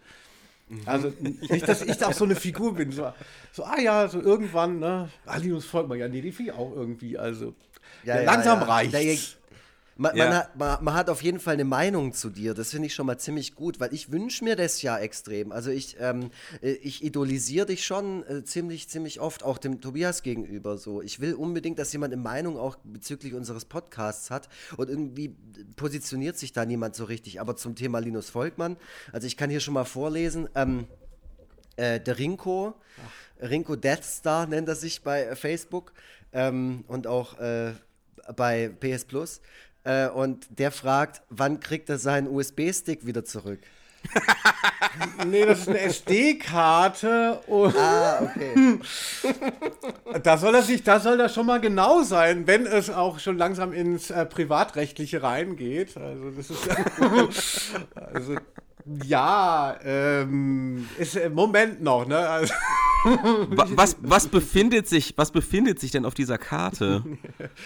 Mhm. 0.69 0.81
Also 0.85 1.11
nicht, 1.19 1.67
dass 1.67 1.81
ich 1.81 1.97
da 1.97 2.09
auch 2.09 2.13
so 2.13 2.25
eine 2.25 2.35
Figur 2.35 2.75
bin. 2.75 2.91
So, 2.91 3.11
so 3.51 3.63
ah 3.63 3.79
ja, 3.79 4.07
so 4.07 4.21
irgendwann, 4.21 4.77
ne? 4.77 5.09
Ah, 5.25 5.37
Linus 5.37 5.65
Volkmann, 5.65 5.97
ja, 5.97 6.07
nee, 6.07 6.21
die 6.21 6.29
ich 6.29 6.51
auch 6.51 6.71
irgendwie. 6.75 7.17
Also 7.17 7.55
ja, 8.03 8.17
ja, 8.17 8.23
langsam 8.23 8.59
ja. 8.59 8.65
reicht. 8.67 9.37
Man, 9.97 10.15
ja. 10.17 10.25
man, 10.25 10.35
hat, 10.35 10.55
man, 10.57 10.83
man, 10.83 10.93
hat, 10.93 11.09
auf 11.09 11.23
jeden 11.23 11.39
Fall 11.39 11.53
eine 11.53 11.63
Meinung 11.63 12.11
zu 12.11 12.29
dir. 12.29 12.53
Das 12.53 12.71
finde 12.71 12.87
ich 12.87 12.93
schon 12.93 13.05
mal 13.05 13.17
ziemlich 13.17 13.55
gut, 13.55 13.79
weil 13.79 13.93
ich 13.93 14.11
wünsche 14.11 14.43
mir 14.43 14.57
das 14.57 14.81
ja 14.81 14.97
extrem. 14.97 15.53
Also 15.53 15.71
ich, 15.71 15.95
ähm, 16.01 16.31
äh, 16.61 16.71
ich 16.71 17.01
idolisiere 17.01 17.67
dich 17.67 17.85
schon 17.85 18.27
äh, 18.27 18.43
ziemlich, 18.43 18.89
ziemlich 18.89 19.21
oft, 19.21 19.43
auch 19.43 19.57
dem 19.57 19.79
Tobias 19.79 20.21
gegenüber. 20.21 20.77
So, 20.77 21.01
ich 21.01 21.21
will 21.21 21.33
unbedingt, 21.33 21.79
dass 21.79 21.93
jemand 21.93 22.11
eine 22.11 22.21
Meinung 22.21 22.57
auch 22.57 22.75
bezüglich 22.83 23.33
unseres 23.33 23.63
Podcasts 23.63 24.31
hat 24.31 24.49
und 24.75 24.89
irgendwie 24.89 25.33
positioniert 25.77 26.37
sich 26.37 26.51
da 26.51 26.65
niemand 26.65 26.95
so 26.95 27.05
richtig. 27.05 27.39
Aber 27.39 27.55
zum 27.55 27.75
Thema 27.75 27.99
Linus 27.99 28.29
Volkmann, 28.29 28.75
also 29.13 29.27
ich 29.27 29.37
kann 29.37 29.49
hier 29.49 29.61
schon 29.61 29.75
mal 29.75 29.85
vorlesen. 29.85 30.49
Ähm, 30.55 30.87
äh, 31.77 32.01
der 32.01 32.19
Rinko, 32.19 32.73
Ach. 33.05 33.49
Rinko 33.49 33.77
Deathstar 33.77 34.47
nennt 34.47 34.67
er 34.67 34.75
sich 34.75 35.03
bei 35.03 35.35
Facebook 35.37 35.93
ähm, 36.33 36.83
und 36.87 37.07
auch 37.07 37.39
äh, 37.39 37.73
bei 38.35 38.69
PS 38.79 39.05
Plus. 39.05 39.41
Äh, 39.85 40.09
und 40.09 40.47
der 40.49 40.71
fragt, 40.71 41.21
wann 41.29 41.59
kriegt 41.59 41.89
er 41.89 41.97
seinen 41.97 42.27
USB-Stick 42.27 43.05
wieder 43.05 43.23
zurück? 43.23 43.59
nee, 45.27 45.45
das 45.45 45.61
ist 45.61 45.69
eine 45.69 45.79
SD-Karte. 45.79 47.39
Ah, 47.47 48.21
okay. 48.21 48.79
da 50.23 50.37
soll 50.37 50.55
er 50.55 50.61
sich, 50.63 50.83
da 50.83 50.99
soll 50.99 51.19
er 51.19 51.29
schon 51.29 51.45
mal 51.45 51.59
genau 51.59 52.03
sein, 52.03 52.47
wenn 52.47 52.65
es 52.65 52.89
auch 52.89 53.19
schon 53.19 53.37
langsam 53.37 53.73
ins 53.73 54.09
äh, 54.09 54.25
Privatrechtliche 54.25 55.23
reingeht. 55.23 55.97
Also 55.97 56.31
das 56.31 56.49
ist 56.49 56.69
also, 57.95 58.35
ja, 59.03 59.77
ähm, 59.83 60.87
ist 60.97 61.15
im 61.15 61.33
Moment 61.33 61.81
noch, 61.81 62.07
ne? 62.07 62.17
Also 62.17 62.53
was, 63.75 63.97
was, 64.01 64.27
befindet 64.27 64.87
sich, 64.87 65.13
was 65.15 65.31
befindet 65.31 65.79
sich 65.79 65.91
denn 65.91 66.05
auf 66.05 66.15
dieser 66.15 66.39
Karte? 66.39 67.03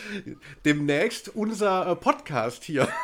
Demnächst 0.65 1.33
unser 1.33 1.87
äh, 1.87 1.95
Podcast 1.95 2.63
hier. 2.63 2.87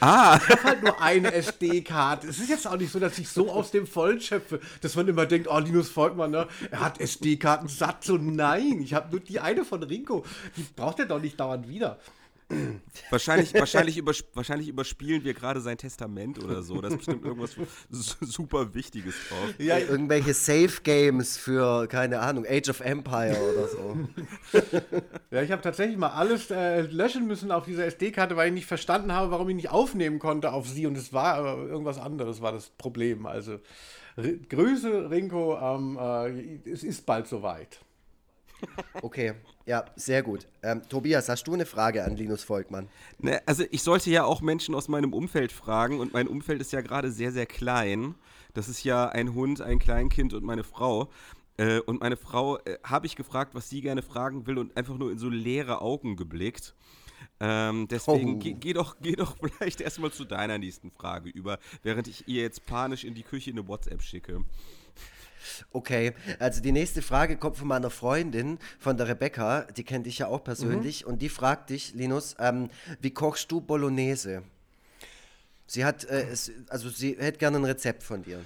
Ah. 0.00 0.38
Ich 0.42 0.48
habe 0.50 0.62
halt 0.64 0.82
nur 0.82 1.00
eine 1.00 1.32
SD-Karte. 1.32 2.26
Es 2.26 2.38
ist 2.38 2.48
jetzt 2.48 2.66
auch 2.66 2.76
nicht 2.76 2.90
so, 2.90 2.98
dass 2.98 3.18
ich 3.18 3.28
so 3.28 3.50
aus 3.50 3.70
dem 3.70 3.86
Vollen 3.86 4.20
schöpfe, 4.20 4.60
dass 4.80 4.96
man 4.96 5.06
immer 5.06 5.26
denkt, 5.26 5.48
oh, 5.48 5.58
Linus 5.58 5.88
Volkmann, 5.88 6.30
ne? 6.30 6.48
er 6.70 6.80
hat 6.80 7.00
SD-Karten 7.00 7.68
satt. 7.68 8.04
So, 8.04 8.16
nein, 8.16 8.80
ich 8.82 8.94
habe 8.94 9.10
nur 9.10 9.20
die 9.20 9.40
eine 9.40 9.64
von 9.64 9.82
Rinko. 9.82 10.24
Die 10.56 10.66
braucht 10.74 10.98
er 10.98 11.06
doch 11.06 11.20
nicht 11.20 11.38
dauernd 11.38 11.68
wieder. 11.68 11.98
Wahrscheinlich, 13.10 13.54
wahrscheinlich, 13.54 13.96
übersp 13.96 14.26
wahrscheinlich 14.34 14.68
überspielen 14.68 15.24
wir 15.24 15.34
gerade 15.34 15.60
sein 15.60 15.78
Testament 15.78 16.42
oder 16.42 16.62
so. 16.62 16.80
Da 16.80 16.88
ist 16.88 16.98
bestimmt 16.98 17.24
irgendwas 17.24 17.56
super 17.90 18.74
Wichtiges 18.74 19.14
drauf. 19.28 19.54
Ja, 19.58 19.78
irgendwelche 19.78 20.34
Safe 20.34 20.80
Games 20.82 21.36
für, 21.36 21.86
keine 21.88 22.20
Ahnung, 22.20 22.44
Age 22.48 22.68
of 22.68 22.80
Empire 22.80 23.36
oder 23.52 23.68
so. 23.68 23.98
ja, 25.30 25.42
ich 25.42 25.50
habe 25.50 25.62
tatsächlich 25.62 25.96
mal 25.96 26.10
alles 26.10 26.50
äh, 26.50 26.82
löschen 26.82 27.26
müssen 27.26 27.50
auf 27.50 27.64
dieser 27.64 27.86
SD-Karte, 27.86 28.36
weil 28.36 28.48
ich 28.48 28.54
nicht 28.54 28.66
verstanden 28.66 29.12
habe, 29.12 29.30
warum 29.30 29.48
ich 29.48 29.56
nicht 29.56 29.70
aufnehmen 29.70 30.18
konnte 30.18 30.52
auf 30.52 30.68
sie. 30.68 30.86
Und 30.86 30.96
es 30.96 31.12
war 31.12 31.34
aber 31.34 31.66
irgendwas 31.66 31.98
anderes, 31.98 32.40
war 32.40 32.52
das 32.52 32.70
Problem. 32.70 33.26
Also, 33.26 33.58
Grüße, 34.16 35.10
Rinko. 35.10 35.58
Ähm, 35.58 35.98
äh, 36.64 36.70
es 36.70 36.84
ist 36.84 37.06
bald 37.06 37.26
soweit. 37.26 37.80
Okay, 39.00 39.34
ja, 39.66 39.84
sehr 39.96 40.22
gut. 40.22 40.46
Ähm, 40.62 40.82
Tobias, 40.88 41.28
hast 41.28 41.44
du 41.46 41.54
eine 41.54 41.66
Frage 41.66 42.04
an 42.04 42.16
Linus 42.16 42.42
Volkmann? 42.44 42.88
Ne, 43.18 43.40
also 43.46 43.64
ich 43.70 43.82
sollte 43.82 44.10
ja 44.10 44.24
auch 44.24 44.40
Menschen 44.40 44.74
aus 44.74 44.88
meinem 44.88 45.12
Umfeld 45.12 45.52
fragen 45.52 46.00
und 46.00 46.12
mein 46.12 46.26
Umfeld 46.26 46.60
ist 46.60 46.72
ja 46.72 46.80
gerade 46.80 47.12
sehr, 47.12 47.32
sehr 47.32 47.46
klein. 47.46 48.14
Das 48.54 48.68
ist 48.68 48.84
ja 48.84 49.08
ein 49.08 49.34
Hund, 49.34 49.60
ein 49.60 49.78
Kleinkind 49.78 50.34
und 50.34 50.44
meine 50.44 50.64
Frau. 50.64 51.08
Äh, 51.56 51.80
und 51.80 52.00
meine 52.00 52.16
Frau 52.16 52.58
äh, 52.58 52.78
habe 52.82 53.06
ich 53.06 53.16
gefragt, 53.16 53.54
was 53.54 53.68
sie 53.68 53.80
gerne 53.82 54.02
fragen 54.02 54.46
will 54.46 54.58
und 54.58 54.76
einfach 54.76 54.96
nur 54.96 55.12
in 55.12 55.18
so 55.18 55.28
leere 55.28 55.80
Augen 55.80 56.16
geblickt. 56.16 56.74
Ähm, 57.40 57.88
deswegen 57.88 58.36
oh. 58.36 58.38
geh, 58.38 58.52
geh, 58.54 58.72
doch, 58.72 58.96
geh 59.00 59.16
doch 59.16 59.36
vielleicht 59.58 59.80
erstmal 59.80 60.12
zu 60.12 60.24
deiner 60.24 60.58
nächsten 60.58 60.90
Frage 60.90 61.30
über, 61.30 61.58
während 61.82 62.08
ich 62.08 62.26
ihr 62.28 62.42
jetzt 62.42 62.66
panisch 62.66 63.04
in 63.04 63.14
die 63.14 63.22
Küche 63.22 63.50
eine 63.50 63.66
WhatsApp 63.68 64.02
schicke. 64.02 64.44
Okay, 65.70 66.12
also 66.38 66.60
die 66.60 66.72
nächste 66.72 67.02
Frage 67.02 67.36
kommt 67.36 67.56
von 67.56 67.68
meiner 67.68 67.90
Freundin, 67.90 68.58
von 68.78 68.96
der 68.96 69.08
Rebecca, 69.08 69.62
die 69.76 69.84
kennt 69.84 70.06
dich 70.06 70.18
ja 70.18 70.28
auch 70.28 70.44
persönlich, 70.44 71.04
mhm. 71.04 71.12
und 71.12 71.22
die 71.22 71.28
fragt 71.28 71.70
dich, 71.70 71.94
Linus, 71.94 72.36
ähm, 72.38 72.68
wie 73.00 73.10
kochst 73.10 73.50
du 73.52 73.60
Bolognese? 73.60 74.42
Sie 75.66 75.84
hat, 75.84 76.04
äh, 76.04 76.26
es, 76.30 76.52
also 76.68 76.88
sie 76.88 77.16
hätte 77.18 77.38
gerne 77.38 77.58
ein 77.58 77.64
Rezept 77.64 78.02
von 78.02 78.22
dir. 78.22 78.40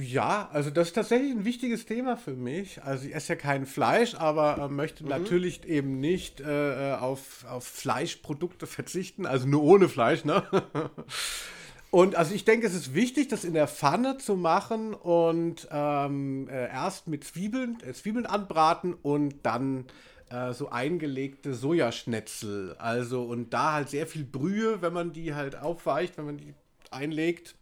Ja, 0.00 0.50
also 0.52 0.68
das 0.68 0.88
ist 0.88 0.94
tatsächlich 0.94 1.30
ein 1.30 1.46
wichtiges 1.46 1.86
Thema 1.86 2.18
für 2.18 2.34
mich. 2.34 2.82
Also 2.82 3.06
ich 3.06 3.14
esse 3.14 3.30
ja 3.30 3.36
kein 3.36 3.64
Fleisch, 3.64 4.14
aber 4.14 4.58
äh, 4.58 4.68
möchte 4.68 5.02
mhm. 5.02 5.10
natürlich 5.10 5.64
eben 5.64 5.98
nicht 5.98 6.40
äh, 6.40 6.96
auf, 6.98 7.46
auf 7.48 7.64
Fleischprodukte 7.64 8.66
verzichten, 8.66 9.24
also 9.24 9.46
nur 9.46 9.62
ohne 9.62 9.88
Fleisch, 9.88 10.24
ne? 10.24 10.44
Und 11.90 12.14
also 12.14 12.34
ich 12.34 12.44
denke, 12.44 12.66
es 12.66 12.74
ist 12.74 12.94
wichtig, 12.94 13.28
das 13.28 13.44
in 13.44 13.54
der 13.54 13.66
Pfanne 13.66 14.16
zu 14.18 14.36
machen 14.36 14.94
und 14.94 15.66
ähm, 15.72 16.48
äh, 16.48 16.68
erst 16.68 17.08
mit 17.08 17.24
Zwiebeln, 17.24 17.78
äh, 17.84 17.92
Zwiebeln 17.92 18.26
anbraten 18.26 18.94
und 18.94 19.34
dann 19.42 19.86
äh, 20.30 20.52
so 20.52 20.70
eingelegte 20.70 21.52
Sojaschnetzel. 21.52 22.76
Also 22.78 23.24
und 23.24 23.52
da 23.52 23.72
halt 23.72 23.88
sehr 23.88 24.06
viel 24.06 24.24
Brühe, 24.24 24.82
wenn 24.82 24.92
man 24.92 25.12
die 25.12 25.34
halt 25.34 25.56
aufweicht, 25.56 26.16
wenn 26.16 26.26
man 26.26 26.38
die 26.38 26.54
einlegt, 26.92 27.56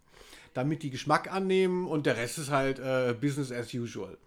damit 0.52 0.82
die 0.82 0.90
Geschmack 0.90 1.32
annehmen 1.32 1.86
und 1.86 2.04
der 2.04 2.18
Rest 2.18 2.36
ist 2.36 2.50
halt 2.50 2.78
äh, 2.78 3.14
Business 3.18 3.50
as 3.50 3.72
usual. 3.72 4.18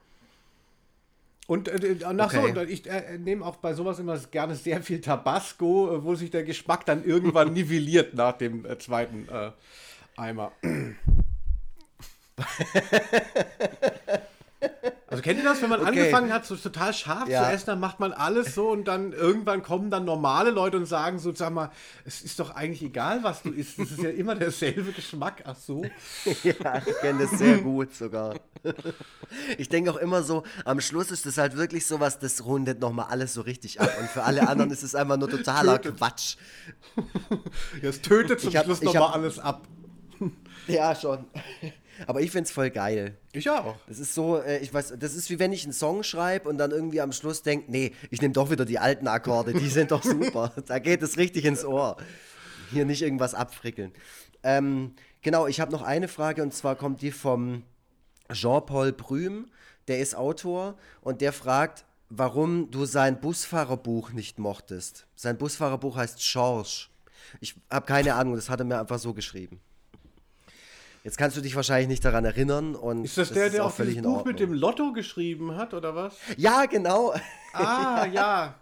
Und 1.46 1.68
äh, 1.68 1.98
nach 2.14 2.34
okay. 2.34 2.54
so, 2.56 2.62
ich 2.62 2.90
äh, 2.90 3.18
nehme 3.18 3.46
auch 3.46 3.58
bei 3.58 3.74
sowas 3.74 4.00
immer 4.00 4.18
gerne 4.18 4.56
sehr 4.56 4.82
viel 4.82 5.02
Tabasco, 5.02 5.96
äh, 5.96 6.04
wo 6.04 6.16
sich 6.16 6.32
der 6.32 6.44
Geschmack 6.44 6.86
dann 6.86 7.04
irgendwann 7.04 7.54
nivelliert 7.54 8.14
nach 8.14 8.38
dem 8.38 8.66
äh, 8.66 8.78
zweiten 8.78 9.28
äh, 9.28 9.52
Eimer. 10.18 10.52
Also 15.12 15.24
kennt 15.24 15.40
ihr 15.40 15.44
das, 15.44 15.62
wenn 15.62 15.70
man 15.70 15.82
okay. 15.82 15.90
angefangen 15.90 16.32
hat, 16.32 16.46
so 16.46 16.56
total 16.56 16.94
scharf 16.94 17.28
ja. 17.28 17.44
zu 17.44 17.52
essen, 17.52 17.66
dann 17.66 17.82
macht 17.82 18.00
man 18.00 18.14
alles 18.14 18.56
so 18.56 18.70
und 18.70 18.86
dann 18.86 19.12
irgendwann 19.12 19.62
kommen 19.62 19.92
dann 19.92 20.06
normale 20.06 20.52
Leute 20.52 20.78
und 20.78 20.86
sagen 20.86 21.20
so, 21.20 21.36
sag 21.36 21.52
mal, 21.52 21.70
es 22.06 22.22
ist 22.22 22.40
doch 22.40 22.56
eigentlich 22.56 22.82
egal, 22.82 23.22
was 23.22 23.44
du 23.44 23.50
isst, 23.50 23.78
es 23.78 23.92
ist 23.92 24.02
ja 24.02 24.10
immer 24.10 24.36
derselbe 24.36 24.94
Geschmack, 24.94 25.44
ach 25.46 25.58
so. 25.58 25.84
ja, 26.44 26.82
ich 26.86 26.98
kenne 27.02 27.24
das 27.24 27.32
sehr 27.38 27.58
gut 27.58 27.94
sogar. 27.94 28.36
Ich 29.58 29.68
denke 29.68 29.92
auch 29.92 29.98
immer 29.98 30.24
so, 30.24 30.44
am 30.64 30.80
Schluss 30.80 31.12
ist 31.12 31.26
das 31.26 31.38
halt 31.38 31.58
wirklich 31.58 31.86
so 31.86 32.00
was, 32.00 32.18
das 32.20 32.46
rundet 32.46 32.80
nochmal 32.80 33.08
alles 33.10 33.34
so 33.34 33.42
richtig 33.42 33.82
ab 33.82 33.92
und 34.00 34.08
für 34.08 34.24
alle 34.24 34.48
anderen 34.48 34.72
ist 34.72 34.82
es 34.82 34.96
einfach 34.96 35.18
nur 35.18 35.30
totaler 35.30 35.82
tötet. 35.82 35.98
Quatsch. 35.98 36.38
Ja, 37.82 37.90
es 37.90 38.02
tötet 38.02 38.40
zum 38.40 38.54
hab, 38.54 38.64
Schluss 38.64 38.82
nochmal 38.82 39.12
alles 39.12 39.40
ab. 39.40 39.68
Ja, 40.68 40.96
schon. 40.96 41.26
Aber 42.08 42.22
ich 42.22 42.32
finde 42.32 42.46
es 42.46 42.52
voll 42.52 42.70
geil. 42.70 43.18
Ich 43.34 43.50
auch. 43.50 43.76
Das 43.88 44.00
ist 44.00 44.14
so, 44.14 44.40
äh, 44.40 44.60
ich 44.60 44.74
weiß, 44.74 44.96
das 44.98 45.14
ist 45.14 45.30
wie 45.30 45.40
wenn 45.40 45.54
ich 45.54 45.64
einen 45.64 45.74
Song 45.74 46.04
schreibe 46.04 46.50
und 46.50 46.58
dann 46.58 46.72
irgendwie 46.72 47.02
am 47.02 47.12
Schluss 47.12 47.44
denke, 47.44 47.72
nee, 47.72 47.94
ich 48.10 48.22
nehme 48.22 48.34
doch 48.34 48.50
wieder 48.50 48.66
die 48.66 48.80
alten 48.80 49.08
Akkorde, 49.08 49.54
die 49.54 49.70
sind 49.70 49.92
doch 49.92 50.04
super. 50.04 50.52
da 50.68 50.80
geht 50.80 51.02
es 51.02 51.18
richtig 51.18 51.46
ins 51.46 51.64
Ohr. 51.64 51.98
Hier 52.72 52.86
nicht 52.86 53.02
irgendwas 53.02 53.34
abfrickeln. 53.34 53.92
Ähm, 54.44 54.96
genau, 55.22 55.48
ich 55.48 55.60
habe 55.60 55.72
noch 55.72 55.82
eine 55.82 56.08
Frage 56.08 56.42
und 56.42 56.54
zwar 56.54 56.76
kommt 56.76 57.02
die 57.02 57.12
vom 57.12 57.64
Jean-Paul 58.32 58.94
Brüm, 58.94 59.52
der 59.88 60.00
ist 60.00 60.16
Autor 60.16 60.78
und 61.02 61.22
der 61.22 61.34
fragt, 61.34 61.86
warum 62.10 62.72
du 62.72 62.86
sein 62.86 63.20
Busfahrerbuch 63.20 64.12
nicht 64.12 64.40
mochtest. 64.40 65.06
Sein 65.16 65.38
Busfahrerbuch 65.38 65.98
heißt 65.98 66.20
George. 66.20 66.88
Ich 67.40 67.56
habe 67.70 67.86
keine 67.86 68.16
Ahnung, 68.16 68.36
das 68.36 68.50
hat 68.50 68.60
er 68.60 68.66
mir 68.66 68.80
einfach 68.80 69.00
so 69.00 69.14
geschrieben. 69.14 69.62
Jetzt 71.04 71.18
kannst 71.18 71.36
du 71.36 71.42
dich 71.42 71.56
wahrscheinlich 71.56 71.88
nicht 71.88 72.06
daran 72.06 72.26
erinnern. 72.26 72.76
Und 72.76 73.06
ist 73.06 73.18
das, 73.18 73.30
das 73.30 73.36
der, 73.36 73.50
der 73.50 73.66
auch 73.66 73.76
dieses 73.76 74.02
Buch 74.02 74.24
mit 74.26 74.40
dem 74.40 74.54
Lotto 74.54 74.94
geschrieben 74.94 75.56
hat, 75.56 75.74
oder 75.74 75.96
was? 75.96 76.16
Ja, 76.38 76.66
genau. 76.66 77.14
Ah, 77.54 78.06
ja. 78.12 78.56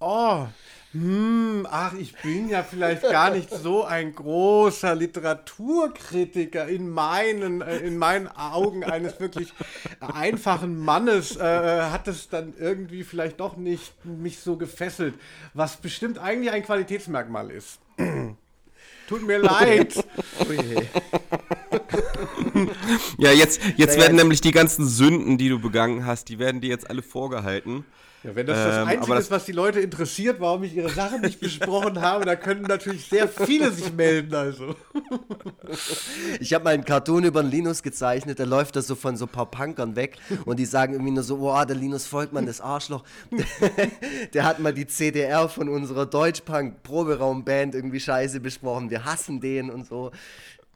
Oh, 0.00 0.46
hm, 0.94 1.66
ach, 1.68 1.92
ich 1.94 2.14
bin 2.22 2.48
ja 2.48 2.62
vielleicht 2.62 3.02
gar 3.02 3.30
nicht 3.30 3.50
so 3.50 3.84
ein 3.84 4.14
großer 4.14 4.94
Literaturkritiker 4.94 6.68
in 6.68 6.88
meinen, 6.88 7.62
äh, 7.62 7.78
in 7.78 7.98
meinen 7.98 8.28
Augen 8.28 8.84
eines 8.84 9.18
wirklich 9.18 9.52
einfachen 9.98 10.78
Mannes, 10.78 11.34
äh, 11.34 11.44
äh, 11.44 11.90
hat 11.90 12.06
es 12.06 12.28
dann 12.28 12.54
irgendwie 12.56 13.02
vielleicht 13.02 13.40
doch 13.40 13.56
nicht 13.56 13.92
mich 14.04 14.38
so 14.38 14.56
gefesselt, 14.56 15.14
was 15.52 15.78
bestimmt 15.78 16.18
eigentlich 16.18 16.52
ein 16.52 16.62
Qualitätsmerkmal 16.62 17.50
ist. 17.50 17.80
Tut 19.08 19.26
mir 19.26 19.38
leid. 19.42 20.03
Ja, 23.18 23.32
jetzt, 23.32 23.60
jetzt 23.76 23.98
werden 23.98 24.16
nämlich 24.16 24.40
die 24.40 24.52
ganzen 24.52 24.86
Sünden, 24.88 25.38
die 25.38 25.48
du 25.48 25.58
begangen 25.58 26.06
hast, 26.06 26.28
die 26.28 26.38
werden 26.38 26.60
dir 26.60 26.70
jetzt 26.70 26.88
alle 26.88 27.02
vorgehalten. 27.02 27.84
Ja, 28.24 28.34
wenn 28.34 28.46
das 28.46 28.56
das 28.56 28.76
ähm, 28.76 28.88
Einzige 28.88 29.14
das 29.14 29.24
ist, 29.24 29.30
was 29.30 29.44
die 29.44 29.52
Leute 29.52 29.80
interessiert, 29.80 30.40
warum 30.40 30.64
ich 30.64 30.74
ihre 30.74 30.88
Sachen 30.88 31.20
nicht 31.20 31.40
besprochen 31.40 32.00
habe, 32.00 32.24
da 32.24 32.36
können 32.36 32.62
natürlich 32.62 33.04
sehr 33.04 33.28
viele 33.28 33.70
sich 33.70 33.92
melden. 33.92 34.34
Also. 34.34 34.74
Ich 36.40 36.54
habe 36.54 36.64
mal 36.64 36.72
einen 36.72 36.86
Cartoon 36.86 37.24
über 37.24 37.42
den 37.42 37.50
Linus 37.50 37.82
gezeichnet, 37.82 38.38
der 38.38 38.46
läuft 38.46 38.76
da 38.76 38.82
so 38.82 38.94
von 38.94 39.18
so 39.18 39.26
ein 39.26 39.30
paar 39.30 39.50
Punkern 39.50 39.94
weg 39.94 40.16
und 40.46 40.58
die 40.58 40.64
sagen 40.64 40.94
irgendwie 40.94 41.12
nur 41.12 41.22
so, 41.22 41.38
oh, 41.38 41.64
der 41.66 41.76
Linus 41.76 42.06
Volkmann, 42.06 42.46
das 42.46 42.62
Arschloch, 42.62 43.04
der 44.32 44.44
hat 44.44 44.58
mal 44.58 44.72
die 44.72 44.86
CDR 44.86 45.46
von 45.50 45.68
unserer 45.68 46.06
Deutschpunk-Proberaumband 46.06 47.74
irgendwie 47.74 48.00
scheiße 48.00 48.40
besprochen, 48.40 48.88
wir 48.88 49.04
hassen 49.04 49.40
den 49.40 49.68
und 49.68 49.86
so. 49.86 50.12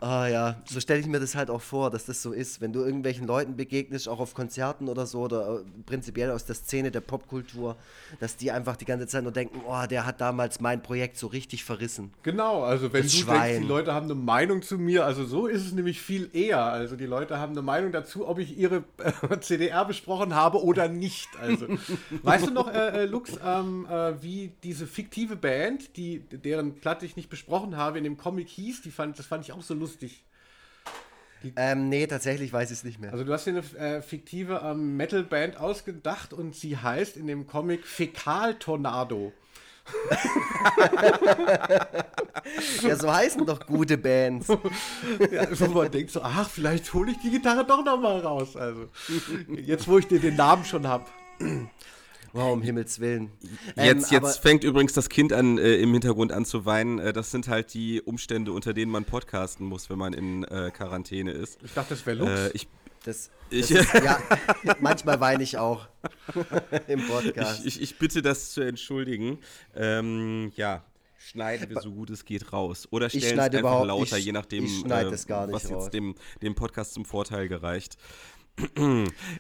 Ah 0.01 0.29
ja, 0.29 0.57
so 0.65 0.79
stelle 0.79 1.01
ich 1.01 1.07
mir 1.07 1.19
das 1.19 1.35
halt 1.35 1.51
auch 1.51 1.61
vor, 1.61 1.91
dass 1.91 2.07
das 2.07 2.23
so 2.23 2.33
ist. 2.33 2.61
Wenn 2.61 2.73
du 2.73 2.85
irgendwelchen 2.85 3.27
Leuten 3.27 3.57
begegnest, 3.57 4.09
auch 4.09 4.21
auf 4.21 4.33
Konzerten 4.33 4.89
oder 4.89 5.07
so, 5.07 5.23
oder 5.23 5.61
äh, 5.61 5.65
prinzipiell 5.87 6.31
aus 6.31 6.45
der 6.45 6.55
Szene 6.55 6.93
der 6.93 7.01
Popkultur, 7.01 7.75
dass 8.21 8.37
die 8.37 8.53
einfach 8.53 8.77
die 8.77 8.85
ganze 8.85 9.09
Zeit 9.09 9.25
nur 9.25 9.33
denken, 9.33 9.61
oh, 9.67 9.87
der 9.91 10.07
hat 10.07 10.21
damals 10.21 10.61
mein 10.61 10.83
Projekt 10.83 11.17
so 11.17 11.27
richtig 11.27 11.65
verrissen. 11.65 12.13
Genau, 12.23 12.63
also 12.63 12.93
wenn 12.93 13.03
das 13.03 13.13
du 13.13 13.19
Schwein. 13.19 13.41
denkst, 13.41 13.63
die 13.63 13.69
Leute 13.69 13.93
haben 13.93 14.05
eine 14.05 14.15
Meinung 14.15 14.63
zu 14.63 14.79
mir, 14.79 15.05
also 15.05 15.25
so 15.25 15.49
ist 15.49 15.67
es 15.67 15.73
nämlich 15.73 16.01
viel 16.01 16.31
eher. 16.33 16.63
Also 16.63 16.95
die 16.95 17.07
Leute 17.07 17.41
haben 17.41 17.53
eine 17.53 17.63
Meinung 17.63 17.91
dazu, 17.91 18.29
ob 18.29 18.39
ich 18.39 18.57
ihre 18.57 18.85
äh, 18.99 19.41
CDR 19.41 19.85
besprochen 19.85 20.33
habe 20.37 20.63
oder 20.63 20.87
nicht. 20.87 21.29
Also 21.41 21.67
weißt 22.23 22.47
du 22.47 22.51
noch, 22.53 22.73
äh, 22.73 23.03
äh, 23.03 23.05
Lux, 23.07 23.33
ähm, 23.45 23.85
äh, 23.91 24.23
wie 24.23 24.53
diese 24.63 24.87
fiktive 24.87 25.35
Band, 25.35 25.97
die 25.97 26.21
deren 26.21 26.77
Platte 26.77 27.05
ich 27.05 27.17
nicht 27.17 27.31
besprochen 27.31 27.77
habe, 27.77 27.99
in 27.99 28.05
dem 28.05 28.17
Comic 28.17 28.49
hieß, 28.49 28.83
die 28.83 28.93
fand, 28.93 29.19
das 29.19 29.27
fand 29.27 29.45
ich 29.45 29.53
auch 29.53 29.63
so 29.63 29.75
lustig 29.75 29.88
lustig. 29.89 30.25
ähm, 31.57 31.89
nee, 31.89 32.07
tatsächlich 32.07 32.53
weiß 32.53 32.71
ich 32.71 32.79
es 32.79 32.85
nicht 32.85 32.99
mehr. 32.99 33.13
Also 33.13 33.25
du 33.25 33.33
hast 33.33 33.47
dir 33.47 33.51
eine 33.51 33.97
äh, 33.97 34.03
fiktive 34.03 34.63
ähm, 34.65 34.97
Metal-Band 34.97 35.57
ausgedacht 35.57 36.33
und 36.33 36.55
sie 36.55 36.77
heißt 36.77 37.17
in 37.17 37.27
dem 37.27 37.47
Comic 37.47 37.87
Fäkal-Tornado. 37.87 39.33
ja, 42.83 42.97
so 42.97 43.11
heißen 43.11 43.47
doch 43.47 43.65
gute 43.65 43.97
Bands. 43.97 44.49
ja, 45.33 45.41
also 45.43 45.69
man 45.69 45.91
denkt 45.91 46.11
so, 46.11 46.21
ach, 46.23 46.51
vielleicht 46.51 46.93
hole 46.93 47.13
ich 47.13 47.19
die 47.19 47.31
Gitarre 47.31 47.65
doch 47.65 47.83
noch 47.83 47.99
mal 47.99 48.21
raus. 48.21 48.55
Also 48.55 48.91
jetzt, 49.49 49.89
wo 49.89 49.97
ich 49.97 50.07
dir 50.07 50.21
den 50.21 50.37
Namen 50.37 50.67
schon 50.67 50.87
habe. 50.87 51.07
Wow, 52.33 52.53
um 52.53 52.63
Himmels 52.63 53.01
Willen. 53.01 53.31
Jetzt, 53.77 54.13
ähm, 54.13 54.23
jetzt 54.23 54.39
fängt 54.39 54.65
übrigens 54.65 54.93
das 54.93 55.09
Kind 55.09 55.33
an, 55.33 55.59
äh, 55.59 55.77
im 55.77 55.93
Hintergrund 55.93 56.33
an 56.33 56.45
zu 56.45 56.67
weinen. 56.67 56.99
Äh, 56.99 57.13
das 57.13 57.31
sind 57.31 57.49
halt 57.49 57.73
die 57.75 58.03
Umstände, 58.03 58.53
unter 58.53 58.75
denen 58.75 58.93
man 58.93 59.05
podcasten 59.05 59.67
muss, 59.67 59.89
wenn 59.91 59.99
man 59.99 60.13
in 60.13 60.45
äh, 60.45 60.71
Quarantäne 60.71 61.33
ist. 61.33 61.59
Ich 61.63 61.73
dachte, 61.73 61.95
das 61.95 62.07
wäre 62.07 62.19
Lux. 62.19 62.31
Äh, 62.31 62.51
ich, 62.53 62.69
das, 63.05 63.31
das 63.51 63.71
ist, 63.71 63.95
ja, 64.05 64.21
manchmal 64.81 65.21
weine 65.21 65.43
ich 65.43 65.57
auch 65.57 65.89
im 66.89 67.07
Podcast. 67.07 67.61
Ich, 67.65 67.77
ich, 67.77 67.83
ich, 67.83 67.99
bitte 67.99 68.23
das 68.23 68.53
zu 68.53 68.61
entschuldigen. 68.61 69.39
Ähm, 69.75 70.53
ja, 70.57 70.85
schneiden 71.19 71.71
wir 71.71 71.81
so 71.81 71.93
gut 71.93 72.11
es 72.11 72.25
geht 72.25 72.53
raus. 72.53 72.89
Oder 72.91 73.09
stellen 73.09 73.39
es 73.39 73.55
einfach 73.55 73.85
lauter, 73.85 74.17
je 74.17 74.33
nachdem, 74.33 74.65
äh, 74.65 75.13
was 75.51 75.69
jetzt 75.69 75.91
dem, 75.95 76.15
dem 76.43 76.55
Podcast 76.55 76.95
zum 76.95 77.05
Vorteil 77.05 77.49
gereicht. 77.49 77.97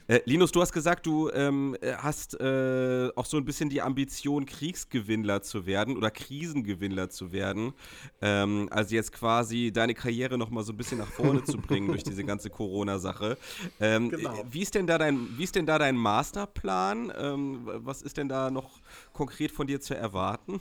Äh, 0.06 0.20
Linus, 0.24 0.52
du 0.52 0.60
hast 0.60 0.72
gesagt, 0.72 1.06
du 1.06 1.30
ähm, 1.30 1.76
hast 1.98 2.38
äh, 2.40 3.10
auch 3.16 3.24
so 3.24 3.36
ein 3.36 3.44
bisschen 3.44 3.68
die 3.68 3.82
Ambition, 3.82 4.46
Kriegsgewinnler 4.46 5.42
zu 5.42 5.66
werden 5.66 5.96
oder 5.96 6.10
Krisengewinnler 6.10 7.10
zu 7.10 7.32
werden. 7.32 7.72
Ähm, 8.20 8.68
also 8.70 8.94
jetzt 8.94 9.12
quasi 9.12 9.72
deine 9.72 9.94
Karriere 9.94 10.38
noch 10.38 10.50
mal 10.50 10.62
so 10.62 10.72
ein 10.72 10.76
bisschen 10.76 10.98
nach 10.98 11.08
vorne 11.08 11.42
zu 11.44 11.58
bringen 11.58 11.88
durch 11.88 12.04
diese 12.04 12.24
ganze 12.24 12.50
Corona-Sache. 12.50 13.36
Ähm, 13.80 14.10
genau. 14.10 14.44
Wie 14.50 14.62
ist 14.62 14.74
denn 14.74 14.86
da 14.86 14.98
dein, 14.98 15.36
wie 15.36 15.44
ist 15.44 15.54
denn 15.54 15.66
da 15.66 15.78
dein 15.78 15.96
Masterplan? 15.96 17.12
Ähm, 17.18 17.60
was 17.64 18.02
ist 18.02 18.16
denn 18.16 18.28
da 18.28 18.50
noch 18.50 18.80
konkret 19.12 19.50
von 19.50 19.66
dir 19.66 19.80
zu 19.80 19.96
erwarten? 19.96 20.60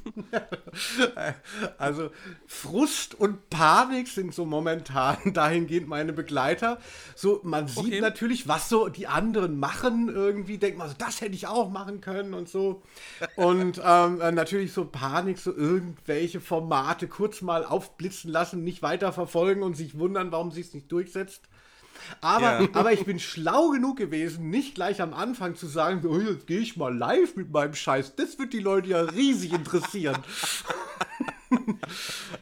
also 1.78 2.10
Frust 2.46 3.16
und 3.16 3.50
Panik 3.50 4.08
sind 4.08 4.34
so 4.34 4.46
momentan 4.46 5.18
dahingehend 5.34 5.88
meine 5.88 6.14
Begleiter. 6.14 6.80
So, 7.16 7.42
man 7.44 7.68
sieht 7.68 7.86
okay. 7.86 8.02
natürlich, 8.02 8.47
was 8.48 8.70
so 8.70 8.88
die 8.90 9.08
anderen 9.08 9.60
machen, 9.60 10.10
irgendwie 10.10 10.58
denkt 10.58 10.78
man 10.78 10.90
so, 10.90 10.96
das 10.98 11.22
hätte 11.22 11.36
ich 11.36 11.48
auch 11.48 11.70
machen 11.70 12.02
können 12.02 12.34
und 12.34 12.50
so. 12.50 12.82
Und 13.36 13.82
ähm, 13.84 14.22
äh, 14.22 14.32
natürlich 14.32 14.74
so 14.74 14.86
Panik, 14.86 15.38
so 15.38 15.54
irgendwelche 15.54 16.40
Formate 16.40 17.08
kurz 17.08 17.42
mal 17.42 17.66
aufblitzen 17.66 18.32
lassen, 18.32 18.64
nicht 18.64 18.82
weiter 18.82 19.12
verfolgen 19.12 19.64
und 19.64 19.76
sich 19.76 19.98
wundern, 19.98 20.32
warum 20.32 20.52
sich 20.52 20.68
es 20.68 20.74
nicht 20.74 20.92
durchsetzt. 20.92 21.44
Aber, 22.22 22.62
ja. 22.62 22.68
aber 22.74 22.94
ich 22.94 23.06
bin 23.06 23.20
schlau 23.20 23.70
genug 23.70 23.98
gewesen, 23.98 24.50
nicht 24.50 24.76
gleich 24.76 25.02
am 25.02 25.14
Anfang 25.14 25.56
zu 25.56 25.68
sagen, 25.68 26.06
oh, 26.08 26.20
jetzt 26.20 26.48
gehe 26.48 26.60
ich 26.60 26.78
mal 26.78 26.96
live 26.96 27.36
mit 27.36 27.52
meinem 27.52 27.74
Scheiß. 27.74 28.16
Das 28.16 28.40
wird 28.40 28.54
die 28.54 28.60
Leute 28.60 28.90
ja 28.90 29.02
riesig 29.02 29.54
interessieren. 29.54 30.18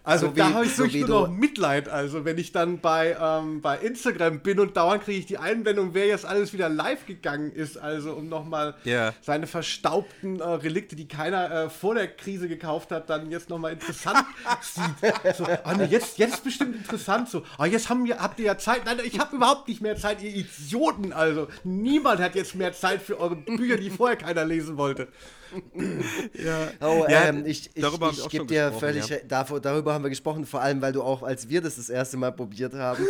Also 0.04 0.28
so 0.28 0.34
da 0.34 0.54
habe 0.54 0.66
ich 0.66 0.76
so 0.76 0.84
wirklich 0.84 1.08
nur 1.08 1.28
noch 1.28 1.30
Mitleid. 1.30 1.90
Also 1.90 2.26
wenn 2.26 2.38
ich 2.38 2.52
dann 2.52 2.80
bei, 2.80 3.18
ähm, 3.20 3.62
bei 3.62 3.78
Instagram 3.78 4.40
bin 4.40 4.60
und 4.60 4.78
dauernd 4.78 5.04
kriege 5.04 5.20
ich 5.20 5.26
die 5.26 5.38
Einwendung, 5.38 5.94
wer 5.94 6.06
jetzt 6.08 6.26
alles 6.26 6.54
wieder 6.54 6.70
live 6.70 7.06
gegangen 7.06 7.52
ist, 7.52 7.78
also 7.78 8.14
um 8.14 8.30
nochmal 8.30 8.76
yeah. 8.86 9.14
seine 9.22 9.48
verstaubten 9.48 10.40
äh, 10.40 10.44
Relikte, 10.44 10.96
die 10.96 11.08
keiner 11.08 11.52
äh, 11.52 11.70
vor 11.70 11.96
der 11.96 12.08
Krise 12.08 12.48
gekauft 12.48 12.92
hat, 12.92 13.10
dann 13.10 13.32
jetzt 13.32 13.50
nochmal 13.50 13.74
interessant 13.74 14.26
sieht. 14.62 15.36
So, 15.36 15.46
oh 15.46 15.72
nee, 15.78 15.86
jetzt, 15.86 16.18
jetzt 16.18 16.44
bestimmt 16.44 16.76
interessant 16.76 17.30
so. 17.30 17.44
Oh, 17.58 17.66
jetzt 17.66 17.90
haben 17.90 18.06
wir, 18.06 18.20
habt 18.20 18.40
ihr 18.40 18.46
ja 18.46 18.58
Zeit. 18.58 18.86
Nein, 18.86 19.00
ich 19.04 19.20
habe 19.20 19.36
überhaupt 19.36 19.68
nicht 19.68 19.82
mehr 19.82 19.96
Zeit, 19.96 20.22
ihr 20.22 20.36
Idioten. 20.36 21.14
Also 21.14 21.48
niemand 21.64 22.20
hat 22.22 22.36
jetzt 22.36 22.56
mehr 22.56 22.74
Zeit 22.74 23.02
für 23.02 23.20
eure 23.20 23.36
Bücher, 23.36 23.78
die 23.78 23.90
vorher 23.90 24.18
keiner 24.18 24.46
lesen 24.46 24.78
wollte 24.78 25.08
ja. 26.34 26.68
Oh, 26.82 27.06
ja, 27.08 27.26
ähm, 27.26 27.46
ich, 27.46 27.70
ich, 27.74 27.84
ich, 27.84 28.20
ich 28.20 28.30
gebe 28.30 28.46
dir 28.46 28.72
völlig 29.04 29.10
ja. 29.10 29.28
davor, 29.28 29.60
darüber 29.60 29.94
haben 29.94 30.04
wir 30.04 30.10
gesprochen, 30.10 30.46
vor 30.46 30.62
allem, 30.62 30.82
weil 30.82 30.94
du 30.94 31.02
auch, 31.02 31.24
als 31.24 31.50
wir 31.50 31.62
das 31.62 31.76
das 31.76 31.90
erste 31.90 32.18
Mal 32.18 32.32
probiert 32.32 32.74
haben, 32.74 33.06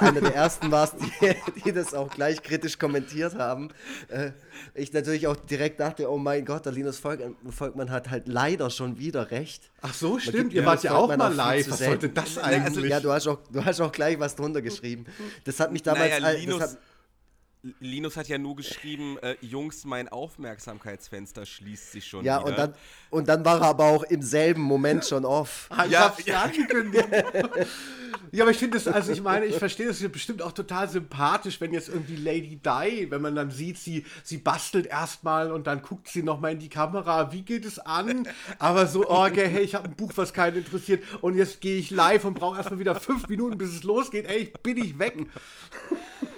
einer 0.00 0.20
der 0.20 0.34
ersten 0.34 0.70
warst, 0.70 0.94
die, 1.00 1.34
die, 1.64 1.72
das 1.72 1.94
auch 1.94 2.10
gleich 2.10 2.42
kritisch 2.42 2.78
kommentiert 2.78 3.34
haben. 3.36 3.70
Äh, 4.08 4.32
ich 4.74 4.92
natürlich 4.92 5.26
auch 5.26 5.36
direkt 5.36 5.80
dachte, 5.80 6.10
oh 6.10 6.18
mein 6.18 6.44
Gott, 6.44 6.66
der 6.66 6.72
Linus 6.72 6.98
Volk, 6.98 7.20
Volkmann 7.50 7.90
hat 7.90 8.10
halt 8.10 8.28
leider 8.28 8.70
schon 8.70 8.98
wieder 8.98 9.30
recht. 9.30 9.70
Ach 9.80 9.94
so, 9.94 10.18
stimmt, 10.18 10.52
ihr 10.52 10.64
wart 10.64 10.82
ja 10.82 10.94
auch 10.94 11.14
mal 11.16 11.32
live. 11.32 11.70
Was 11.70 11.78
sollte 11.78 12.08
das 12.08 12.38
eigentlich? 12.38 12.64
Also, 12.64 12.84
ja, 12.84 13.00
du 13.00 13.12
hast, 13.12 13.26
auch, 13.28 13.38
du 13.50 13.64
hast 13.64 13.80
auch 13.80 13.92
gleich 13.92 14.18
was 14.18 14.36
drunter 14.36 14.62
geschrieben. 14.62 15.06
Das 15.44 15.60
hat 15.60 15.72
mich 15.72 15.82
damals... 15.82 16.20
Naja, 16.20 16.36
Linus, 16.38 16.58
das 16.58 16.70
hat, 16.72 16.78
Linus 17.80 18.16
hat 18.16 18.28
ja 18.28 18.38
nur 18.38 18.56
geschrieben, 18.56 19.18
äh, 19.18 19.36
Jungs, 19.40 19.84
mein 19.84 20.08
Aufmerksamkeitsfenster 20.08 21.44
schließt 21.44 21.92
sich 21.92 22.06
schon 22.06 22.24
ja, 22.24 22.40
wieder. 22.40 22.50
Ja, 22.50 22.50
und 22.50 22.58
dann, 22.58 22.74
und 23.10 23.28
dann 23.28 23.44
war 23.44 23.60
er 23.60 23.68
aber 23.68 23.84
auch 23.84 24.04
im 24.04 24.22
selben 24.22 24.62
Moment 24.62 25.04
schon 25.04 25.24
off. 25.24 25.68
Ah, 25.78 25.84
ich 25.84 25.92
ja, 25.92 26.00
hab's 26.00 26.24
ja 26.24 26.42
angekündigt. 26.42 27.08
Ja, 28.32 28.44
aber 28.44 28.50
ich 28.50 28.58
finde 28.58 28.76
es, 28.76 28.86
also 28.86 29.12
ich 29.12 29.22
meine, 29.22 29.46
ich 29.46 29.56
verstehe 29.56 29.86
das 29.86 30.00
bestimmt 30.08 30.42
auch 30.42 30.52
total 30.52 30.88
sympathisch, 30.88 31.60
wenn 31.60 31.72
jetzt 31.72 31.88
irgendwie 31.88 32.16
Lady 32.16 32.56
Di, 32.56 33.10
wenn 33.10 33.22
man 33.22 33.34
dann 33.34 33.50
sieht, 33.50 33.78
sie, 33.78 34.04
sie 34.22 34.38
bastelt 34.38 34.86
erstmal 34.86 35.50
und 35.50 35.66
dann 35.66 35.82
guckt 35.82 36.08
sie 36.08 36.22
nochmal 36.22 36.52
in 36.52 36.58
die 36.58 36.68
Kamera, 36.68 37.32
wie 37.32 37.42
geht 37.42 37.64
es 37.64 37.78
an? 37.78 38.28
Aber 38.58 38.86
so, 38.86 39.08
oh, 39.08 39.26
okay, 39.26 39.48
hey, 39.48 39.62
ich 39.62 39.74
habe 39.74 39.88
ein 39.88 39.96
Buch, 39.96 40.12
was 40.16 40.32
keinen 40.32 40.58
interessiert 40.58 41.02
und 41.20 41.36
jetzt 41.36 41.60
gehe 41.60 41.78
ich 41.78 41.90
live 41.90 42.24
und 42.24 42.34
brauche 42.34 42.58
erstmal 42.58 42.78
wieder 42.78 42.94
fünf 42.94 43.28
Minuten, 43.28 43.56
bis 43.56 43.70
es 43.70 43.82
losgeht. 43.82 44.26
Ey, 44.26 44.52
bin 44.62 44.76
ich 44.76 44.98
weg. 44.98 45.16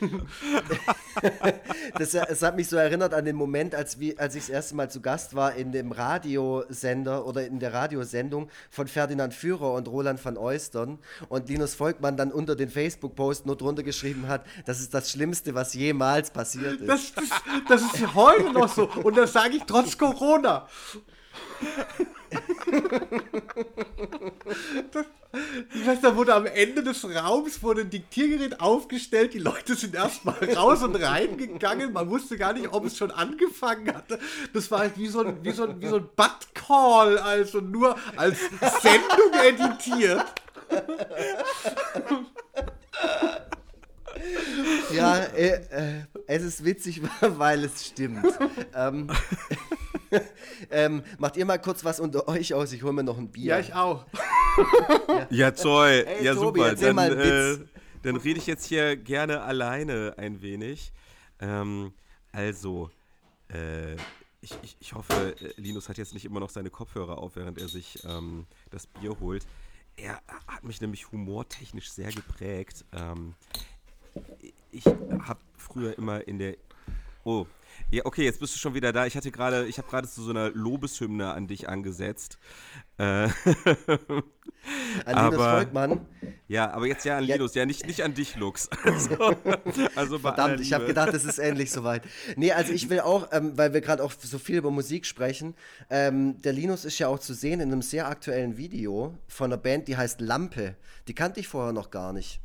das, 1.98 2.14
es 2.14 2.42
hat 2.42 2.56
mich 2.56 2.68
so 2.68 2.76
erinnert 2.76 3.14
an 3.14 3.24
den 3.24 3.36
Moment, 3.36 3.74
als, 3.74 4.00
wie, 4.00 4.18
als 4.18 4.34
ich 4.34 4.42
das 4.42 4.50
erste 4.50 4.74
Mal 4.76 4.90
zu 4.90 5.00
Gast 5.00 5.34
war 5.34 5.54
in 5.54 5.72
dem 5.72 5.92
Radiosender 5.92 7.26
oder 7.26 7.46
in 7.46 7.58
der 7.58 7.72
Radiosendung 7.72 8.48
von 8.70 8.88
Ferdinand 8.88 9.34
Führer 9.34 9.74
und 9.74 9.88
Roland 9.88 10.24
van 10.24 10.36
Eustern 10.36 10.98
und 11.28 11.48
Linus 11.48 11.74
Volkmann 11.74 12.16
dann 12.16 12.32
unter 12.32 12.56
den 12.56 12.70
Facebook-Post 12.70 13.46
nur 13.46 13.56
drunter 13.56 13.82
geschrieben 13.82 14.28
hat, 14.28 14.44
das 14.66 14.80
ist 14.80 14.94
das 14.94 15.10
Schlimmste, 15.10 15.54
was 15.54 15.74
jemals 15.74 16.30
passiert 16.30 16.80
ist. 16.80 16.88
Das, 16.88 17.12
das, 17.14 17.30
das 17.68 17.94
ist 17.94 18.14
heute 18.14 18.52
noch 18.52 18.68
so 18.68 18.88
und 19.02 19.16
das 19.16 19.32
sage 19.32 19.56
ich 19.56 19.64
trotz 19.64 19.96
Corona. 19.96 20.66
Das, 24.92 25.06
ich 25.74 25.86
weiß, 25.86 26.00
da 26.00 26.16
wurde 26.16 26.34
am 26.34 26.46
Ende 26.46 26.82
des 26.82 27.04
Raums 27.04 27.62
wurde 27.62 27.82
ein 27.82 27.90
Diktiergerät 27.90 28.60
aufgestellt, 28.60 29.34
die 29.34 29.38
Leute 29.38 29.74
sind 29.74 29.94
erstmal 29.94 30.36
raus 30.54 30.82
und 30.82 30.96
reingegangen, 30.96 31.92
man 31.92 32.10
wusste 32.10 32.36
gar 32.36 32.52
nicht, 32.52 32.72
ob 32.72 32.84
es 32.84 32.96
schon 32.96 33.10
angefangen 33.10 33.94
hatte. 33.94 34.18
Das 34.52 34.70
war 34.70 34.80
halt 34.80 34.98
wie 34.98 35.08
so 35.08 35.20
ein, 35.20 35.44
wie 35.44 35.52
so 35.52 35.64
ein, 35.64 35.80
wie 35.80 35.86
so 35.86 35.96
ein 35.96 36.08
Butt-Call, 36.16 37.18
also 37.18 37.60
nur 37.60 37.96
als 38.16 38.38
Sendung 38.82 39.32
editiert. 39.42 40.24
Ja, 44.92 45.16
äh, 45.18 45.60
äh, 45.70 46.04
es 46.26 46.42
ist 46.42 46.64
witzig, 46.64 47.02
weil 47.20 47.64
es 47.64 47.86
stimmt. 47.86 48.26
ähm, 48.74 49.08
ähm, 50.70 51.02
macht 51.18 51.36
ihr 51.36 51.44
mal 51.44 51.58
kurz 51.58 51.84
was 51.84 52.00
unter 52.00 52.28
euch 52.28 52.54
aus? 52.54 52.72
Ich 52.72 52.82
hole 52.82 52.92
mir 52.92 53.04
noch 53.04 53.18
ein 53.18 53.30
Bier. 53.30 53.56
Ja, 53.56 53.60
ich 53.60 53.74
auch. 53.74 54.06
ja, 55.08 55.26
ja 55.30 55.50
toll. 55.50 56.04
Hey, 56.06 56.24
ja, 56.24 56.34
Tobi, 56.34 56.60
super. 56.60 56.74
Dann, 56.74 57.18
äh, 57.18 57.58
dann 58.02 58.16
rede 58.16 58.38
ich 58.38 58.46
jetzt 58.46 58.66
hier 58.66 58.96
gerne 58.96 59.42
alleine 59.42 60.14
ein 60.16 60.42
wenig. 60.42 60.92
Ähm, 61.40 61.92
also, 62.32 62.90
äh, 63.48 63.94
ich, 64.40 64.56
ich, 64.62 64.76
ich, 64.80 64.94
hoffe, 64.94 65.36
äh, 65.40 65.60
Linus 65.60 65.88
hat 65.88 65.98
jetzt 65.98 66.14
nicht 66.14 66.24
immer 66.24 66.40
noch 66.40 66.50
seine 66.50 66.70
Kopfhörer 66.70 67.18
auf, 67.18 67.36
während 67.36 67.58
er 67.58 67.68
sich 67.68 68.02
ähm, 68.04 68.46
das 68.70 68.86
Bier 68.86 69.18
holt. 69.20 69.46
Er 69.96 70.22
hat 70.46 70.64
mich 70.64 70.80
nämlich 70.80 71.10
humortechnisch 71.12 71.90
sehr 71.90 72.10
geprägt. 72.10 72.84
Ähm, 72.92 73.34
ich 74.70 74.86
habe 74.86 75.40
früher 75.56 75.96
immer 75.98 76.26
in 76.26 76.38
der. 76.38 76.56
Oh, 77.24 77.46
ja, 77.90 78.04
okay, 78.04 78.24
jetzt 78.24 78.40
bist 78.40 78.54
du 78.54 78.58
schon 78.58 78.74
wieder 78.74 78.92
da. 78.92 79.06
Ich 79.06 79.16
hatte 79.16 79.30
gerade, 79.30 79.66
ich 79.66 79.78
habe 79.78 79.88
gerade 79.88 80.08
zu 80.08 80.22
so 80.22 80.30
einer 80.30 80.50
Lobeshymne 80.50 81.32
an 81.32 81.46
dich 81.46 81.68
angesetzt. 81.68 82.38
Äh, 82.98 83.02
an 83.02 83.30
Linus 85.06 85.36
Volkmann. 85.36 86.06
Ja, 86.46 86.70
aber 86.70 86.86
jetzt 86.86 87.04
ja 87.04 87.18
an 87.18 87.24
Linus, 87.24 87.54
ja, 87.54 87.62
ja 87.62 87.66
nicht, 87.66 87.86
nicht 87.86 88.02
an 88.02 88.14
dich, 88.14 88.36
Lux. 88.36 88.68
Also, 88.84 89.38
also 89.96 90.18
Verdammt, 90.18 90.60
ich 90.60 90.72
habe 90.72 90.86
gedacht, 90.86 91.14
es 91.14 91.24
ist 91.24 91.38
ähnlich 91.38 91.70
soweit. 91.70 92.02
Nee, 92.36 92.52
also 92.52 92.72
ich 92.72 92.90
will 92.90 93.00
auch, 93.00 93.28
ähm, 93.32 93.56
weil 93.56 93.72
wir 93.72 93.80
gerade 93.80 94.02
auch 94.02 94.12
so 94.12 94.38
viel 94.38 94.58
über 94.58 94.70
Musik 94.70 95.06
sprechen, 95.06 95.54
ähm, 95.88 96.40
der 96.42 96.52
Linus 96.52 96.84
ist 96.84 96.98
ja 96.98 97.08
auch 97.08 97.18
zu 97.18 97.34
sehen 97.34 97.60
in 97.60 97.72
einem 97.72 97.82
sehr 97.82 98.08
aktuellen 98.08 98.56
Video 98.56 99.16
von 99.28 99.52
einer 99.52 99.60
Band, 99.60 99.88
die 99.88 99.96
heißt 99.96 100.20
Lampe. 100.20 100.76
Die 101.08 101.14
kannte 101.14 101.40
ich 101.40 101.48
vorher 101.48 101.72
noch 101.72 101.90
gar 101.90 102.12
nicht. 102.12 102.40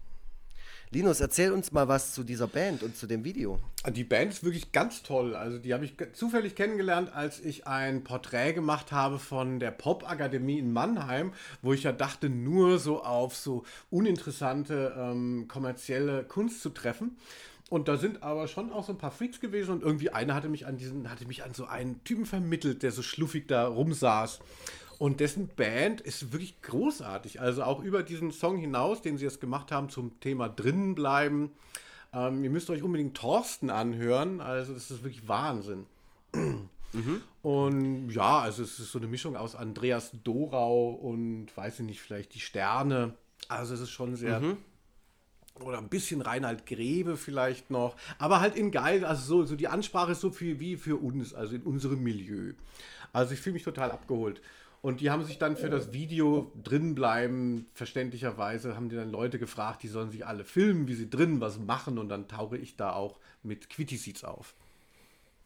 Linus, 0.91 1.19
erzähl 1.19 1.51
uns 1.51 1.71
mal 1.71 1.87
was 1.87 2.13
zu 2.13 2.23
dieser 2.23 2.47
Band 2.47 2.83
und 2.83 2.95
zu 2.95 3.07
dem 3.07 3.23
Video. 3.23 3.59
Die 3.89 4.03
Band 4.03 4.31
ist 4.33 4.43
wirklich 4.43 4.71
ganz 4.71 5.03
toll. 5.03 5.35
Also 5.35 5.57
die 5.57 5.73
habe 5.73 5.83
ich 5.83 5.95
zufällig 6.13 6.55
kennengelernt, 6.55 7.13
als 7.13 7.39
ich 7.39 7.67
ein 7.67 8.03
Porträt 8.03 8.53
gemacht 8.53 8.91
habe 8.91 9.19
von 9.19 9.59
der 9.59 9.71
Popakademie 9.71 10.59
in 10.59 10.71
Mannheim, 10.71 11.33
wo 11.61 11.73
ich 11.73 11.83
ja 11.83 11.91
dachte, 11.91 12.29
nur 12.29 12.79
so 12.79 13.03
auf 13.03 13.35
so 13.35 13.63
uninteressante 13.89 14.95
ähm, 14.97 15.47
kommerzielle 15.47 16.23
Kunst 16.23 16.61
zu 16.61 16.69
treffen. 16.69 17.17
Und 17.69 17.87
da 17.87 17.97
sind 17.97 18.21
aber 18.21 18.47
schon 18.47 18.71
auch 18.71 18.85
so 18.85 18.93
ein 18.93 18.99
paar 18.99 19.11
Freaks 19.11 19.39
gewesen 19.39 19.71
und 19.71 19.81
irgendwie 19.81 20.11
einer 20.11 20.35
hatte 20.35 20.49
mich 20.49 20.67
an 20.67 20.77
diesen, 20.77 21.09
hatte 21.09 21.25
mich 21.25 21.43
an 21.43 21.55
so 21.55 21.65
einen 21.65 22.03
Typen 22.03 22.27
vermittelt, 22.27 22.83
der 22.83 22.91
so 22.91 23.01
schluffig 23.01 23.47
da 23.47 23.67
rumsaß. 23.67 24.39
Und 24.97 25.19
dessen 25.19 25.49
Band 25.49 26.01
ist 26.01 26.31
wirklich 26.31 26.61
großartig. 26.61 27.41
Also 27.41 27.63
auch 27.63 27.83
über 27.83 28.03
diesen 28.03 28.31
Song 28.31 28.57
hinaus, 28.57 29.01
den 29.01 29.17
sie 29.17 29.25
jetzt 29.25 29.41
gemacht 29.41 29.71
haben 29.71 29.89
zum 29.89 30.19
Thema 30.19 30.47
drinnen 30.47 30.95
bleiben. 30.95 31.51
Ähm, 32.13 32.43
ihr 32.43 32.49
müsst 32.49 32.69
euch 32.69 32.81
unbedingt 32.81 33.17
Thorsten 33.17 33.69
anhören. 33.69 34.39
Also 34.39 34.73
das 34.73 34.89
ist 34.91 35.03
wirklich 35.03 35.27
Wahnsinn. 35.27 35.85
Mhm. 36.93 37.21
Und 37.41 38.09
ja, 38.09 38.39
also 38.39 38.63
es 38.63 38.79
ist 38.79 38.91
so 38.91 38.99
eine 38.99 39.07
Mischung 39.07 39.35
aus 39.35 39.55
Andreas 39.55 40.11
Dorau 40.23 40.91
und 40.91 41.47
weiß 41.55 41.79
ich 41.81 41.85
nicht, 41.85 42.01
vielleicht 42.01 42.33
die 42.33 42.39
Sterne. 42.39 43.13
Also 43.49 43.73
es 43.73 43.81
ist 43.81 43.91
schon 43.91 44.15
sehr. 44.15 44.39
Mhm. 44.39 44.57
Oder 45.61 45.77
ein 45.77 45.87
bisschen 45.87 46.21
Reinhard 46.21 46.65
Grebe 46.65 47.15
vielleicht 47.15 47.69
noch. 47.69 47.95
Aber 48.17 48.41
halt 48.41 48.55
in 48.55 48.71
geil, 48.71 49.05
also 49.05 49.23
so, 49.23 49.45
so 49.45 49.55
die 49.55 49.67
Ansprache 49.67 50.11
ist 50.11 50.21
so 50.21 50.31
viel 50.31 50.59
wie 50.59 50.75
für 50.75 50.97
uns, 50.97 51.33
also 51.33 51.55
in 51.55 51.63
unserem 51.63 52.03
Milieu. 52.03 52.53
Also 53.13 53.33
ich 53.33 53.39
fühle 53.39 53.53
mich 53.53 53.63
total 53.63 53.91
abgeholt. 53.91 54.41
Und 54.85 55.01
die 55.01 55.09
haben 55.09 55.23
sich 55.23 55.39
dann 55.39 55.57
für 55.57 55.71
das 55.71 55.93
Video 55.93 56.51
drin 56.63 56.93
bleiben, 56.93 57.65
verständlicherweise, 57.73 58.75
haben 58.75 58.87
die 58.87 58.95
dann 58.95 59.09
Leute 59.09 59.39
gefragt, 59.39 59.81
die 59.81 59.87
sollen 59.87 60.11
sich 60.11 60.27
alle 60.27 60.43
filmen, 60.43 60.87
wie 60.87 60.93
sie 60.93 61.09
drin 61.09 61.41
was 61.41 61.57
machen. 61.57 61.97
Und 61.97 62.07
dann 62.07 62.27
tauche 62.27 62.55
ich 62.55 62.77
da 62.77 62.93
auch 62.93 63.19
mit 63.41 63.71
Quitty 63.71 63.97
Seats 63.97 64.23
auf. 64.23 64.53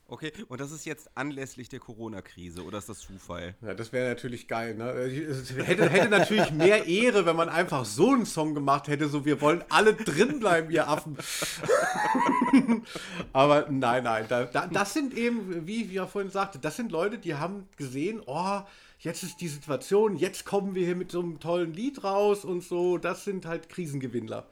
Okay, 0.09 0.33
und 0.49 0.59
das 0.59 0.73
ist 0.73 0.83
jetzt 0.85 1.09
anlässlich 1.15 1.69
der 1.69 1.79
Corona-Krise 1.79 2.65
oder 2.65 2.79
ist 2.79 2.89
das 2.89 2.99
Zufall? 2.99 3.55
Ja, 3.61 3.73
das 3.75 3.93
wäre 3.93 4.09
natürlich 4.09 4.49
geil. 4.49 4.75
Ne? 4.75 4.89
Es 4.89 5.55
hätte, 5.55 5.89
hätte 5.89 6.09
natürlich 6.09 6.51
mehr 6.51 6.85
Ehre, 6.85 7.25
wenn 7.25 7.37
man 7.37 7.47
einfach 7.47 7.85
so 7.85 8.11
einen 8.11 8.25
Song 8.25 8.53
gemacht 8.53 8.89
hätte, 8.89 9.07
so 9.07 9.23
wir 9.23 9.39
wollen 9.39 9.63
alle 9.69 9.93
drin 9.93 10.41
bleiben, 10.41 10.69
ihr 10.69 10.89
Affen. 10.89 11.15
Aber 13.31 13.67
nein, 13.69 14.03
nein, 14.03 14.25
da, 14.27 14.43
da, 14.43 14.67
das 14.67 14.93
sind 14.93 15.13
eben, 15.13 15.65
wie, 15.65 15.89
wie 15.91 15.95
er 15.97 16.07
vorhin 16.07 16.29
sagte, 16.29 16.59
das 16.59 16.75
sind 16.75 16.91
Leute, 16.91 17.19
die 17.19 17.35
haben 17.35 17.69
gesehen, 17.77 18.21
oh, 18.25 18.63
jetzt 18.99 19.23
ist 19.23 19.41
die 19.41 19.47
Situation, 19.47 20.15
jetzt 20.15 20.45
kommen 20.45 20.75
wir 20.75 20.85
hier 20.85 20.95
mit 20.95 21.11
so 21.11 21.21
einem 21.21 21.39
tollen 21.39 21.73
Lied 21.73 22.03
raus 22.03 22.45
und 22.45 22.63
so. 22.63 22.97
Das 22.97 23.23
sind 23.23 23.45
halt 23.45 23.69
Krisengewinnler. 23.69 24.47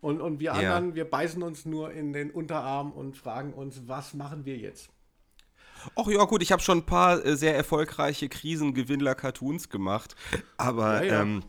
Und, 0.00 0.20
und 0.20 0.38
wir 0.38 0.46
ja. 0.46 0.52
anderen, 0.52 0.94
wir 0.94 1.06
beißen 1.06 1.42
uns 1.42 1.64
nur 1.64 1.92
in 1.92 2.12
den 2.12 2.30
Unterarm 2.30 2.92
und 2.92 3.16
fragen 3.16 3.52
uns, 3.54 3.82
was 3.86 4.14
machen 4.14 4.44
wir 4.44 4.56
jetzt? 4.56 4.90
Ach 5.94 6.06
ja, 6.08 6.24
gut, 6.24 6.42
ich 6.42 6.52
habe 6.52 6.62
schon 6.62 6.78
ein 6.78 6.86
paar 6.86 7.24
äh, 7.24 7.36
sehr 7.36 7.54
erfolgreiche 7.56 8.28
Krisengewinnler-Cartoons 8.28 9.68
gemacht, 9.68 10.16
aber 10.56 11.04
ja, 11.04 11.14
ja. 11.14 11.22
Ähm, 11.22 11.42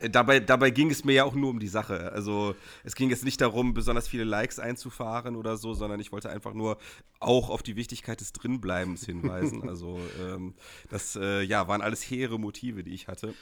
dabei, 0.00 0.40
dabei 0.40 0.70
ging 0.70 0.90
es 0.90 1.04
mir 1.04 1.12
ja 1.14 1.24
auch 1.24 1.34
nur 1.34 1.50
um 1.50 1.58
die 1.58 1.68
Sache. 1.68 2.12
Also 2.12 2.54
es 2.84 2.94
ging 2.94 3.10
jetzt 3.10 3.24
nicht 3.24 3.40
darum, 3.40 3.74
besonders 3.74 4.08
viele 4.08 4.24
Likes 4.24 4.58
einzufahren 4.58 5.36
oder 5.36 5.56
so, 5.56 5.74
sondern 5.74 6.00
ich 6.00 6.12
wollte 6.12 6.30
einfach 6.30 6.54
nur 6.54 6.78
auch 7.20 7.50
auf 7.50 7.62
die 7.62 7.76
Wichtigkeit 7.76 8.20
des 8.20 8.32
Drinbleibens 8.32 9.04
hinweisen. 9.04 9.68
also 9.68 9.98
ähm, 10.20 10.54
das 10.88 11.16
äh, 11.16 11.42
ja, 11.42 11.68
waren 11.68 11.82
alles 11.82 12.02
hehre 12.02 12.38
Motive, 12.38 12.84
die 12.84 12.94
ich 12.94 13.08
hatte. 13.08 13.34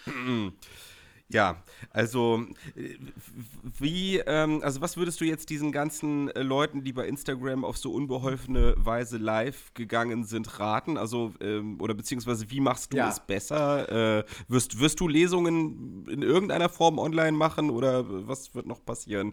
Ja, 1.29 1.61
also 1.91 2.47
äh, 2.77 2.95
wie, 3.79 4.19
ähm, 4.19 4.61
also 4.63 4.81
was 4.81 4.97
würdest 4.97 5.21
du 5.21 5.25
jetzt 5.25 5.51
diesen 5.51 5.73
ganzen 5.73 6.29
äh, 6.31 6.43
Leuten, 6.43 6.85
die 6.85 6.93
bei 6.93 7.05
Instagram 7.09 7.65
auf 7.65 7.79
so 7.79 7.91
unbeholfene 7.91 8.75
Weise 8.77 9.17
live 9.17 9.75
gegangen 9.75 10.23
sind, 10.23 10.61
raten? 10.61 10.97
Also, 10.97 11.35
ähm, 11.41 11.81
oder 11.81 11.95
beziehungsweise 11.95 12.49
wie 12.53 12.61
machst 12.61 12.93
du 12.93 12.99
ja. 12.99 13.09
es 13.09 13.19
besser? 13.19 14.21
Äh, 14.21 14.25
wirst, 14.47 14.79
wirst 14.79 15.01
du 15.01 15.09
Lesungen 15.09 16.07
in 16.09 16.23
irgendeiner 16.23 16.69
Form 16.69 17.01
online 17.01 17.37
machen 17.37 17.71
oder 17.71 18.05
was 18.07 18.55
wird 18.55 18.67
noch 18.67 18.85
passieren? 18.85 19.33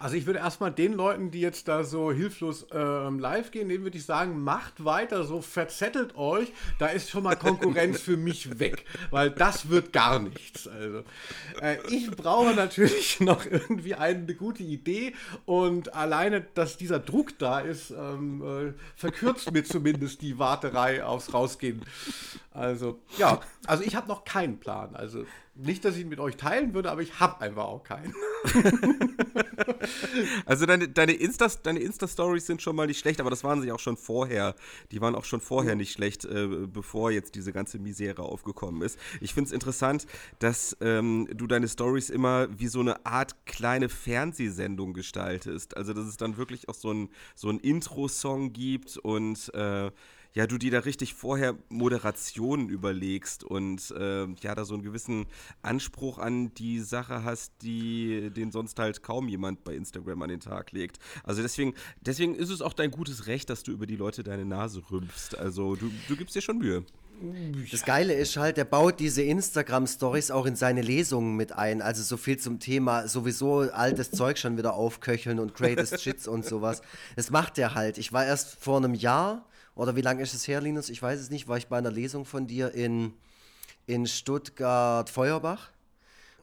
Also 0.00 0.16
ich 0.16 0.26
würde 0.26 0.40
erstmal 0.40 0.72
den 0.72 0.94
Leuten, 0.94 1.30
die 1.30 1.40
jetzt 1.40 1.68
da 1.68 1.84
so 1.84 2.10
hilflos 2.10 2.66
ähm, 2.72 3.20
live 3.20 3.52
gehen, 3.52 3.68
denen 3.68 3.84
würde 3.84 3.98
ich 3.98 4.04
sagen, 4.04 4.42
macht 4.42 4.84
weiter 4.84 5.22
so, 5.22 5.40
verzettelt 5.40 6.16
euch, 6.16 6.52
da 6.80 6.88
ist 6.88 7.08
schon 7.08 7.22
mal 7.22 7.36
Konkurrenz 7.36 8.00
für 8.00 8.16
mich 8.16 8.58
weg, 8.58 8.84
weil 9.12 9.30
das 9.30 9.68
wird 9.68 9.92
gar 9.92 10.18
nichts. 10.18 10.66
Also. 10.66 11.04
Äh, 11.60 11.76
ich 11.88 12.10
brauche 12.10 12.54
natürlich 12.54 13.20
noch 13.20 13.44
irgendwie 13.44 13.94
eine 13.94 14.34
gute 14.34 14.62
Idee 14.62 15.14
und 15.46 15.94
alleine, 15.94 16.40
dass 16.54 16.76
dieser 16.76 16.98
Druck 16.98 17.38
da 17.38 17.60
ist, 17.60 17.90
ähm, 17.90 18.42
äh, 18.42 18.72
verkürzt 18.96 19.50
mir 19.52 19.64
zumindest 19.64 20.22
die 20.22 20.38
Warterei 20.38 21.04
aufs 21.04 21.32
Rausgehen. 21.32 21.82
Also, 22.52 23.00
ja, 23.16 23.40
also 23.66 23.84
ich 23.84 23.94
habe 23.94 24.08
noch 24.08 24.24
keinen 24.24 24.58
Plan. 24.58 24.94
Also, 24.96 25.24
Nicht, 25.54 25.84
dass 25.84 25.96
ich 25.96 26.02
ihn 26.02 26.08
mit 26.08 26.20
euch 26.20 26.36
teilen 26.36 26.74
würde, 26.74 26.90
aber 26.90 27.02
ich 27.02 27.18
habe 27.18 27.40
einfach 27.40 27.64
auch 27.64 27.82
keinen. 27.82 28.14
also 30.46 30.64
deine, 30.64 30.88
deine 30.88 31.12
Insta-Stories 31.12 31.62
deine 31.62 31.80
Insta 31.80 32.06
sind 32.38 32.62
schon 32.62 32.76
mal 32.76 32.86
nicht 32.86 33.00
schlecht, 33.00 33.20
aber 33.20 33.30
das 33.30 33.42
waren 33.42 33.60
sie 33.60 33.72
auch 33.72 33.80
schon 33.80 33.96
vorher. 33.96 34.54
Die 34.92 35.00
waren 35.00 35.14
auch 35.14 35.24
schon 35.24 35.40
vorher 35.40 35.74
nicht 35.74 35.92
schlecht, 35.92 36.24
äh, 36.24 36.46
bevor 36.66 37.10
jetzt 37.10 37.34
diese 37.34 37.52
ganze 37.52 37.78
Misere 37.78 38.22
aufgekommen 38.22 38.82
ist. 38.82 38.98
Ich 39.20 39.34
finde 39.34 39.48
es 39.48 39.52
interessant, 39.52 40.06
dass 40.38 40.76
ähm, 40.80 41.28
du 41.34 41.46
deine 41.46 41.68
Stories 41.68 42.10
immer 42.10 42.48
wie 42.58 42.68
so 42.68 42.80
eine 42.80 43.04
Art 43.04 43.44
kleine 43.44 43.88
Fernsehsendung 43.88 44.94
gestaltest. 44.94 45.76
Also 45.76 45.92
dass 45.92 46.06
es 46.06 46.16
dann 46.16 46.36
wirklich 46.36 46.68
auch 46.68 46.74
so 46.74 46.92
ein, 46.92 47.08
so 47.34 47.48
ein 47.48 47.58
Intro-Song 47.58 48.52
gibt 48.52 48.96
und 48.98 49.52
äh, 49.54 49.90
ja, 50.32 50.46
du 50.46 50.58
dir 50.58 50.70
da 50.70 50.80
richtig 50.80 51.14
vorher 51.14 51.56
Moderationen 51.68 52.68
überlegst 52.68 53.42
und 53.42 53.90
äh, 53.90 54.26
ja, 54.40 54.54
da 54.54 54.64
so 54.64 54.74
einen 54.74 54.82
gewissen 54.82 55.26
Anspruch 55.62 56.18
an 56.18 56.54
die 56.54 56.80
Sache 56.80 57.24
hast, 57.24 57.52
die 57.62 58.30
den 58.30 58.52
sonst 58.52 58.78
halt 58.78 59.02
kaum 59.02 59.28
jemand 59.28 59.64
bei 59.64 59.74
Instagram 59.74 60.22
an 60.22 60.28
den 60.28 60.40
Tag 60.40 60.72
legt. 60.72 60.98
Also 61.24 61.42
deswegen, 61.42 61.74
deswegen 62.00 62.34
ist 62.34 62.50
es 62.50 62.62
auch 62.62 62.74
dein 62.74 62.90
gutes 62.90 63.26
Recht, 63.26 63.50
dass 63.50 63.62
du 63.62 63.72
über 63.72 63.86
die 63.86 63.96
Leute 63.96 64.22
deine 64.22 64.44
Nase 64.44 64.82
rümpfst. 64.90 65.36
Also 65.36 65.74
du, 65.74 65.90
du 66.08 66.16
gibst 66.16 66.34
dir 66.34 66.42
schon 66.42 66.58
Mühe. 66.58 66.84
Das 67.70 67.84
Geile 67.84 68.14
ist 68.14 68.36
halt, 68.38 68.56
der 68.56 68.64
baut 68.64 68.98
diese 68.98 69.22
Instagram-Stories 69.22 70.30
auch 70.30 70.46
in 70.46 70.56
seine 70.56 70.80
Lesungen 70.80 71.36
mit 71.36 71.52
ein. 71.52 71.82
Also 71.82 72.02
so 72.02 72.16
viel 72.16 72.38
zum 72.38 72.60
Thema 72.60 73.08
sowieso 73.08 73.58
altes 73.60 74.10
Zeug 74.10 74.38
schon 74.38 74.56
wieder 74.56 74.72
aufköcheln 74.72 75.38
und 75.38 75.54
greatest 75.54 76.00
Shits 76.02 76.26
und 76.26 76.46
sowas. 76.46 76.80
Das 77.16 77.30
macht 77.30 77.58
er 77.58 77.74
halt. 77.74 77.98
Ich 77.98 78.14
war 78.14 78.24
erst 78.24 78.56
vor 78.58 78.78
einem 78.78 78.94
Jahr 78.94 79.44
oder 79.80 79.96
wie 79.96 80.02
lange 80.02 80.22
ist 80.22 80.34
es 80.34 80.46
her, 80.46 80.60
Linus? 80.60 80.90
Ich 80.90 81.00
weiß 81.00 81.18
es 81.18 81.30
nicht. 81.30 81.48
War 81.48 81.56
ich 81.56 81.68
bei 81.68 81.78
einer 81.78 81.90
Lesung 81.90 82.26
von 82.26 82.46
dir 82.46 82.74
in, 82.74 83.14
in 83.86 84.06
Stuttgart-Feuerbach? 84.06 85.70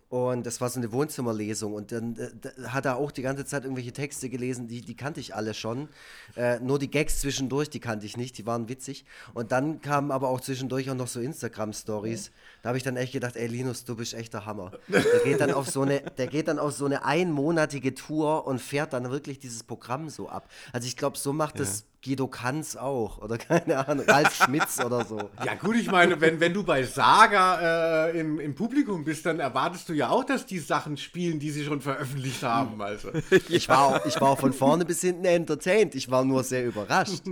Und 0.09 0.47
das 0.47 0.59
war 0.59 0.69
so 0.69 0.79
eine 0.79 0.91
Wohnzimmerlesung. 0.91 1.75
Und 1.75 1.91
dann 1.91 2.15
äh, 2.15 2.63
hat 2.69 2.85
er 2.85 2.95
auch 2.95 3.11
die 3.11 3.21
ganze 3.21 3.45
Zeit 3.45 3.63
irgendwelche 3.63 3.91
Texte 3.91 4.29
gelesen, 4.29 4.67
die, 4.67 4.81
die 4.81 4.95
kannte 4.95 5.19
ich 5.19 5.35
alle 5.35 5.53
schon. 5.53 5.87
Äh, 6.35 6.59
nur 6.61 6.79
die 6.79 6.89
Gags 6.89 7.19
zwischendurch, 7.19 7.69
die 7.69 7.79
kannte 7.79 8.07
ich 8.07 8.17
nicht, 8.17 8.39
die 8.39 8.47
waren 8.47 8.69
witzig. 8.69 9.05
Und 9.35 9.51
dann 9.51 9.81
kamen 9.81 10.09
aber 10.09 10.29
auch 10.29 10.41
zwischendurch 10.41 10.89
auch 10.89 10.95
noch 10.95 11.07
so 11.07 11.19
Instagram-Stories. 11.19 12.31
Da 12.63 12.69
habe 12.69 12.79
ich 12.79 12.83
dann 12.83 12.97
echt 12.97 13.13
gedacht, 13.13 13.35
ey 13.35 13.45
Linus, 13.45 13.85
du 13.85 13.95
bist 13.95 14.15
echt 14.15 14.33
der 14.33 14.47
Hammer. 14.47 14.71
Der 14.87 15.03
geht 15.23 15.41
dann 15.41 15.51
auf 15.51 15.69
so 15.69 15.83
eine, 15.83 15.99
der 15.99 16.25
geht 16.25 16.47
dann 16.47 16.57
auf 16.57 16.71
so 16.71 16.85
eine 16.85 17.05
einmonatige 17.05 17.93
Tour 17.93 18.47
und 18.47 18.59
fährt 18.59 18.93
dann 18.93 19.11
wirklich 19.11 19.37
dieses 19.37 19.61
Programm 19.61 20.09
so 20.09 20.27
ab. 20.27 20.49
Also 20.73 20.87
ich 20.87 20.97
glaube, 20.97 21.19
so 21.19 21.33
macht 21.33 21.59
es 21.59 21.85
Guido 22.07 22.27
Kanz 22.27 22.75
auch 22.75 23.17
oder 23.19 23.37
keine 23.37 23.85
Ahnung, 23.87 24.05
Ralf 24.07 24.33
Schmitz 24.33 24.83
oder 24.83 25.05
so. 25.05 25.29
Ja 25.45 25.55
gut, 25.55 25.75
ich 25.75 25.91
meine, 25.91 26.19
wenn, 26.21 26.39
wenn 26.39 26.53
du 26.53 26.63
bei 26.63 26.83
Saga 26.83 28.07
äh, 28.07 28.19
im, 28.19 28.39
im 28.39 28.55
Publikum 28.55 29.03
bist, 29.03 29.25
dann 29.25 29.39
erwartest 29.39 29.89
du 29.89 29.93
ja 29.93 30.09
auch, 30.09 30.23
dass 30.23 30.45
die 30.45 30.59
Sachen 30.59 30.97
spielen, 30.97 31.39
die 31.39 31.51
sie 31.51 31.65
schon 31.65 31.81
veröffentlicht 31.81 32.43
haben. 32.43 32.81
Also. 32.81 33.09
ich, 33.49 33.67
war 33.67 33.81
auch, 33.81 34.05
ich 34.05 34.19
war 34.21 34.29
auch 34.29 34.39
von 34.39 34.53
vorne 34.53 34.85
bis 34.85 35.01
hinten 35.01 35.25
entertained, 35.25 35.95
ich 35.95 36.09
war 36.09 36.23
nur 36.23 36.43
sehr 36.43 36.65
überrascht. 36.65 37.23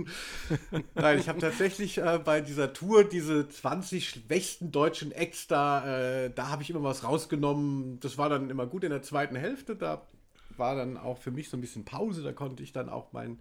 Nein, 0.94 1.18
ich 1.18 1.28
habe 1.28 1.40
tatsächlich 1.40 1.98
äh, 1.98 2.20
bei 2.22 2.40
dieser 2.40 2.72
Tour 2.72 3.04
diese 3.04 3.48
20 3.48 4.08
schwächsten 4.08 4.70
deutschen 4.70 5.12
Acts 5.12 5.46
da, 5.46 6.24
äh, 6.24 6.30
da 6.34 6.48
habe 6.48 6.62
ich 6.62 6.70
immer 6.70 6.82
was 6.82 7.04
rausgenommen. 7.04 7.98
Das 8.00 8.18
war 8.18 8.28
dann 8.28 8.50
immer 8.50 8.66
gut 8.66 8.84
in 8.84 8.90
der 8.90 9.02
zweiten 9.02 9.36
Hälfte, 9.36 9.76
da 9.76 10.02
war 10.58 10.76
dann 10.76 10.96
auch 10.96 11.18
für 11.18 11.30
mich 11.30 11.48
so 11.48 11.56
ein 11.56 11.60
bisschen 11.60 11.84
Pause. 11.84 12.22
Da 12.22 12.32
konnte 12.32 12.62
ich 12.62 12.72
dann 12.72 12.88
auch 12.88 13.12
meine 13.12 13.36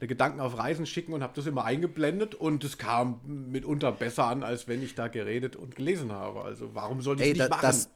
Gedanken 0.00 0.40
auf 0.40 0.58
Reisen 0.58 0.86
schicken 0.86 1.12
und 1.12 1.22
habe 1.22 1.32
das 1.34 1.46
immer 1.46 1.64
eingeblendet 1.64 2.34
und 2.34 2.64
es 2.64 2.78
kam 2.78 3.20
mitunter 3.24 3.92
besser 3.92 4.24
an, 4.24 4.42
als 4.42 4.68
wenn 4.68 4.82
ich 4.82 4.94
da 4.94 5.08
geredet 5.08 5.56
und 5.56 5.76
gelesen 5.76 6.12
habe. 6.12 6.42
Also 6.42 6.74
warum 6.74 7.02
soll 7.02 7.16
ich 7.16 7.22
Ey, 7.22 7.28
nicht 7.30 7.40
da, 7.40 7.48
machen? 7.48 7.62
Das, 7.62 7.90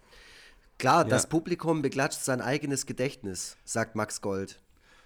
klar, 0.78 1.02
ja. 1.02 1.08
das 1.08 1.28
Publikum 1.28 1.82
beklatscht 1.82 2.20
sein 2.20 2.40
eigenes 2.40 2.86
Gedächtnis, 2.86 3.56
sagt 3.64 3.96
Max 3.96 4.20
Gold. 4.20 4.60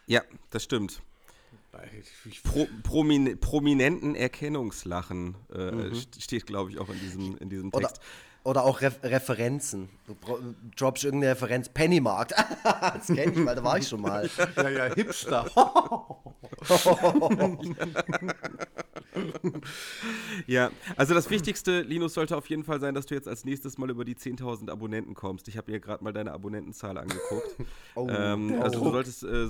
Ja, 0.07 0.23
das 0.51 0.65
stimmt. 0.65 1.03
Pro, 2.43 2.67
promin, 2.83 3.39
prominenten 3.39 4.15
Erkennungslachen 4.15 5.37
äh, 5.55 5.71
mhm. 5.71 5.95
steht, 6.19 6.47
glaube 6.47 6.71
ich, 6.71 6.79
auch 6.79 6.89
in 6.89 6.99
diesem, 6.99 7.37
in 7.39 7.49
diesem 7.49 7.71
Text. 7.71 8.01
Oder, 8.45 8.65
auch 8.65 8.81
Re 8.81 8.93
Referenzen. 9.03 9.89
Du 10.07 10.17
droppst 10.77 11.05
irgendeine 11.05 11.33
Referenz. 11.33 11.69
Pennymarkt. 11.69 12.33
das 12.65 13.09
kenne 13.09 13.33
ich, 13.33 13.45
weil 13.45 13.57
da 13.57 13.65
war 13.65 13.79
ich 13.79 13.89
schon 13.89 14.01
mal. 14.01 14.31
ja, 14.57 14.69
ja, 14.69 14.95
Hipster. 14.95 15.45
ja, 20.47 20.71
also 20.97 21.15
das 21.15 21.31
Wichtigste, 21.31 21.83
Linus, 21.83 22.15
sollte 22.15 22.37
auf 22.37 22.49
jeden 22.49 22.65
Fall 22.65 22.81
sein, 22.81 22.95
dass 22.95 23.07
du 23.07 23.15
jetzt 23.15 23.29
als 23.29 23.45
nächstes 23.45 23.79
mal 23.79 23.91
über 23.91 24.05
die 24.05 24.15
10.000 24.15 24.71
Abonnenten 24.71 25.15
kommst. 25.15 25.49
Ich 25.49 25.57
habe 25.57 25.71
mir 25.71 25.81
gerade 25.81 26.03
mal 26.03 26.13
deine 26.13 26.33
Abonnentenzahl 26.33 26.99
angeguckt. 26.99 27.57
Oh, 27.95 28.07
ähm, 28.09 28.61
also 28.63 28.85
du 28.85 28.91
solltest, 28.93 29.25
äh, 29.25 29.49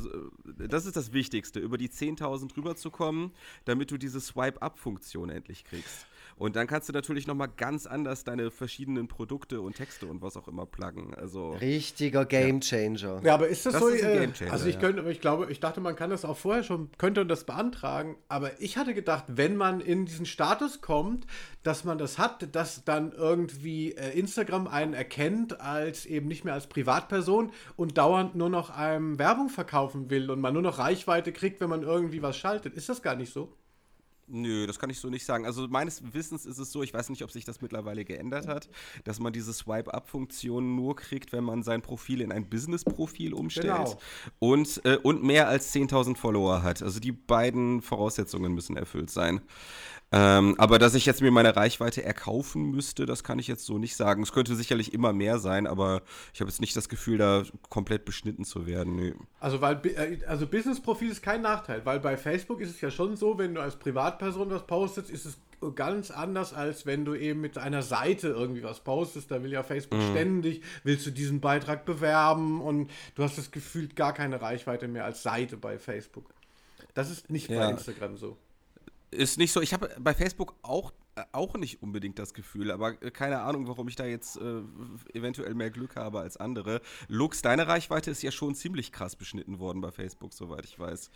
das 0.69 0.87
ist 0.87 0.97
das 0.97 1.13
Wichtigste, 1.13 1.61
über 1.61 1.77
die 1.77 1.91
10.000 1.91 2.57
rüberzukommen, 2.57 3.33
damit 3.67 3.91
du 3.91 3.99
diese 3.99 4.21
Swipe-Up-Funktion 4.21 5.29
endlich 5.29 5.65
kriegst. 5.65 6.07
Und 6.39 6.57
dann 6.57 6.67
kannst 6.67 6.89
du 6.89 6.93
natürlich 6.93 7.27
nochmal 7.27 7.49
ganz 7.57 7.87
anders 7.87 8.25
deine 8.25 8.51
verschiedenen 8.51 9.09
Produkte 9.09 9.61
und 9.61 9.77
Texte 9.77 10.07
und 10.07 10.23
was 10.23 10.37
auch 10.37 10.47
immer 10.47 10.67
pluggen. 10.67 11.15
Also, 11.15 11.51
Richtiger 11.51 12.25
Gamechanger. 12.25 13.17
Ja. 13.17 13.21
ja, 13.23 13.35
aber 13.35 13.49
ist 13.49 13.67
das, 13.67 13.75
das 13.75 13.83
so? 13.83 13.89
Ist 13.89 14.03
äh, 14.03 14.29
also 14.51 14.67
ich 14.67 14.79
könnte, 14.79 15.09
ich 15.11 15.21
glaube, 15.21 15.51
ich 15.51 15.61
dachte, 15.61 15.81
man 15.81 15.97
kann 15.97 16.11
das 16.11 16.25
auch 16.25 16.37
vorher 16.37 16.63
schon, 16.63 16.91
könnte 16.97 17.27
das 17.27 17.45
beantragen. 17.45 18.17
Aber 18.29 18.61
ich 18.61 18.77
hatte 18.77 18.95
gedacht, 18.95 19.25
wenn 19.27 19.57
man 19.57 19.81
in 19.81 20.07
diesen 20.07 20.27
Status 20.27 20.81
kommt, 20.81 21.27
dass 21.63 21.85
man 21.85 21.99
das 21.99 22.19
hat, 22.19 22.55
dass 22.55 22.85
dann 22.85 23.13
irgendwie 23.13 23.93
äh, 23.93 24.17
Instagram 24.19 24.69
einen 24.69 24.95
erkennt 24.95 25.61
als 25.61 26.07
eben 26.07 26.29
nicht 26.29 26.45
mehr 26.45 26.55
als 26.55 26.69
Privatperson 26.69 27.51
und 27.77 27.99
dauernd 27.99 28.37
nur 28.37 28.49
noch 28.49 28.71
einem 28.71 29.19
Werbung 29.19 29.49
verkaufen 29.49 30.09
will 30.09 30.31
und 30.31 30.41
man 30.41 30.55
nur 30.55 30.63
noch 30.63 30.79
Reichweite 30.79 31.33
kriegt, 31.33 31.61
wenn 31.61 31.69
man 31.69 31.83
irgendwie 31.83 32.23
was 32.23 32.37
schaltet. 32.37 32.75
Ist 32.75 32.89
das 32.89 33.03
gar 33.03 33.17
nicht 33.17 33.33
so? 33.33 33.53
Nö, 34.31 34.67
das 34.67 34.79
kann 34.79 34.91
ich 34.91 35.01
so 35.01 35.09
nicht 35.09 35.25
sagen. 35.25 35.47
Also 35.47 35.67
meines 35.69 36.03
Wissens 36.13 36.45
ist 36.45 36.59
es 36.59 36.71
so, 36.71 36.83
ich 36.83 36.93
weiß 36.93 37.09
nicht, 37.09 37.25
ob 37.25 37.31
sich 37.31 37.45
das 37.45 37.63
mittlerweile 37.63 38.05
geändert 38.05 38.47
hat, 38.47 38.69
dass 39.05 39.19
man 39.21 39.33
diese 39.33 39.53
Swipe-Up-Funktion 39.53 40.77
nur 40.77 40.97
kriegt, 40.97 41.33
wenn 41.33 41.45
man 41.45 41.63
sein 41.63 41.81
Profil 41.81 42.21
in 42.21 42.31
ein 42.31 42.49
Business-Profil 42.49 43.33
umstellt 43.33 43.67
genau. 43.67 43.99
und, 44.39 44.85
äh, 44.85 44.97
und 44.97 45.23
mehr 45.23 45.49
als 45.49 45.75
10.000 45.75 46.17
Follower 46.17 46.63
hat. 46.63 46.83
Also 46.83 47.01
die 47.01 47.13
beiden 47.13 47.81
Voraussetzungen 47.81 48.53
müssen 48.53 48.77
erfüllt 48.77 49.11
sein. 49.11 49.41
Ähm, 50.11 50.55
aber 50.57 50.79
dass 50.79 50.95
ich 50.95 51.05
jetzt 51.05 51.21
mir 51.21 51.31
meine 51.31 51.55
Reichweite 51.55 52.03
erkaufen 52.03 52.71
müsste, 52.71 53.05
das 53.05 53.25
kann 53.25 53.39
ich 53.39 53.47
jetzt 53.47 53.67
so 53.67 53.79
nicht 53.79 53.95
sagen. 53.95 54.23
Es 54.23 54.33
könnte 54.33 54.57
sicherlich 54.57 54.95
immer 54.95 55.13
mehr 55.13 55.39
sein, 55.39 55.67
aber 55.67 56.03
ich 56.33 56.41
habe 56.41 56.51
jetzt 56.51 56.63
nicht 56.63 56.75
das 56.77 56.89
Gefühl, 56.89 57.19
da 57.19 57.43
komplett 57.69 58.07
beschnitten 58.07 58.45
zu 58.45 58.67
werden. 58.67 58.97
Nee. 58.97 59.15
Also, 59.39 59.61
weil, 59.61 59.81
äh, 59.85 60.25
also 60.27 60.47
Business-Profil 60.47 61.11
ist 61.11 61.23
kein 61.23 61.43
Nachteil, 61.43 61.85
weil 61.85 62.01
bei 62.01 62.17
Facebook 62.17 62.63
ist 62.63 62.71
es 62.71 62.81
ja 62.81 62.91
schon 62.91 63.17
so, 63.17 63.37
wenn 63.37 63.55
du 63.55 63.61
als 63.61 63.77
Privatperson 63.77 64.51
was 64.51 64.67
postest, 64.67 65.11
ist 65.11 65.27
es 65.27 65.39
ganz 65.75 66.11
anders, 66.11 66.55
als 66.55 66.87
wenn 66.87 67.05
du 67.05 67.15
eben 67.15 67.41
mit 67.43 67.59
einer 67.59 67.83
Seite 67.83 68.29
irgendwie 68.29 68.63
was 68.63 68.81
postest. 68.81 69.31
Da 69.31 69.43
will 69.43 69.53
ja 69.53 69.63
Facebook 69.63 69.99
mhm. 69.99 70.11
ständig, 70.13 70.63
willst 70.85 71.05
du 71.05 71.11
diesen 71.11 71.41
Beitrag 71.41 71.85
bewerben 71.85 72.63
und 72.63 72.91
du 73.15 73.25
hast 73.25 73.37
das 73.37 73.51
Gefühl 73.51 73.89
gar 73.89 74.15
keine 74.15 74.41
Reichweite 74.41 74.89
mehr 74.89 75.05
als 75.05 75.23
Seite 75.23 75.59
bei 75.59 75.79
Facebook. 75.79 76.33
Das 76.95 77.11
ist 77.11 77.29
nicht 77.29 77.51
ja. 77.51 77.59
bei 77.59 77.71
Instagram 77.73 78.17
so 78.17 78.39
ist 79.11 79.39
nicht 79.39 79.53
so. 79.53 79.61
Ich 79.61 79.73
habe 79.73 79.91
bei 79.99 80.15
Facebook 80.15 80.55
auch, 80.63 80.93
äh, 81.17 81.23
auch 81.33 81.55
nicht 81.57 81.83
unbedingt 81.83 82.19
das 82.19 82.35
Gefühl, 82.35 82.71
aber 82.71 83.03
äh, 83.03 83.11
keine 83.11 83.41
Ahnung, 83.41 83.67
warum 83.69 83.89
ich 83.89 83.97
da 83.97 84.05
jetzt 84.05 84.37
äh, 84.37 84.63
eventuell 85.15 85.55
mehr 85.55 85.71
Glück 85.71 85.97
habe 85.97 86.21
als 86.21 86.37
andere. 86.37 86.81
Lux, 87.09 87.43
deine 87.43 87.67
Reichweite 87.67 88.11
ist 88.11 88.23
ja 88.23 88.31
schon 88.31 88.55
ziemlich 88.55 88.93
krass 88.93 89.17
beschnitten 89.17 89.59
worden 89.59 89.81
bei 89.81 89.91
Facebook, 89.91 90.33
soweit 90.33 90.65
ich 90.65 90.79
weiß. 90.79 91.11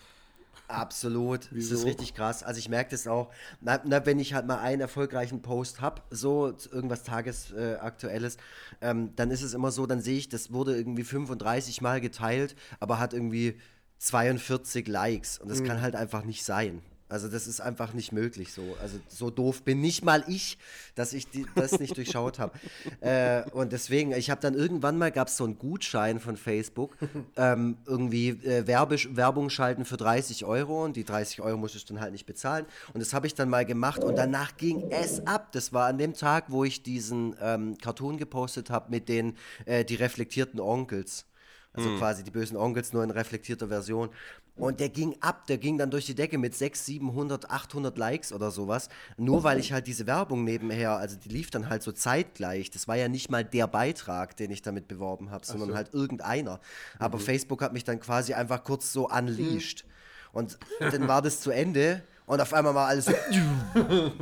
Absolut, 0.68 1.48
Wieso? 1.50 1.70
das 1.70 1.80
ist 1.80 1.86
richtig 1.86 2.14
krass. 2.14 2.42
Also 2.42 2.58
ich 2.58 2.68
merke 2.68 2.90
das 2.90 3.06
auch, 3.06 3.30
na, 3.60 3.80
na, 3.84 4.04
wenn 4.06 4.18
ich 4.18 4.34
halt 4.34 4.46
mal 4.46 4.58
einen 4.58 4.80
erfolgreichen 4.80 5.42
Post 5.42 5.80
habe, 5.80 6.02
so 6.10 6.54
irgendwas 6.70 7.02
Tagesaktuelles, 7.02 8.36
äh, 8.80 8.90
ähm, 8.90 9.14
dann 9.16 9.30
ist 9.30 9.42
es 9.42 9.54
immer 9.54 9.70
so, 9.70 9.86
dann 9.86 10.00
sehe 10.00 10.16
ich, 10.16 10.28
das 10.28 10.52
wurde 10.52 10.76
irgendwie 10.76 11.04
35 11.04 11.80
Mal 11.80 12.00
geteilt, 12.00 12.54
aber 12.80 12.98
hat 12.98 13.12
irgendwie 13.12 13.58
42 13.98 14.88
Likes 14.88 15.38
und 15.38 15.50
das 15.50 15.60
mhm. 15.60 15.66
kann 15.66 15.82
halt 15.82 15.94
einfach 15.94 16.24
nicht 16.24 16.44
sein. 16.44 16.82
Also 17.12 17.28
das 17.28 17.46
ist 17.46 17.60
einfach 17.60 17.92
nicht 17.92 18.10
möglich 18.10 18.54
so. 18.54 18.62
Also 18.80 18.98
so 19.06 19.28
doof 19.28 19.64
bin 19.64 19.82
nicht 19.82 20.02
mal 20.02 20.24
ich, 20.26 20.56
dass 20.94 21.12
ich 21.12 21.28
die, 21.28 21.46
das 21.54 21.78
nicht 21.78 21.96
durchschaut 21.96 22.38
habe. 22.38 22.52
Äh, 23.00 23.42
und 23.50 23.72
deswegen, 23.72 24.12
ich 24.12 24.30
habe 24.30 24.40
dann 24.40 24.54
irgendwann 24.54 24.96
mal, 24.96 25.10
gab 25.10 25.28
es 25.28 25.36
so 25.36 25.44
einen 25.44 25.58
Gutschein 25.58 26.20
von 26.20 26.36
Facebook, 26.36 26.96
ähm, 27.36 27.76
irgendwie 27.84 28.28
äh, 28.28 28.66
Werbisch, 28.66 29.08
Werbung 29.16 29.50
schalten 29.50 29.84
für 29.84 29.96
30 29.96 30.44
Euro 30.44 30.84
und 30.84 30.96
die 30.96 31.04
30 31.04 31.40
Euro 31.40 31.56
musste 31.56 31.78
ich 31.78 31.84
dann 31.84 32.00
halt 32.00 32.12
nicht 32.12 32.26
bezahlen. 32.26 32.64
Und 32.92 33.00
das 33.00 33.12
habe 33.12 33.26
ich 33.26 33.34
dann 33.34 33.48
mal 33.48 33.64
gemacht 33.64 34.04
und 34.04 34.16
danach 34.16 34.56
ging 34.56 34.90
es 34.90 35.26
ab. 35.26 35.50
Das 35.52 35.72
war 35.72 35.88
an 35.88 35.98
dem 35.98 36.14
Tag, 36.14 36.44
wo 36.48 36.64
ich 36.64 36.82
diesen 36.82 37.34
ähm, 37.40 37.76
Cartoon 37.78 38.18
gepostet 38.18 38.70
habe 38.70 38.90
mit 38.90 39.08
den 39.08 39.36
äh, 39.64 39.84
die 39.84 39.96
reflektierten 39.96 40.60
Onkels. 40.60 41.26
Also 41.74 41.88
mhm. 41.88 41.98
quasi 41.98 42.22
die 42.22 42.30
bösen 42.30 42.56
Onkels 42.56 42.92
nur 42.92 43.02
in 43.02 43.10
reflektierter 43.10 43.68
Version. 43.68 44.10
Und 44.56 44.80
der 44.80 44.90
ging 44.90 45.16
ab, 45.20 45.46
der 45.46 45.56
ging 45.56 45.78
dann 45.78 45.90
durch 45.90 46.04
die 46.04 46.14
Decke 46.14 46.36
mit 46.36 46.54
600, 46.54 46.84
700, 46.84 47.50
800 47.50 47.96
Likes 47.96 48.32
oder 48.32 48.50
sowas. 48.50 48.90
Nur 49.16 49.42
weil 49.44 49.58
ich 49.58 49.72
halt 49.72 49.86
diese 49.86 50.06
Werbung 50.06 50.44
nebenher, 50.44 50.98
also 50.98 51.16
die 51.16 51.30
lief 51.30 51.50
dann 51.50 51.70
halt 51.70 51.82
so 51.82 51.90
zeitgleich. 51.90 52.70
Das 52.70 52.86
war 52.86 52.96
ja 52.96 53.08
nicht 53.08 53.30
mal 53.30 53.44
der 53.44 53.66
Beitrag, 53.66 54.36
den 54.36 54.50
ich 54.50 54.60
damit 54.60 54.88
beworben 54.88 55.30
habe, 55.30 55.46
sondern 55.46 55.70
so. 55.70 55.74
halt 55.74 55.94
irgendeiner. 55.94 56.60
Aber 56.98 57.18
mhm. 57.18 57.22
Facebook 57.22 57.62
hat 57.62 57.72
mich 57.72 57.84
dann 57.84 58.00
quasi 58.00 58.34
einfach 58.34 58.62
kurz 58.62 58.92
so 58.92 59.08
unleashed. 59.08 59.86
Mhm. 59.86 59.90
Und 60.32 60.58
dann 60.80 61.08
war 61.08 61.22
das 61.22 61.40
zu 61.40 61.50
Ende 61.50 62.02
und 62.26 62.40
auf 62.40 62.52
einmal 62.52 62.74
war 62.74 62.88
alles 62.88 63.06
so. 63.74 64.12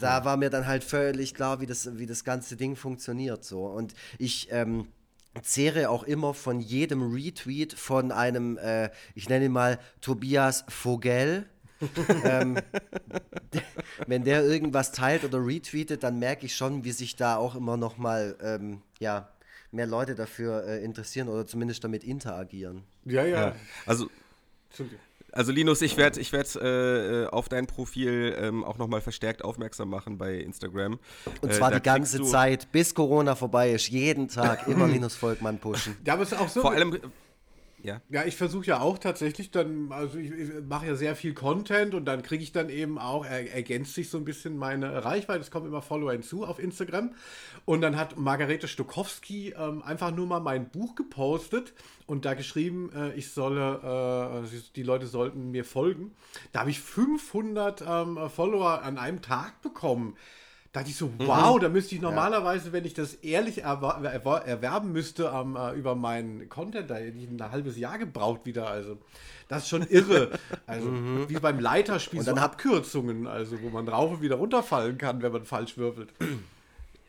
da 0.00 0.24
war 0.24 0.36
mir 0.36 0.50
dann 0.50 0.66
halt 0.66 0.84
völlig 0.84 1.34
klar, 1.34 1.60
wie 1.60 1.66
das, 1.66 1.98
wie 1.98 2.06
das 2.06 2.24
ganze 2.24 2.56
Ding 2.56 2.76
funktioniert. 2.76 3.44
So. 3.44 3.66
Und 3.66 3.94
ich 4.18 4.48
ähm, 4.50 4.86
zehre 5.42 5.90
auch 5.90 6.02
immer 6.02 6.34
von 6.34 6.60
jedem 6.60 7.12
Retweet 7.12 7.72
von 7.72 8.12
einem, 8.12 8.58
äh, 8.58 8.90
ich 9.14 9.28
nenne 9.28 9.46
ihn 9.46 9.52
mal 9.52 9.78
Tobias 10.00 10.64
Vogel. 10.68 11.46
ähm, 12.24 12.58
wenn 14.06 14.24
der 14.24 14.42
irgendwas 14.42 14.90
teilt 14.90 15.24
oder 15.24 15.44
retweetet, 15.44 16.02
dann 16.02 16.18
merke 16.18 16.46
ich 16.46 16.56
schon, 16.56 16.84
wie 16.84 16.92
sich 16.92 17.14
da 17.14 17.36
auch 17.36 17.54
immer 17.54 17.76
noch 17.76 17.98
mal 17.98 18.36
ähm, 18.42 18.82
ja, 18.98 19.28
mehr 19.70 19.86
Leute 19.86 20.14
dafür 20.14 20.64
äh, 20.66 20.82
interessieren 20.82 21.28
oder 21.28 21.46
zumindest 21.46 21.84
damit 21.84 22.04
interagieren. 22.04 22.82
Ja, 23.04 23.24
ja. 23.24 23.48
ja. 23.48 23.56
Also, 23.86 24.10
also 25.32 25.52
Linus, 25.52 25.82
ich 25.82 25.96
werde 25.96 26.20
ich 26.20 26.32
werd, 26.32 26.54
äh, 26.56 27.26
auf 27.26 27.48
dein 27.48 27.66
Profil 27.66 28.36
ähm, 28.38 28.64
auch 28.64 28.78
nochmal 28.78 29.00
verstärkt 29.00 29.44
aufmerksam 29.44 29.90
machen 29.90 30.18
bei 30.18 30.34
Instagram. 30.34 30.98
Und 31.40 31.50
äh, 31.50 31.52
zwar 31.52 31.72
äh, 31.72 31.76
die 31.76 31.82
ganze 31.82 32.22
Zeit, 32.22 32.72
bis 32.72 32.94
Corona 32.94 33.34
vorbei 33.34 33.72
ist, 33.72 33.88
jeden 33.88 34.28
Tag 34.28 34.66
immer 34.68 34.86
Linus 34.88 35.16
Volkmann 35.16 35.58
pushen. 35.58 35.96
Ja, 36.04 36.14
aber 36.14 36.22
es 36.22 36.32
ist 36.32 36.38
auch 36.38 36.48
so. 36.48 36.60
Vor 36.60 36.72
allem 36.72 36.98
ja. 37.82 38.00
Ja, 38.08 38.24
ich 38.24 38.36
versuche 38.36 38.66
ja 38.66 38.80
auch 38.80 38.98
tatsächlich 38.98 39.50
dann, 39.50 39.92
also 39.92 40.18
ich, 40.18 40.30
ich 40.30 40.50
mache 40.68 40.86
ja 40.86 40.94
sehr 40.94 41.14
viel 41.14 41.34
Content 41.34 41.94
und 41.94 42.04
dann 42.04 42.22
kriege 42.22 42.42
ich 42.42 42.52
dann 42.52 42.70
eben 42.70 42.98
auch, 42.98 43.24
er, 43.24 43.52
ergänzt 43.52 43.94
sich 43.94 44.10
so 44.10 44.18
ein 44.18 44.24
bisschen 44.24 44.56
meine 44.56 45.04
Reichweite, 45.04 45.40
es 45.40 45.50
kommen 45.50 45.66
immer 45.66 45.82
Follower 45.82 46.12
hinzu 46.12 46.44
auf 46.44 46.58
Instagram. 46.58 47.14
Und 47.64 47.80
dann 47.80 47.96
hat 47.96 48.18
Margarete 48.18 48.68
Stokowski 48.68 49.54
ähm, 49.58 49.82
einfach 49.82 50.10
nur 50.10 50.26
mal 50.26 50.40
mein 50.40 50.68
Buch 50.70 50.94
gepostet 50.94 51.72
und 52.06 52.24
da 52.24 52.34
geschrieben, 52.34 52.90
äh, 52.94 53.12
ich 53.14 53.30
solle, 53.30 54.42
äh, 54.44 54.58
die 54.74 54.82
Leute 54.82 55.06
sollten 55.06 55.50
mir 55.50 55.64
folgen. 55.64 56.12
Da 56.52 56.60
habe 56.60 56.70
ich 56.70 56.80
500 56.80 57.84
ähm, 57.86 58.18
Follower 58.28 58.82
an 58.82 58.98
einem 58.98 59.22
Tag 59.22 59.62
bekommen 59.62 60.16
dachte 60.72 60.90
ich 60.90 60.96
so, 60.96 61.06
mhm. 61.06 61.14
wow, 61.18 61.56
mhm. 61.56 61.60
da 61.60 61.68
müsste 61.68 61.94
ich 61.94 62.00
normalerweise, 62.00 62.66
ja. 62.66 62.72
wenn 62.72 62.84
ich 62.84 62.94
das 62.94 63.14
ehrlich 63.14 63.62
erwer 63.62 63.94
erwer 64.04 64.46
erwerben 64.46 64.92
müsste 64.92 65.32
ähm, 65.34 65.56
äh, 65.56 65.72
über 65.72 65.94
meinen 65.94 66.48
Content, 66.48 66.90
da 66.90 66.96
hätte 66.96 67.18
ich 67.18 67.28
ein 67.28 67.50
halbes 67.50 67.78
Jahr 67.78 67.98
gebraucht 67.98 68.44
wieder. 68.44 68.68
Also, 68.68 68.98
das 69.48 69.62
ist 69.62 69.68
schon 69.68 69.82
irre. 69.82 70.30
Also, 70.66 70.88
mhm. 70.88 71.28
wie 71.28 71.38
beim 71.38 71.58
Leiterspiel, 71.58 72.22
so 72.22 72.32
Abkürzungen, 72.32 73.26
also 73.26 73.60
wo 73.62 73.70
man 73.70 73.86
drauf 73.86 74.10
und 74.10 74.22
wieder 74.22 74.36
runterfallen 74.36 74.98
kann, 74.98 75.22
wenn 75.22 75.32
man 75.32 75.44
falsch 75.44 75.78
würfelt. 75.78 76.12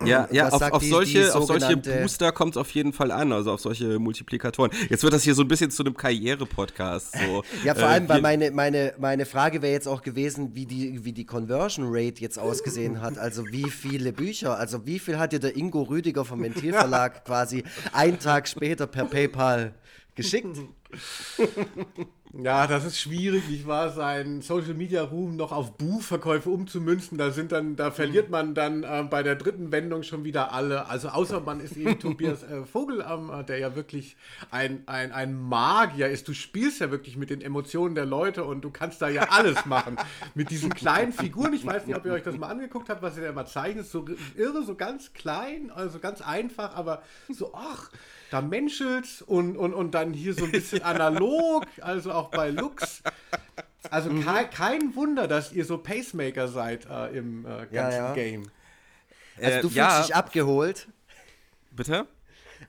Ja, 0.05 0.29
ja 0.31 0.47
auf, 0.47 0.61
auf, 0.61 0.81
die, 0.81 0.89
solche, 0.89 1.23
die 1.23 1.31
auf 1.31 1.45
solche 1.45 1.75
Booster 1.75 2.31
kommt 2.31 2.55
es 2.55 2.57
auf 2.57 2.71
jeden 2.71 2.93
Fall 2.93 3.11
an, 3.11 3.33
also 3.33 3.51
auf 3.51 3.59
solche 3.59 3.99
Multiplikatoren. 3.99 4.71
Jetzt 4.89 5.03
wird 5.03 5.13
das 5.13 5.23
hier 5.23 5.35
so 5.35 5.41
ein 5.41 5.47
bisschen 5.49 5.71
zu 5.71 5.83
einem 5.83 5.97
Karriere-Podcast. 5.97 7.17
So. 7.17 7.43
ja, 7.65 7.75
vor 7.75 7.87
allem, 7.89 8.05
äh, 8.05 8.09
weil 8.09 8.21
meine, 8.21 8.51
meine, 8.51 8.93
meine 8.97 9.25
Frage 9.25 9.61
wäre 9.61 9.73
jetzt 9.73 9.87
auch 9.87 10.01
gewesen, 10.01 10.55
wie 10.55 10.65
die, 10.65 11.03
wie 11.03 11.11
die 11.11 11.25
Conversion 11.25 11.87
Rate 11.89 12.21
jetzt 12.21 12.39
ausgesehen 12.39 13.01
hat. 13.01 13.17
Also 13.17 13.45
wie 13.47 13.69
viele 13.69 14.13
Bücher, 14.13 14.57
also 14.57 14.85
wie 14.85 14.99
viel 14.99 15.19
hat 15.19 15.33
dir 15.33 15.39
der 15.39 15.57
Ingo 15.57 15.81
Rüdiger 15.81 16.23
vom 16.23 16.41
Ventilverlag 16.41 17.25
quasi 17.25 17.63
einen 17.91 18.19
Tag 18.19 18.47
später 18.47 18.87
per 18.87 19.05
PayPal 19.05 19.73
geschickt? 20.15 20.57
Ja, 22.31 22.67
das 22.67 22.85
ist 22.85 22.99
schwierig, 22.99 23.49
nicht 23.49 23.65
wahr, 23.65 23.89
seinen 23.89 24.43
Social 24.43 24.75
Media 24.75 25.01
Ruhm 25.01 25.35
noch 25.35 25.51
auf 25.51 25.77
Buchverkäufe 25.77 26.51
umzumünzen. 26.51 27.17
Da 27.17 27.31
sind 27.31 27.51
dann, 27.51 27.75
da 27.75 27.89
verliert 27.89 28.29
man 28.29 28.53
dann 28.53 28.83
äh, 28.83 29.03
bei 29.09 29.23
der 29.23 29.35
dritten 29.35 29.71
Wendung 29.71 30.03
schon 30.03 30.23
wieder 30.23 30.53
alle. 30.53 30.87
Also 30.89 31.09
außer 31.09 31.39
man 31.39 31.59
ist 31.59 31.75
eben 31.75 31.97
Tobias 31.99 32.43
äh, 32.43 32.65
Vogel, 32.65 33.01
äh, 33.01 33.43
der 33.45 33.57
ja 33.57 33.75
wirklich 33.75 34.15
ein, 34.51 34.83
ein, 34.85 35.11
ein 35.11 35.41
Magier 35.41 36.09
ist. 36.09 36.27
Du 36.27 36.33
spielst 36.33 36.81
ja 36.81 36.91
wirklich 36.91 37.17
mit 37.17 37.31
den 37.31 37.41
Emotionen 37.41 37.95
der 37.95 38.05
Leute 38.05 38.43
und 38.43 38.61
du 38.61 38.69
kannst 38.69 39.01
da 39.01 39.09
ja 39.09 39.29
alles 39.31 39.65
machen. 39.65 39.97
mit 40.35 40.51
diesen 40.51 40.71
kleinen 40.71 41.13
Figuren. 41.13 41.53
Ich 41.53 41.65
weiß 41.65 41.87
nicht, 41.87 41.95
ob 41.95 42.05
ihr 42.05 42.13
euch 42.13 42.23
das 42.23 42.37
mal 42.37 42.49
angeguckt 42.49 42.89
habt, 42.89 43.01
was 43.01 43.17
er 43.17 43.23
da 43.23 43.29
immer 43.31 43.47
zeichnet. 43.47 43.87
So 43.87 44.05
irre, 44.37 44.63
so 44.63 44.75
ganz 44.75 45.13
klein, 45.13 45.71
also 45.71 45.97
ganz 45.97 46.21
einfach, 46.21 46.75
aber 46.75 47.01
so, 47.27 47.53
ach 47.55 47.89
da 48.29 48.41
menschelt 48.41 49.23
und, 49.25 49.57
und, 49.57 49.73
und 49.73 49.91
dann 49.91 50.13
hier 50.13 50.33
so 50.33 50.45
ein 50.45 50.51
bisschen 50.51 50.81
analog, 50.83 51.65
also 51.81 52.11
auch 52.11 52.29
bei 52.29 52.49
Lux. 52.49 53.01
Also 53.89 54.09
mhm. 54.09 54.23
kein, 54.23 54.49
kein, 54.49 54.95
Wunder, 54.95 55.27
dass 55.27 55.51
ihr 55.53 55.65
so 55.65 55.77
Pacemaker 55.77 56.47
seid 56.47 56.85
äh, 56.85 57.17
im 57.17 57.45
äh, 57.45 57.65
ganzen 57.67 57.73
ja, 57.73 57.89
ja. 57.89 58.13
Game. 58.13 58.51
Also 59.37 59.49
du 59.49 59.57
äh, 59.57 59.61
fühlst 59.61 59.75
ja. 59.75 60.01
dich 60.01 60.15
abgeholt. 60.15 60.87
Bitte? 61.71 62.07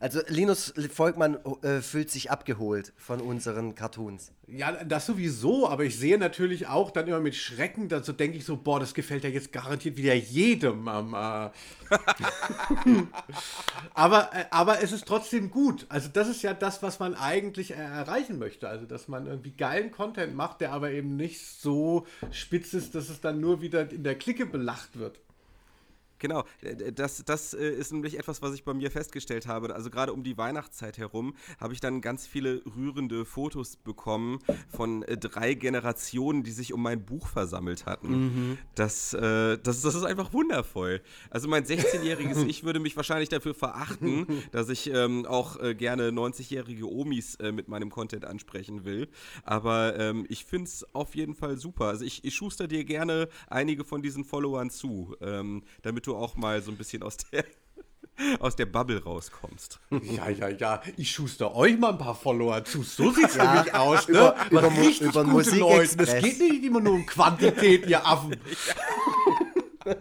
Also 0.01 0.21
Linus 0.29 0.73
Volkmann 0.91 1.37
äh, 1.63 1.83
fühlt 1.83 2.11
sich 2.11 2.31
abgeholt 2.31 2.95
von 2.97 3.21
unseren 3.21 3.75
Cartoons. 3.75 4.33
Ja, 4.47 4.83
das 4.83 5.05
sowieso, 5.05 5.69
aber 5.69 5.85
ich 5.85 5.99
sehe 5.99 6.17
natürlich 6.17 6.67
auch 6.69 6.91
dann 6.91 7.07
immer 7.07 7.21
mit 7.21 7.37
Schrecken, 7.37 7.91
dann 7.91 8.03
so 8.03 8.13
denke 8.13 8.39
ich 8.39 8.47
so, 8.47 8.57
boah, 8.57 8.81
das 8.81 8.95
gefällt 8.95 9.25
ja 9.25 9.31
jetzt 9.31 9.53
garantiert 9.53 9.99
wieder 9.99 10.15
jedem. 10.15 10.89
Äh. 10.89 10.91
aber, 13.95 14.31
äh, 14.33 14.47
aber 14.51 14.83
es 14.83 14.93
ist 14.93 15.07
trotzdem 15.07 15.51
gut. 15.51 15.85
Also 15.91 16.09
das 16.11 16.29
ist 16.29 16.41
ja 16.41 16.55
das, 16.55 16.83
was 16.83 16.99
man 16.99 17.15
eigentlich 17.15 17.73
erreichen 17.73 18.39
möchte. 18.39 18.71
Also 18.71 18.87
dass 18.87 19.07
man 19.07 19.27
irgendwie 19.27 19.53
geilen 19.53 19.91
Content 19.91 20.35
macht, 20.35 20.63
der 20.63 20.73
aber 20.73 20.93
eben 20.93 21.17
nicht 21.17 21.47
so 21.47 22.07
spitz 22.31 22.73
ist, 22.73 22.95
dass 22.95 23.11
es 23.11 23.21
dann 23.21 23.39
nur 23.39 23.61
wieder 23.61 23.91
in 23.93 24.03
der 24.03 24.15
Clique 24.15 24.47
belacht 24.47 24.99
wird. 24.99 25.21
Genau, 26.21 26.45
das, 26.95 27.25
das 27.25 27.55
äh, 27.55 27.71
ist 27.71 27.93
nämlich 27.93 28.19
etwas, 28.19 28.43
was 28.43 28.55
ich 28.55 28.63
bei 28.63 28.75
mir 28.75 28.91
festgestellt 28.91 29.47
habe. 29.47 29.75
Also 29.75 29.91
gerade 29.91 30.13
um 30.13 30.23
die 30.23 30.39
Weihnachtszeit 30.39 30.99
herum 30.99 31.35
habe 31.59 31.75
ich 31.75 31.81
dann 31.81 32.01
ganz 32.01 32.27
viele 32.27 32.63
rührende 32.77 33.25
Fotos 33.25 33.77
bekommen 33.77 34.39
von 34.69 35.03
äh, 35.03 35.17
drei 35.17 35.55
Generationen, 35.55 36.43
die 36.43 36.53
sich 36.53 36.73
um 36.73 36.83
mein 36.83 37.05
Buch 37.05 37.27
versammelt 37.27 37.87
hatten. 37.87 38.11
Mhm. 38.11 38.59
Das, 38.75 39.15
äh, 39.15 39.59
das, 39.59 39.83
das 39.83 39.95
ist 39.95 40.05
einfach 40.05 40.33
wundervoll. 40.33 41.01
Also 41.31 41.49
mein 41.49 41.65
16-jähriges 41.65 42.45
Ich 42.51 42.65
würde 42.65 42.81
mich 42.81 42.97
wahrscheinlich 42.97 43.29
dafür 43.29 43.55
verachten, 43.55 44.27
dass 44.53 44.69
ich 44.69 44.93
ähm, 44.93 45.25
auch 45.25 45.59
äh, 45.61 45.75
gerne 45.75 46.11
90-jährige 46.11 46.91
Omis 46.91 47.37
äh, 47.37 47.53
mit 47.53 47.69
meinem 47.69 47.91
Content 47.91 48.25
ansprechen 48.25 48.85
will. 48.85 49.09
Aber 49.45 49.99
ähm, 49.99 50.27
ich 50.29 50.45
finde 50.45 50.65
es 50.65 50.87
auf 50.95 51.15
jeden 51.15 51.35
Fall 51.35 51.57
super. 51.57 51.87
Also 51.87 52.05
ich, 52.05 52.25
ich 52.25 52.35
schuster 52.35 52.69
dir 52.69 52.85
gerne 52.85 53.29
einige 53.49 53.85
von 53.85 54.03
diesen 54.03 54.25
Followern 54.25 54.71
zu, 54.71 55.17
ähm, 55.21 55.63
damit 55.83 56.07
du 56.07 56.10
du 56.11 56.17
auch 56.17 56.37
mal 56.37 56.61
so 56.63 56.71
ein 56.71 56.77
bisschen 56.77 57.03
aus 57.03 57.17
der 57.17 57.45
aus 58.41 58.57
der 58.57 58.67
Bubble 58.67 59.03
rauskommst. 59.03 59.81
Ja, 60.03 60.29
ja, 60.29 60.49
ja. 60.49 60.83
Ich 60.97 61.11
schuster 61.11 61.55
euch 61.55 61.79
mal 61.79 61.93
ein 61.93 61.99
paar 61.99 62.15
Follower 62.15 62.65
zu. 62.65 62.83
So 62.83 63.11
sieht's 63.13 63.37
ja, 63.37 63.55
nämlich 63.55 63.75
aus, 63.75 64.09
ne? 64.09 64.15
Über, 64.19 64.37
über, 64.51 64.77
richtig 64.77 65.01
über 65.01 65.25
gute 65.25 65.35
Musik 65.35 65.61
Leute. 65.61 66.03
Es 66.03 66.23
geht 66.23 66.39
nicht 66.39 66.65
immer 66.65 66.81
nur 66.81 66.95
um 66.95 67.07
Quantität, 67.07 67.87
ihr 67.87 68.07
Affen. 68.07 68.37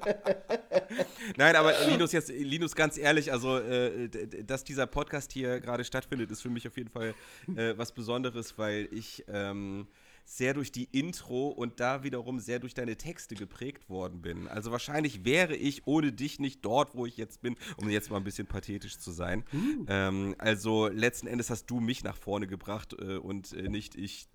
Nein, 1.38 1.56
aber 1.56 1.74
Linus, 1.88 2.12
jetzt, 2.12 2.30
Linus, 2.30 2.76
ganz 2.76 2.98
ehrlich, 2.98 3.32
also, 3.32 3.58
äh, 3.58 4.10
dass 4.44 4.66
dieser 4.66 4.88
Podcast 4.88 5.32
hier 5.32 5.62
gerade 5.62 5.86
stattfindet, 5.86 6.30
ist 6.32 6.42
für 6.42 6.50
mich 6.50 6.68
auf 6.68 6.76
jeden 6.76 6.90
Fall 6.90 7.14
äh, 7.56 7.78
was 7.78 7.94
Besonderes, 7.94 8.58
weil 8.58 8.90
ich 8.92 9.24
ähm, 9.30 9.88
sehr 10.30 10.54
durch 10.54 10.72
die 10.72 10.84
Intro 10.92 11.48
und 11.48 11.80
da 11.80 12.04
wiederum 12.04 12.40
sehr 12.40 12.60
durch 12.60 12.76
deine 12.76 12.96
Texte 12.98 13.34
geprägt 13.34 13.90
worden 13.90 14.22
bin. 14.22 14.48
Also 14.48 14.72
wahrscheinlich 14.72 15.26
wäre 15.26 15.56
ich 15.56 15.88
ohne 15.88 16.12
dich 16.12 16.40
nicht 16.40 16.64
dort, 16.64 16.94
wo 16.94 17.08
ich 17.08 17.18
jetzt 17.18 17.42
bin, 17.42 17.58
um 17.78 17.90
jetzt 17.90 18.12
mal 18.12 18.18
ein 18.18 18.24
bisschen 18.24 18.46
pathetisch 18.46 19.00
zu 19.00 19.12
sein. 19.12 19.44
Mhm. 19.52 19.86
Ähm, 19.88 20.36
also 20.38 20.88
letzten 20.88 21.26
Endes 21.26 21.50
hast 21.50 21.66
du 21.66 21.80
mich 21.80 22.04
nach 22.04 22.16
vorne 22.16 22.46
gebracht 22.46 22.96
äh, 23.00 23.18
und 23.18 23.54
äh, 23.54 23.70
nicht 23.70 23.96
ich 23.96 24.28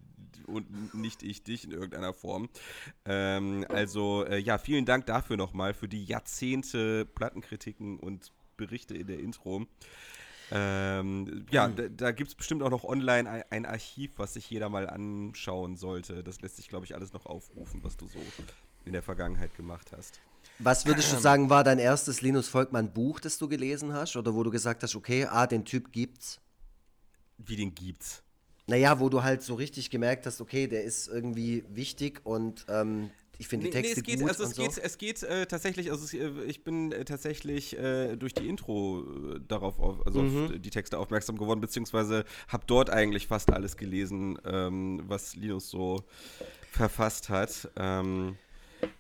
und 0.48 0.94
nicht 0.94 1.22
ich 1.22 1.44
dich 1.44 1.64
in 1.64 1.70
irgendeiner 1.70 2.12
Form. 2.12 2.48
Ähm, 3.04 3.64
also 3.68 4.24
äh, 4.24 4.38
ja, 4.38 4.58
vielen 4.58 4.86
Dank 4.86 5.06
dafür 5.06 5.36
nochmal 5.36 5.74
für 5.74 5.88
die 5.88 6.04
Jahrzehnte 6.04 7.06
Plattenkritiken 7.06 8.00
und 8.00 8.32
Berichte 8.56 8.96
in 8.96 9.06
der 9.06 9.20
Intro. 9.20 9.66
Ähm, 10.50 11.46
ja, 11.50 11.68
mhm. 11.68 11.76
da, 11.76 11.88
da 11.88 12.12
gibt 12.12 12.28
es 12.28 12.34
bestimmt 12.34 12.62
auch 12.62 12.70
noch 12.70 12.84
online 12.84 13.28
ein, 13.28 13.44
ein, 13.50 13.66
Archiv, 13.66 14.12
was 14.16 14.34
sich 14.34 14.48
jeder 14.50 14.68
mal 14.68 14.88
anschauen 14.88 15.76
sollte. 15.76 16.22
Das 16.22 16.40
lässt 16.40 16.56
sich, 16.56 16.68
glaube 16.68 16.84
ich, 16.84 16.94
alles 16.94 17.12
noch 17.12 17.26
aufrufen, 17.26 17.82
was 17.82 17.96
du 17.96 18.06
so 18.06 18.18
in 18.84 18.92
der 18.92 19.02
Vergangenheit 19.02 19.56
gemacht 19.56 19.92
hast. 19.96 20.20
Was 20.58 20.86
würdest 20.86 21.12
du 21.12 21.16
sagen, 21.16 21.50
war 21.50 21.64
dein 21.64 21.78
erstes 21.78 22.20
Linus 22.20 22.48
Volkmann 22.48 22.92
Buch, 22.92 23.18
das 23.18 23.38
du 23.38 23.48
gelesen 23.48 23.92
hast? 23.92 24.16
Oder 24.16 24.34
wo 24.34 24.42
du 24.42 24.50
gesagt 24.50 24.82
hast, 24.82 24.94
okay, 24.94 25.26
ah, 25.26 25.46
den 25.46 25.64
Typ 25.64 25.92
gibt's? 25.92 26.40
Wie 27.38 27.56
den 27.56 27.74
gibt's? 27.74 28.22
Naja, 28.66 29.00
wo 29.00 29.08
du 29.08 29.22
halt 29.22 29.42
so 29.42 29.54
richtig 29.54 29.90
gemerkt 29.90 30.26
hast, 30.26 30.40
okay, 30.40 30.66
der 30.66 30.84
ist 30.84 31.08
irgendwie 31.08 31.64
wichtig 31.68 32.20
und 32.24 32.64
ähm, 32.68 33.10
ich 33.38 33.48
finde 33.48 33.66
die 33.66 33.72
Texte 33.72 33.94
nee, 33.94 34.00
es 34.00 34.02
geht, 34.04 34.20
gut 34.20 34.28
also 34.28 34.42
es 34.44 34.48
und 34.50 34.56
so. 34.56 34.62
geht, 34.62 34.78
es 34.78 34.98
geht 34.98 35.22
äh, 35.22 35.46
tatsächlich, 35.46 35.90
also 35.90 36.04
es, 36.04 36.14
äh, 36.14 36.30
ich 36.46 36.64
bin 36.64 36.92
äh, 36.92 37.04
tatsächlich 37.04 37.76
äh, 37.78 38.16
durch 38.16 38.34
die 38.34 38.48
Intro 38.48 39.04
äh, 39.34 39.40
darauf, 39.46 39.78
auf, 39.78 40.06
also 40.06 40.22
Mhm. 40.22 40.44
auf 40.44 40.52
die 40.56 40.70
Texte 40.70 40.98
aufmerksam 40.98 41.36
geworden, 41.38 41.60
beziehungsweise 41.60 42.24
habe 42.48 42.64
dort 42.66 42.90
eigentlich 42.90 43.26
fast 43.26 43.52
alles 43.52 43.76
gelesen, 43.76 44.38
ähm, 44.44 45.02
was 45.06 45.34
Linus 45.36 45.68
so 45.70 46.04
verfasst 46.70 47.28
hat. 47.28 47.68
Ähm, 47.76 48.36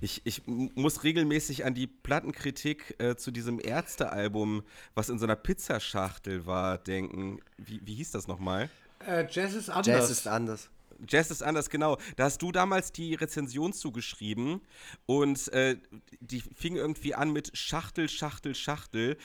ich, 0.00 0.22
ich 0.24 0.42
muss 0.46 1.04
regelmäßig 1.04 1.64
an 1.64 1.74
die 1.74 1.86
Plattenkritik 1.86 2.94
äh, 2.98 3.16
zu 3.16 3.30
diesem 3.30 3.60
Ärztealbum, 3.60 4.62
was 4.94 5.08
in 5.10 5.18
so 5.18 5.26
einer 5.26 5.36
Pizzaschachtel 5.36 6.46
war, 6.46 6.78
denken. 6.78 7.40
Wie, 7.58 7.80
wie 7.84 7.94
hieß 7.94 8.10
das 8.12 8.26
nochmal? 8.26 8.70
Äh, 9.06 9.26
Jazz 9.30 9.54
ist 9.54 9.68
anders. 9.68 9.86
Jazz 9.86 10.10
ist 10.10 10.26
anders. 10.28 10.70
Jazz 11.08 11.30
ist 11.30 11.42
anders, 11.42 11.70
genau. 11.70 11.98
Da 12.16 12.24
hast 12.24 12.42
du 12.42 12.52
damals 12.52 12.92
die 12.92 13.14
Rezension 13.14 13.72
zugeschrieben 13.72 14.60
und 15.06 15.52
äh, 15.52 15.76
die 16.20 16.40
fing 16.40 16.76
irgendwie 16.76 17.14
an 17.14 17.32
mit 17.32 17.56
Schachtel, 17.56 18.08
Schachtel, 18.08 18.54
Schachtel. 18.54 19.16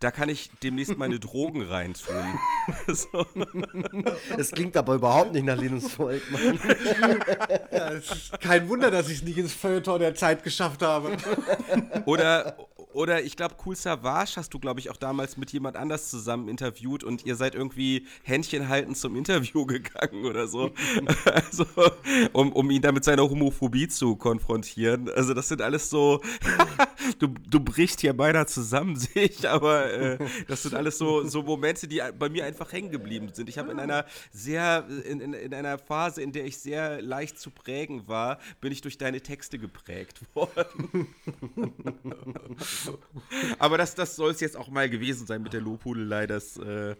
Da 0.00 0.12
kann 0.12 0.28
ich 0.28 0.50
demnächst 0.62 0.96
meine 0.96 1.18
Drogen 1.20 1.62
reintun. 1.62 2.14
so. 2.86 3.26
Das 4.36 4.52
klingt 4.52 4.76
aber 4.76 4.94
überhaupt 4.94 5.32
nicht 5.32 5.44
nach 5.44 5.56
Linus 5.56 5.92
Volkmann. 5.92 6.60
Ja, 7.72 7.92
es 7.92 8.10
ist 8.10 8.40
kein 8.40 8.68
Wunder, 8.68 8.90
dass 8.90 9.08
ich 9.08 9.18
es 9.18 9.22
nicht 9.24 9.38
ins 9.38 9.52
Feuilleton 9.52 9.98
der 9.98 10.14
Zeit 10.14 10.44
geschafft 10.44 10.82
habe. 10.82 11.16
Oder, 12.04 12.56
oder 12.92 13.22
ich 13.22 13.36
glaube, 13.36 13.54
Cool 13.64 13.76
Savage 13.76 14.32
hast 14.36 14.54
du, 14.54 14.58
glaube 14.58 14.80
ich, 14.80 14.90
auch 14.90 14.96
damals 14.96 15.36
mit 15.36 15.52
jemand 15.52 15.76
anders 15.76 16.10
zusammen 16.10 16.48
interviewt 16.48 17.04
und 17.04 17.26
ihr 17.26 17.36
seid 17.36 17.54
irgendwie 17.54 18.06
Händchen 18.22 18.68
halten 18.68 18.94
zum 18.94 19.16
Interview 19.16 19.66
gegangen 19.66 20.24
oder 20.24 20.48
so. 20.48 20.72
also, 21.24 21.66
um, 22.32 22.52
um 22.52 22.70
ihn 22.70 22.82
da 22.82 22.92
mit 22.92 23.04
seiner 23.04 23.28
Homophobie 23.28 23.88
zu 23.88 24.16
konfrontieren. 24.16 25.10
Also, 25.10 25.34
das 25.34 25.48
sind 25.48 25.62
alles 25.62 25.90
so. 25.90 26.20
du, 27.18 27.28
du 27.48 27.60
brichst 27.60 28.00
hier 28.00 28.14
beinahe 28.14 28.46
zusammen, 28.46 28.96
sehe 28.96 29.24
ich, 29.24 29.48
aber 29.48 29.92
äh, 29.92 30.18
das 30.46 30.62
sind 30.62 30.74
alles 30.74 30.98
so, 30.98 31.24
so 31.24 31.42
Momente, 31.42 31.88
die 31.88 32.02
bei 32.18 32.28
mir 32.28 32.44
einfach 32.44 32.72
hängen 32.72 32.90
geblieben 32.90 33.28
sind. 33.32 33.48
Ich 33.48 33.58
habe 33.58 33.70
in 33.70 33.80
einer 33.80 34.06
sehr, 34.32 34.86
in, 35.04 35.20
in, 35.20 35.32
in 35.34 35.54
einer 35.54 35.78
Phase, 35.78 36.22
in 36.22 36.32
der 36.32 36.46
ich 36.46 36.58
sehr 36.58 37.02
leicht 37.02 37.38
zu 37.38 37.50
prägen 37.50 38.08
war, 38.08 38.38
bin 38.60 38.72
ich 38.72 38.80
durch 38.80 38.98
deine 38.98 39.20
Texte 39.20 39.58
geprägt 39.58 40.20
worden. 40.34 41.08
Aber 43.58 43.78
das, 43.78 43.94
das 43.94 44.16
soll 44.16 44.30
es 44.32 44.40
jetzt 44.40 44.56
auch 44.56 44.68
mal 44.68 44.88
gewesen 44.88 45.26
sein 45.26 45.42
mit 45.42 45.52
der 45.52 45.60
Lobhudelei. 45.60 46.26
Das, 46.26 46.56
äh, 46.56 46.96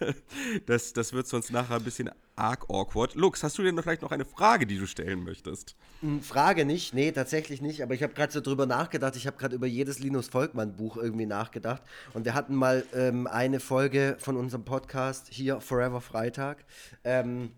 das, 0.66 0.92
das 0.92 1.12
wird 1.12 1.26
sonst 1.26 1.50
nachher 1.50 1.76
ein 1.76 1.84
bisschen 1.84 2.10
arg 2.40 2.64
awkward. 2.68 3.14
Lux, 3.14 3.42
hast 3.42 3.58
du 3.58 3.62
denn 3.62 3.74
noch 3.74 3.82
vielleicht 3.82 4.02
noch 4.02 4.12
eine 4.12 4.24
Frage, 4.24 4.66
die 4.66 4.78
du 4.78 4.86
stellen 4.86 5.24
möchtest? 5.24 5.76
Hm, 6.00 6.22
Frage 6.22 6.64
nicht, 6.64 6.94
nee, 6.94 7.12
tatsächlich 7.12 7.60
nicht, 7.60 7.82
aber 7.82 7.94
ich 7.94 8.02
habe 8.02 8.14
gerade 8.14 8.32
so 8.32 8.40
drüber 8.40 8.66
nachgedacht, 8.66 9.16
ich 9.16 9.26
habe 9.26 9.36
gerade 9.36 9.54
über 9.54 9.66
jedes 9.66 9.98
Linus 9.98 10.28
Volkmann 10.28 10.76
Buch 10.76 10.96
irgendwie 10.96 11.26
nachgedacht 11.26 11.82
und 12.14 12.24
wir 12.24 12.34
hatten 12.34 12.54
mal 12.54 12.84
ähm, 12.94 13.26
eine 13.26 13.60
Folge 13.60 14.16
von 14.18 14.36
unserem 14.36 14.64
Podcast 14.64 15.28
hier 15.30 15.60
Forever 15.60 16.00
Freitag, 16.00 16.64
ähm, 17.04 17.50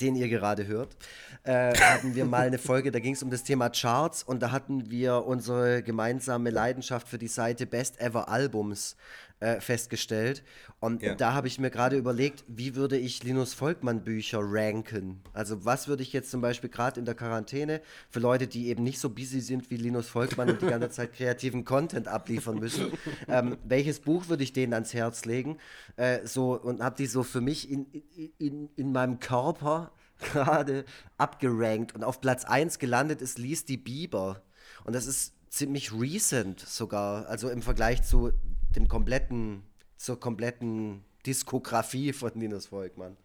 den 0.00 0.16
ihr 0.16 0.28
gerade 0.28 0.66
hört, 0.66 0.96
äh, 1.44 1.76
hatten 1.76 2.14
wir 2.14 2.24
mal 2.24 2.46
eine 2.46 2.58
Folge, 2.58 2.90
da 2.90 2.98
ging 2.98 3.14
es 3.14 3.22
um 3.22 3.30
das 3.30 3.44
Thema 3.44 3.70
Charts 3.70 4.22
und 4.22 4.42
da 4.42 4.50
hatten 4.50 4.90
wir 4.90 5.24
unsere 5.26 5.82
gemeinsame 5.82 6.50
Leidenschaft 6.50 7.08
für 7.08 7.18
die 7.18 7.28
Seite 7.28 7.66
Best 7.66 8.00
Ever 8.00 8.28
Albums 8.28 8.96
äh, 9.40 9.60
festgestellt. 9.60 10.42
Und 10.80 11.02
Ja. 11.02 11.14
da 11.14 11.34
habe 11.34 11.48
ich 11.48 11.58
mir 11.58 11.70
gerade 11.70 11.96
überlegt, 11.96 12.44
wie 12.46 12.74
würde 12.76 12.96
ich 12.96 13.22
Linus 13.24 13.52
Volkmann 13.54 14.04
Bücher 14.04 14.40
ranken? 14.42 15.20
Also 15.32 15.64
was 15.64 15.88
würde 15.88 16.02
ich 16.02 16.12
jetzt 16.12 16.30
zum 16.30 16.40
Beispiel 16.40 16.70
gerade 16.70 16.98
in 17.00 17.04
der 17.06 17.14
Quarantäne 17.14 17.80
für 18.10 18.20
Leute, 18.20 18.46
die 18.46 18.68
eben 18.68 18.82
nicht 18.82 18.98
so 19.00 19.10
busy 19.10 19.40
sind 19.40 19.70
wie 19.70 19.76
Linus 19.76 20.08
Volkmann 20.08 20.50
und 20.50 20.62
die 20.62 20.66
ganze 20.66 20.90
Zeit 20.90 21.12
kreativen 21.12 21.64
Content 21.64 22.08
abliefern 22.08 22.58
müssen, 22.58 22.92
ähm, 23.28 23.58
welches 23.64 24.00
Buch 24.00 24.28
würde 24.28 24.44
ich 24.44 24.52
denen 24.52 24.72
ans 24.72 24.94
Herz 24.94 25.24
legen? 25.24 25.58
Äh, 25.96 26.26
so 26.26 26.58
und 26.60 26.82
habe 26.82 26.96
die 26.96 27.06
so 27.06 27.22
für 27.22 27.40
mich 27.40 27.70
in, 27.70 27.86
in, 28.16 28.32
in, 28.38 28.68
in 28.76 28.92
meinem 28.92 29.20
Körper 29.20 29.92
gerade 30.32 30.84
abgerankt 31.18 31.94
und 31.94 32.04
auf 32.04 32.20
Platz 32.20 32.44
1 32.44 32.78
gelandet 32.78 33.20
ist 33.20 33.38
Lies 33.38 33.64
die 33.64 33.76
Bieber. 33.76 34.42
Und 34.84 34.94
das 34.94 35.06
ist 35.06 35.34
ziemlich 35.50 35.92
recent 35.92 36.60
sogar, 36.60 37.26
also 37.26 37.48
im 37.48 37.62
Vergleich 37.62 38.02
zu 38.02 38.32
dem 38.76 38.88
kompletten, 38.88 39.62
zur 39.96 40.18
kompletten 40.20 41.04
Diskografie 41.26 42.12
von 42.12 42.32
Linus 42.34 42.66
Volkmann. 42.66 43.16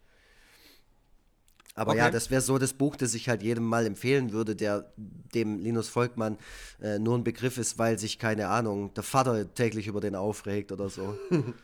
Aber 1.74 1.94
ja, 1.94 2.06
Okay. 2.06 2.12
das 2.12 2.30
wäre 2.30 2.40
so 2.40 2.58
das 2.58 2.72
Buch, 2.72 2.96
das 2.96 3.14
ich 3.14 3.28
halt 3.28 3.42
jedem 3.42 3.64
mal 3.64 3.86
empfehlen 3.86 4.32
würde, 4.32 4.56
der 4.56 4.92
dem 4.96 5.58
Linus 5.58 5.88
Volkmann 5.88 6.36
äh, 6.82 6.98
nur 6.98 7.16
ein 7.16 7.24
Begriff 7.24 7.58
ist, 7.58 7.78
weil 7.78 7.98
sich, 7.98 8.18
keine 8.18 8.48
Ahnung, 8.48 8.92
der 8.94 9.04
Vater 9.04 9.54
täglich 9.54 9.86
über 9.86 10.00
den 10.00 10.14
aufregt 10.16 10.72
oder 10.72 10.88
so. 10.88 11.16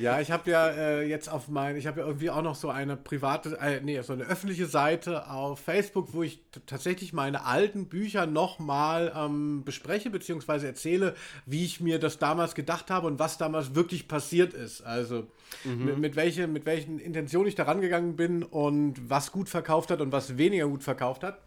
Ja, 0.00 0.20
ich 0.20 0.30
habe 0.30 0.50
ja 0.50 0.68
äh, 0.68 1.08
jetzt 1.08 1.28
auf 1.28 1.48
mein, 1.48 1.76
ich 1.76 1.86
habe 1.86 2.00
ja 2.00 2.06
irgendwie 2.06 2.30
auch 2.30 2.42
noch 2.42 2.54
so 2.54 2.70
eine 2.70 2.96
private, 2.96 3.58
äh, 3.60 3.80
nee, 3.80 4.00
so 4.02 4.12
eine 4.12 4.24
öffentliche 4.24 4.66
Seite 4.66 5.30
auf 5.30 5.60
Facebook, 5.60 6.12
wo 6.12 6.22
ich 6.22 6.40
tatsächlich 6.66 7.12
meine 7.12 7.44
alten 7.44 7.86
Bücher 7.86 8.26
nochmal 8.26 9.12
ähm, 9.16 9.62
bespreche, 9.64 10.10
beziehungsweise 10.10 10.66
erzähle, 10.66 11.14
wie 11.46 11.64
ich 11.64 11.80
mir 11.80 11.98
das 11.98 12.18
damals 12.18 12.54
gedacht 12.54 12.90
habe 12.90 13.06
und 13.06 13.18
was 13.18 13.38
damals 13.38 13.74
wirklich 13.74 14.08
passiert 14.08 14.54
ist. 14.54 14.82
Also 14.82 15.26
mit, 15.64 15.98
mit, 15.98 16.16
welche, 16.16 16.46
mit 16.46 16.66
welchen 16.66 16.98
Intentionen 16.98 17.48
ich 17.48 17.54
da 17.54 17.64
rangegangen 17.64 18.16
bin 18.16 18.42
und 18.42 19.10
was 19.10 19.32
gut 19.32 19.48
verkauft 19.48 19.90
hat 19.90 20.00
und 20.00 20.12
was 20.12 20.38
weniger 20.38 20.66
gut 20.68 20.82
verkauft 20.82 21.24
hat. 21.24 21.40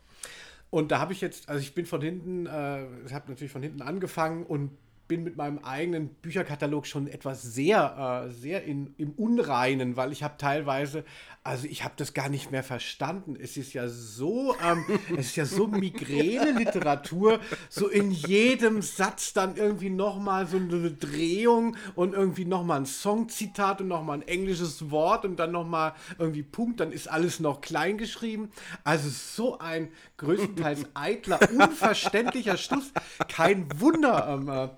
Und 0.69 0.91
da 0.91 0.99
habe 0.99 1.13
ich 1.13 1.21
jetzt, 1.21 1.49
also 1.49 1.61
ich 1.61 1.75
bin 1.75 1.85
von 1.85 2.01
hinten, 2.01 2.47
äh, 2.47 2.85
ich 3.05 3.13
habe 3.13 3.29
natürlich 3.29 3.51
von 3.51 3.61
hinten 3.61 3.83
angefangen 3.83 4.43
und 4.43 4.71
bin 5.07 5.23
mit 5.23 5.37
meinem 5.37 5.59
eigenen 5.59 6.09
Bücherkatalog 6.09 6.87
schon 6.87 7.07
etwas 7.07 7.41
sehr, 7.41 8.25
äh, 8.27 8.31
sehr 8.31 8.63
in, 8.63 8.93
im 8.97 9.11
Unreinen, 9.11 9.97
weil 9.97 10.11
ich 10.11 10.23
habe 10.23 10.35
teilweise, 10.37 11.03
also 11.45 11.67
ich 11.67 11.83
habe 11.83 11.93
das 11.97 12.13
gar 12.13 12.29
nicht 12.29 12.51
mehr 12.51 12.63
verstanden. 12.63 13.35
Es 13.37 13.57
ist 13.57 13.73
ja 13.73 13.89
so, 13.89 14.55
ähm, 14.63 14.85
es 15.17 15.27
ist 15.27 15.35
ja 15.35 15.45
so 15.45 15.67
Migräne-Literatur, 15.67 17.39
so 17.69 17.89
in 17.89 18.11
jedem 18.11 18.81
Satz 18.81 19.33
dann 19.33 19.57
irgendwie 19.57 19.89
nochmal 19.89 20.47
so 20.47 20.57
eine 20.57 20.91
Drehung 20.91 21.75
und 21.95 22.13
irgendwie 22.13 22.45
nochmal 22.45 22.81
ein 22.81 22.85
Songzitat 22.85 23.81
und 23.81 23.89
nochmal 23.89 24.19
ein 24.19 24.27
englisches 24.27 24.89
Wort 24.89 25.25
und 25.25 25.35
dann 25.35 25.51
nochmal 25.51 25.93
irgendwie 26.17 26.43
Punkt, 26.43 26.79
dann 26.79 26.93
ist 26.93 27.09
alles 27.09 27.41
noch 27.41 27.59
klein 27.59 27.97
geschrieben. 27.97 28.49
Also 28.85 29.09
so 29.09 29.59
ein 29.59 29.89
größtenteils 30.17 30.85
eitler, 30.93 31.39
unverständlicher 31.51 32.55
Schluss. 32.55 32.93
Kein 33.27 33.67
Wunder, 33.81 34.29
ähm, 34.29 34.47
äh, 34.47 34.69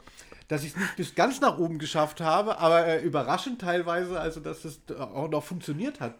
dass 0.47 0.63
ich 0.63 0.69
es 0.69 0.77
nicht 0.77 0.95
bis 0.95 1.15
ganz 1.15 1.41
nach 1.41 1.59
oben 1.59 1.77
geschafft 1.77 2.21
habe, 2.21 2.57
aber 2.57 2.87
äh, 2.87 3.01
überraschend 3.03 3.61
teilweise, 3.61 4.19
also 4.19 4.39
dass 4.39 4.65
es 4.65 4.79
äh, 4.89 4.93
auch 4.95 5.29
noch 5.29 5.43
funktioniert 5.43 5.99
hat. 5.99 6.15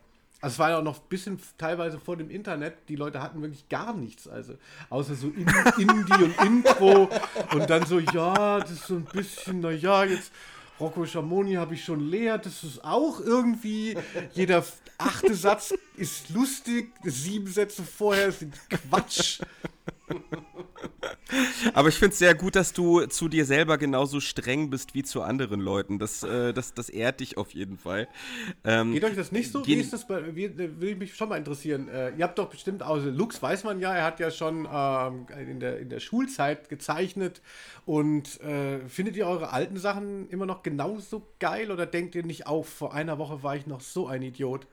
Also 0.46 0.54
es 0.54 0.60
war 0.60 0.70
ja 0.70 0.78
auch 0.78 0.84
noch 0.84 0.98
ein 0.98 1.10
bisschen 1.10 1.40
teilweise 1.58 1.98
vor 1.98 2.18
dem 2.18 2.30
Internet, 2.30 2.88
die 2.88 2.96
Leute 2.96 3.20
hatten 3.20 3.42
wirklich 3.42 3.68
gar 3.68 3.96
nichts, 3.96 4.28
also 4.28 4.54
außer 4.92 5.16
so 5.16 5.30
in, 5.30 5.48
Indie 5.80 6.24
und 6.24 6.40
Intro 6.40 7.10
und 7.52 7.68
dann 7.68 7.84
so, 7.88 7.98
ja, 7.98 8.60
das 8.60 8.70
ist 8.70 8.86
so 8.86 8.94
ein 8.94 9.06
bisschen, 9.06 9.62
naja, 9.62 10.04
jetzt 10.04 10.32
Rocco 10.80 11.04
Schamoni 11.04 11.54
habe 11.54 11.74
ich 11.74 11.84
schon 11.84 12.00
leer, 12.00 12.38
das 12.38 12.64
ist 12.64 12.86
auch 12.86 13.20
irgendwie, 13.22 13.98
jeder 14.34 14.64
achte 15.00 15.34
Satz 15.34 15.74
ist 15.98 16.30
lustig, 16.30 16.94
sieben 17.04 17.48
Sätze 17.48 17.82
vorher 17.82 18.32
sind 18.32 18.54
Quatsch. 18.70 19.40
Aber 21.74 21.90
ich 21.90 21.96
finde 21.96 22.14
es 22.14 22.20
sehr 22.20 22.36
gut, 22.36 22.56
dass 22.56 22.74
du 22.74 23.06
zu 23.08 23.28
dir 23.28 23.46
selber 23.46 23.78
genauso 23.78 24.20
streng 24.20 24.70
bist 24.70 24.94
wie 24.94 25.04
zu 25.04 25.22
anderen 25.22 25.60
Leuten. 25.60 26.00
Das, 26.00 26.24
äh, 26.24 26.54
das, 26.54 26.74
das 26.74 26.90
ehrt 26.90 27.20
dich 27.20 27.38
auf 27.38 27.52
jeden 27.52 27.78
Fall. 27.78 28.08
Ähm, 28.64 28.94
Geht 28.94 29.04
euch 29.04 29.16
das 29.16 29.32
nicht 29.32 29.52
so? 29.52 29.66
Wie 29.66 29.76
ist 29.76 29.94
das 29.94 30.08
bei, 30.08 30.36
wie, 30.36 30.46
äh, 30.46 30.80
will 30.80 30.90
ich 30.90 30.98
mich 30.98 31.16
schon 31.16 31.30
mal 31.30 31.38
interessieren. 31.38 31.88
Äh, 31.90 32.16
ihr 32.16 32.24
habt 32.24 32.38
doch 32.38 32.50
bestimmt, 32.50 32.84
also 32.84 33.10
Lux 33.10 33.42
weiß 33.42 33.64
man 33.64 33.80
ja, 33.80 33.94
er 33.94 34.04
hat 34.04 34.20
ja 34.20 34.32
schon 34.32 34.68
ähm, 34.72 35.28
in, 35.50 35.60
der, 35.60 35.80
in 35.80 35.90
der 35.90 36.00
Schulzeit 36.00 36.70
gezeichnet. 36.70 37.42
Und 37.86 38.40
äh, 38.42 38.88
findet 38.88 39.16
ihr 39.16 39.28
eure 39.28 39.52
alten 39.52 39.78
Sachen 39.78 40.30
immer 40.30 40.46
noch 40.46 40.64
genauso 40.64 41.28
geil 41.40 41.72
oder 41.72 41.86
denkt 41.86 42.16
ihr 42.16 42.24
nicht 42.24 42.48
auch, 42.48 42.66
vor 42.66 42.94
einer 42.94 43.18
Woche 43.18 43.44
war 43.44 43.56
ich 43.56 43.68
noch 43.68 43.82
so 43.82 44.08
ein 44.08 44.22
Idiot? 44.22 44.68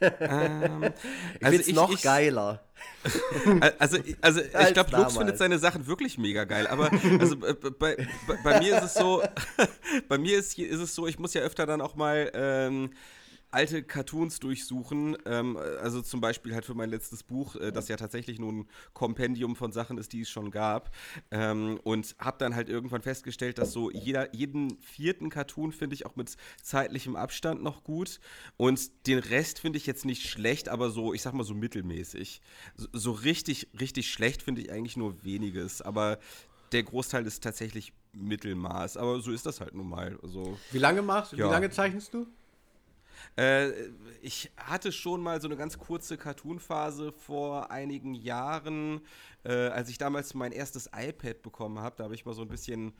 Ähm, 0.00 0.92
Ich 1.40 1.48
find's 1.48 1.68
noch 1.72 1.90
ich- 1.92 2.02
geiler. 2.02 2.62
Also, 3.78 3.98
also 4.20 4.40
ich 4.40 4.54
Als 4.54 4.72
glaube, 4.74 4.96
Lux 4.96 5.16
findet 5.16 5.38
seine 5.38 5.58
Sachen 5.58 5.86
wirklich 5.86 6.18
mega 6.18 6.44
geil. 6.44 6.66
Aber 6.66 6.90
also, 7.18 7.36
bei, 7.36 7.52
bei, 7.54 8.06
bei 8.44 8.60
mir 8.60 8.76
ist 8.78 8.84
es 8.84 8.94
so, 8.94 9.22
bei 10.08 10.18
mir 10.18 10.38
ist, 10.38 10.58
ist 10.58 10.80
es 10.80 10.94
so, 10.94 11.06
ich 11.06 11.18
muss 11.18 11.32
ja 11.34 11.42
öfter 11.42 11.66
dann 11.66 11.80
auch 11.80 11.94
mal 11.94 12.30
ähm, 12.34 12.90
alte 13.50 13.82
Cartoons 13.82 14.38
durchsuchen, 14.40 15.16
ähm, 15.24 15.56
also 15.56 16.02
zum 16.02 16.20
Beispiel 16.20 16.54
halt 16.54 16.64
für 16.64 16.74
mein 16.74 16.90
letztes 16.90 17.22
Buch, 17.22 17.56
äh, 17.56 17.72
das 17.72 17.88
ja 17.88 17.96
tatsächlich 17.96 18.38
nur 18.38 18.52
ein 18.52 18.68
Kompendium 18.92 19.56
von 19.56 19.72
Sachen 19.72 19.98
ist, 19.98 20.12
die 20.12 20.22
es 20.22 20.30
schon 20.30 20.50
gab. 20.50 20.94
Ähm, 21.30 21.78
und 21.84 22.16
habe 22.18 22.38
dann 22.38 22.54
halt 22.54 22.68
irgendwann 22.68 23.02
festgestellt, 23.02 23.58
dass 23.58 23.72
so 23.72 23.90
jeder, 23.90 24.34
jeden 24.34 24.78
vierten 24.80 25.30
Cartoon 25.30 25.72
finde 25.72 25.94
ich 25.94 26.06
auch 26.06 26.16
mit 26.16 26.36
zeitlichem 26.62 27.16
Abstand 27.16 27.62
noch 27.62 27.84
gut. 27.84 28.20
Und 28.56 29.06
den 29.06 29.18
Rest 29.18 29.60
finde 29.60 29.78
ich 29.78 29.86
jetzt 29.86 30.04
nicht 30.04 30.28
schlecht, 30.28 30.68
aber 30.68 30.90
so, 30.90 31.14
ich 31.14 31.22
sag 31.22 31.32
mal 31.32 31.44
so 31.44 31.54
mittelmäßig. 31.54 32.40
So, 32.76 32.88
so 32.92 33.12
richtig, 33.12 33.68
richtig 33.78 34.10
schlecht 34.10 34.42
finde 34.42 34.62
ich 34.62 34.72
eigentlich 34.72 34.96
nur 34.96 35.24
weniges. 35.24 35.82
Aber 35.82 36.18
der 36.72 36.82
Großteil 36.82 37.26
ist 37.26 37.42
tatsächlich 37.42 37.92
Mittelmaß. 38.12 38.96
Aber 38.96 39.20
so 39.20 39.30
ist 39.30 39.46
das 39.46 39.60
halt 39.60 39.74
nun 39.74 39.88
mal. 39.88 40.18
Also, 40.22 40.58
wie 40.72 40.78
lange 40.78 41.02
machst 41.02 41.32
ja. 41.32 41.46
Wie 41.46 41.52
lange 41.52 41.70
zeichnest 41.70 42.12
du? 42.14 42.26
Äh, 43.36 43.70
ich 44.22 44.50
hatte 44.56 44.92
schon 44.92 45.22
mal 45.22 45.40
so 45.40 45.48
eine 45.48 45.56
ganz 45.56 45.78
kurze 45.78 46.16
Cartoon-Phase 46.16 47.12
vor 47.12 47.70
einigen 47.70 48.14
Jahren, 48.14 49.00
äh, 49.44 49.52
als 49.52 49.88
ich 49.88 49.98
damals 49.98 50.34
mein 50.34 50.52
erstes 50.52 50.90
iPad 50.96 51.42
bekommen 51.42 51.78
habe. 51.78 51.96
Da 51.96 52.04
habe 52.04 52.14
ich 52.14 52.24
mal 52.24 52.34
so 52.34 52.42
ein 52.42 52.48
bisschen 52.48 52.92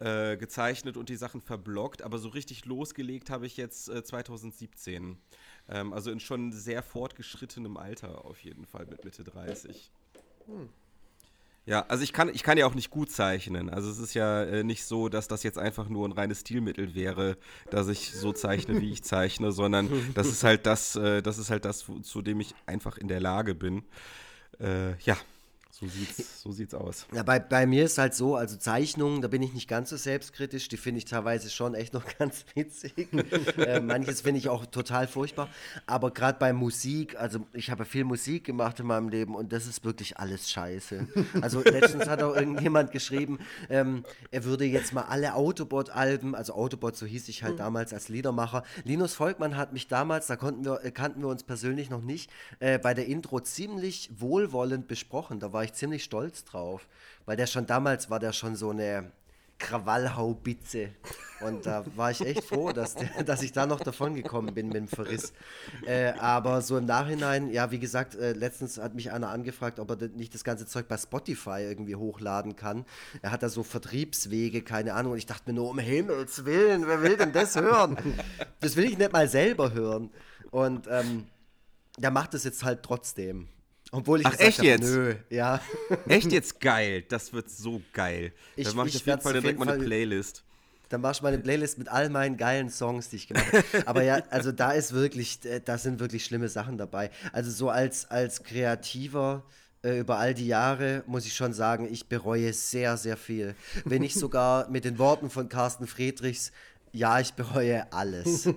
äh, 0.00 0.36
gezeichnet 0.36 0.96
und 0.96 1.08
die 1.08 1.16
Sachen 1.16 1.40
verblockt, 1.40 2.02
aber 2.02 2.18
so 2.18 2.28
richtig 2.28 2.64
losgelegt 2.64 3.30
habe 3.30 3.46
ich 3.46 3.56
jetzt 3.56 3.84
2017. 3.84 5.12
Äh, 5.68 5.80
ähm, 5.80 5.92
also 5.92 6.10
in 6.10 6.20
schon 6.20 6.52
sehr 6.52 6.82
fortgeschrittenem 6.82 7.76
Alter 7.76 8.24
auf 8.24 8.42
jeden 8.42 8.66
Fall 8.66 8.86
mit 8.86 9.04
Mitte 9.04 9.22
30. 9.22 9.92
Hm. 10.46 10.68
Ja, 11.66 11.86
also 11.88 12.04
ich 12.04 12.12
kann, 12.12 12.28
ich 12.28 12.42
kann 12.42 12.58
ja 12.58 12.66
auch 12.66 12.74
nicht 12.74 12.90
gut 12.90 13.10
zeichnen. 13.10 13.70
Also 13.70 13.90
es 13.90 13.98
ist 13.98 14.12
ja 14.12 14.42
äh, 14.42 14.64
nicht 14.64 14.84
so, 14.84 15.08
dass 15.08 15.28
das 15.28 15.42
jetzt 15.42 15.58
einfach 15.58 15.88
nur 15.88 16.06
ein 16.06 16.12
reines 16.12 16.40
Stilmittel 16.40 16.94
wäre, 16.94 17.38
dass 17.70 17.88
ich 17.88 18.12
so 18.12 18.32
zeichne, 18.32 18.82
wie 18.82 18.92
ich 18.92 19.02
zeichne, 19.04 19.50
sondern 19.50 19.88
das 20.14 20.28
ist 20.28 20.44
halt 20.44 20.66
das, 20.66 20.96
äh, 20.96 21.22
das 21.22 21.38
ist 21.38 21.48
halt 21.50 21.64
das, 21.64 21.86
zu 22.02 22.22
dem 22.22 22.40
ich 22.40 22.54
einfach 22.66 22.98
in 22.98 23.08
der 23.08 23.20
Lage 23.20 23.54
bin. 23.54 23.82
Äh, 24.60 24.96
ja. 25.04 25.16
So 25.80 25.88
sieht's, 25.88 26.40
so 26.40 26.52
sieht's 26.52 26.72
aus. 26.72 27.04
Ja, 27.12 27.24
bei, 27.24 27.40
bei 27.40 27.66
mir 27.66 27.84
ist 27.84 27.98
halt 27.98 28.14
so, 28.14 28.36
also 28.36 28.56
Zeichnungen, 28.56 29.22
da 29.22 29.26
bin 29.26 29.42
ich 29.42 29.54
nicht 29.54 29.66
ganz 29.66 29.90
so 29.90 29.96
selbstkritisch, 29.96 30.68
die 30.68 30.76
finde 30.76 30.98
ich 30.98 31.04
teilweise 31.04 31.50
schon 31.50 31.74
echt 31.74 31.94
noch 31.94 32.04
ganz 32.18 32.44
witzig. 32.54 33.08
äh, 33.58 33.80
manches 33.80 34.20
finde 34.20 34.38
ich 34.38 34.48
auch 34.48 34.66
total 34.66 35.08
furchtbar. 35.08 35.48
Aber 35.84 36.12
gerade 36.12 36.38
bei 36.38 36.52
Musik, 36.52 37.18
also 37.18 37.40
ich 37.52 37.72
habe 37.72 37.84
viel 37.86 38.04
Musik 38.04 38.44
gemacht 38.44 38.78
in 38.78 38.86
meinem 38.86 39.08
Leben 39.08 39.34
und 39.34 39.52
das 39.52 39.66
ist 39.66 39.84
wirklich 39.84 40.16
alles 40.16 40.48
scheiße. 40.48 41.08
Also 41.42 41.60
letztens 41.64 42.06
hat 42.06 42.22
auch 42.22 42.36
irgendjemand 42.36 42.92
geschrieben, 42.92 43.40
ähm, 43.68 44.04
er 44.30 44.44
würde 44.44 44.64
jetzt 44.66 44.92
mal 44.92 45.02
alle 45.02 45.34
Autobot-Alben, 45.34 46.36
also 46.36 46.54
Autobot, 46.54 46.94
so 46.94 47.04
hieß 47.04 47.28
ich 47.28 47.42
halt 47.42 47.54
mhm. 47.54 47.58
damals 47.58 47.92
als 47.92 48.08
Liedermacher. 48.08 48.62
Linus 48.84 49.14
Volkmann 49.14 49.56
hat 49.56 49.72
mich 49.72 49.88
damals, 49.88 50.28
da 50.28 50.36
konnten 50.36 50.64
wir, 50.64 50.78
kannten 50.92 51.20
wir 51.20 51.28
uns 51.28 51.42
persönlich 51.42 51.90
noch 51.90 52.02
nicht, 52.02 52.30
äh, 52.60 52.78
bei 52.78 52.94
der 52.94 53.06
Intro 53.06 53.40
ziemlich 53.40 54.08
wohlwollend 54.16 54.86
besprochen. 54.86 55.40
Da 55.40 55.52
war 55.52 55.63
ich 55.64 55.74
ziemlich 55.74 56.04
stolz 56.04 56.44
drauf, 56.44 56.86
weil 57.26 57.36
der 57.36 57.46
schon 57.46 57.66
damals 57.66 58.10
war 58.10 58.20
der 58.20 58.32
schon 58.32 58.56
so 58.56 58.70
eine 58.70 59.10
Krawallhaubitze. 59.58 60.90
Und 61.40 61.66
da 61.66 61.84
war 61.96 62.10
ich 62.10 62.20
echt 62.20 62.44
froh, 62.44 62.72
dass, 62.72 62.94
der, 62.94 63.22
dass 63.24 63.42
ich 63.42 63.52
da 63.52 63.66
noch 63.66 63.80
davon 63.80 64.14
gekommen 64.14 64.54
bin 64.54 64.68
mit 64.68 64.76
dem 64.76 64.88
Verriss. 64.88 65.32
Äh, 65.86 66.12
aber 66.18 66.62
so 66.62 66.76
im 66.76 66.86
Nachhinein, 66.86 67.50
ja, 67.50 67.70
wie 67.70 67.78
gesagt, 67.78 68.14
äh, 68.14 68.32
letztens 68.32 68.78
hat 68.78 68.94
mich 68.94 69.12
einer 69.12 69.28
angefragt, 69.28 69.80
ob 69.80 69.90
er 69.90 70.08
nicht 70.08 70.34
das 70.34 70.44
ganze 70.44 70.66
Zeug 70.66 70.88
bei 70.88 70.96
Spotify 70.96 71.60
irgendwie 71.60 71.96
hochladen 71.96 72.56
kann. 72.56 72.84
Er 73.22 73.30
hat 73.30 73.42
da 73.42 73.48
so 73.48 73.62
Vertriebswege, 73.62 74.62
keine 74.62 74.94
Ahnung. 74.94 75.12
Und 75.12 75.18
ich 75.18 75.26
dachte 75.26 75.50
mir 75.50 75.56
nur, 75.56 75.70
um 75.70 75.78
Himmels 75.78 76.44
Willen, 76.44 76.86
wer 76.86 77.02
will 77.02 77.16
denn 77.16 77.32
das 77.32 77.56
hören? 77.56 77.96
Das 78.60 78.76
will 78.76 78.84
ich 78.84 78.98
nicht 78.98 79.12
mal 79.12 79.28
selber 79.28 79.72
hören. 79.72 80.10
Und 80.50 80.86
ähm, 80.90 81.26
der 81.98 82.10
macht 82.10 82.34
es 82.34 82.44
jetzt 82.44 82.64
halt 82.64 82.82
trotzdem. 82.82 83.48
Obwohl 83.94 84.20
ich 84.20 84.26
Ach, 84.26 84.36
echt 84.40 84.58
hab, 84.58 84.64
jetzt? 84.64 84.82
Nö, 84.82 85.14
ja. 85.30 85.60
Echt 86.08 86.32
jetzt 86.32 86.60
geil. 86.60 87.04
Das 87.08 87.32
wird 87.32 87.48
so 87.48 87.80
geil. 87.92 88.32
Ich, 88.56 88.66
dann 88.66 88.74
mache 88.74 88.88
ich, 88.88 88.96
ich 88.96 89.02
auf 89.02 89.06
jeden 89.06 89.20
Fall 89.20 89.32
direkt 89.34 89.58
mal 89.58 89.68
eine 89.68 89.84
Playlist. 89.84 90.42
Dann 90.88 91.00
machst 91.00 91.20
du 91.20 91.24
mal 91.24 91.32
eine 91.32 91.40
Playlist 91.40 91.78
mit 91.78 91.88
all 91.88 92.10
meinen 92.10 92.36
geilen 92.36 92.70
Songs, 92.70 93.08
die 93.10 93.16
ich 93.16 93.28
gemacht 93.28 93.46
habe. 93.52 93.64
Aber 93.86 94.02
ja, 94.02 94.20
also 94.30 94.50
da 94.50 94.72
ist 94.72 94.94
wirklich, 94.94 95.44
äh, 95.44 95.60
da 95.64 95.78
sind 95.78 96.00
wirklich 96.00 96.24
schlimme 96.24 96.48
Sachen 96.48 96.76
dabei. 96.76 97.10
Also 97.32 97.52
so 97.52 97.70
als, 97.70 98.10
als 98.10 98.42
Kreativer 98.42 99.44
äh, 99.84 100.00
über 100.00 100.18
all 100.18 100.34
die 100.34 100.48
Jahre 100.48 101.04
muss 101.06 101.24
ich 101.24 101.34
schon 101.34 101.52
sagen, 101.52 101.88
ich 101.88 102.08
bereue 102.08 102.52
sehr, 102.52 102.96
sehr 102.96 103.16
viel. 103.16 103.54
Wenn 103.84 104.02
nicht 104.02 104.16
sogar 104.16 104.68
mit 104.70 104.84
den 104.84 104.98
Worten 104.98 105.30
von 105.30 105.48
Carsten 105.48 105.86
Friedrichs, 105.86 106.50
ja, 106.90 107.20
ich 107.20 107.34
bereue 107.34 107.92
alles. 107.92 108.48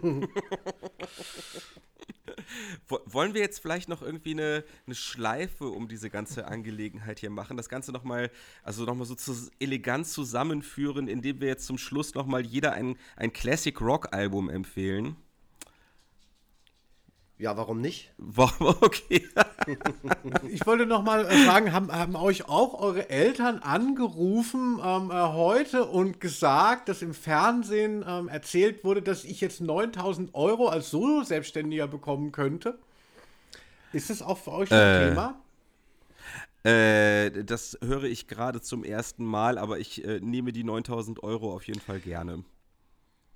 Wollen 3.05 3.33
wir 3.33 3.41
jetzt 3.41 3.59
vielleicht 3.59 3.89
noch 3.89 4.01
irgendwie 4.01 4.31
eine, 4.31 4.63
eine 4.85 4.95
Schleife 4.95 5.67
um 5.67 5.87
diese 5.87 6.09
ganze 6.09 6.47
Angelegenheit 6.47 7.19
hier 7.19 7.29
machen? 7.29 7.57
Das 7.57 7.69
Ganze 7.69 7.91
nochmal, 7.91 8.31
also 8.63 8.85
nochmal 8.85 9.05
so 9.05 9.15
zu, 9.15 9.35
elegant 9.59 10.07
zusammenführen, 10.07 11.07
indem 11.07 11.41
wir 11.41 11.47
jetzt 11.47 11.65
zum 11.65 11.77
Schluss 11.77 12.13
nochmal 12.13 12.45
jeder 12.45 12.73
ein, 12.73 12.95
ein 13.15 13.33
Classic 13.33 13.79
Rock 13.81 14.13
Album 14.13 14.49
empfehlen? 14.49 15.15
Ja, 17.39 17.55
warum 17.55 17.81
nicht? 17.81 18.11
Okay. 18.59 19.27
ich 20.49 20.65
wollte 20.65 20.85
noch 20.85 21.03
mal 21.03 21.25
äh, 21.25 21.45
fragen, 21.45 21.71
haben, 21.71 21.91
haben 21.91 22.15
euch 22.15 22.49
auch 22.49 22.79
eure 22.79 23.09
Eltern 23.09 23.59
angerufen 23.59 24.79
ähm, 24.83 25.11
äh, 25.11 25.13
heute 25.13 25.85
und 25.85 26.19
gesagt, 26.19 26.89
dass 26.89 27.01
im 27.01 27.13
Fernsehen 27.13 28.03
ähm, 28.07 28.27
erzählt 28.27 28.83
wurde, 28.83 29.01
dass 29.01 29.23
ich 29.23 29.41
jetzt 29.41 29.61
9000 29.61 30.33
Euro 30.33 30.69
als 30.69 30.89
Solo-Selbstständiger 30.89 31.87
bekommen 31.87 32.31
könnte? 32.31 32.79
Ist 33.93 34.09
das 34.09 34.21
auch 34.21 34.37
für 34.37 34.53
euch 34.53 34.71
ein 34.71 34.79
äh, 34.79 35.09
Thema? 35.09 35.41
Äh, 36.63 37.43
das 37.43 37.77
höre 37.83 38.03
ich 38.03 38.27
gerade 38.27 38.61
zum 38.61 38.83
ersten 38.83 39.23
Mal, 39.23 39.57
aber 39.57 39.79
ich 39.79 40.03
äh, 40.03 40.19
nehme 40.21 40.51
die 40.51 40.63
9000 40.63 41.23
Euro 41.23 41.53
auf 41.53 41.67
jeden 41.67 41.81
Fall 41.81 41.99
gerne. 41.99 42.43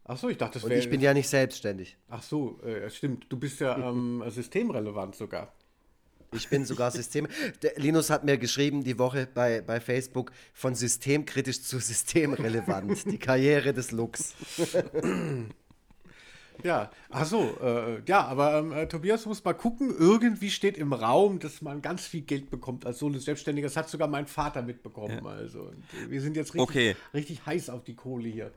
Ach 0.06 0.18
so, 0.18 0.30
ich 0.30 0.38
dachte, 0.38 0.54
das 0.54 0.64
wäre. 0.64 0.74
Und 0.74 0.80
ich 0.80 0.89
bin 0.89 1.02
ja 1.02 1.14
nicht 1.14 1.30
selbstständig. 1.30 1.97
Ach 2.10 2.24
so, 2.24 2.60
äh, 2.64 2.89
stimmt. 2.89 3.26
Du 3.30 3.38
bist 3.38 3.60
ja 3.60 3.78
ähm, 3.78 4.24
systemrelevant 4.28 5.16
sogar. 5.16 5.54
Ich 6.34 6.49
bin 6.49 6.66
sogar 6.66 6.91
System. 6.91 7.28
Der 7.62 7.74
Linus 7.76 8.10
hat 8.10 8.24
mir 8.24 8.38
geschrieben 8.38 8.84
die 8.84 8.97
Woche 8.97 9.28
bei, 9.32 9.62
bei 9.62 9.80
Facebook 9.80 10.32
von 10.54 10.76
systemkritisch 10.76 11.62
zu 11.62 11.80
systemrelevant. 11.80 13.12
die 13.12 13.18
Karriere 13.18 13.74
des 13.74 13.91
Lux. 13.91 14.34
ja, 16.64 16.89
ach 17.10 17.26
so, 17.26 17.58
äh, 17.62 18.02
ja, 18.08 18.26
aber 18.26 18.60
ähm, 18.60 18.72
äh, 18.72 18.88
Tobias 18.88 19.26
muss 19.26 19.43
mal 19.43 19.54
gucken. 19.54 19.93
Irgendwie 19.97 20.49
steht 20.49 20.78
im 20.78 20.93
Raum, 20.93 21.39
dass 21.39 21.62
man 21.62 21.82
ganz 21.82 22.08
viel 22.08 22.22
Geld 22.22 22.49
bekommt 22.49 22.86
als 22.86 22.99
Sohn 22.99 23.14
des 23.14 23.26
Selbstständigen. 23.26 23.68
Das 23.68 23.76
hat 23.76 23.89
sogar 23.89 24.08
mein 24.08 24.26
Vater 24.26 24.62
mitbekommen. 24.62 25.20
Ja. 25.24 25.32
Also, 25.32 25.72
wir 26.08 26.22
sind 26.22 26.38
jetzt 26.38 26.54
richtig, 26.54 26.62
okay. 26.62 26.95
richtig 27.14 27.45
heiß 27.45 27.70
auf 27.70 27.84
die 27.84 27.95
Kohle 27.95 28.30
hier. 28.30 28.52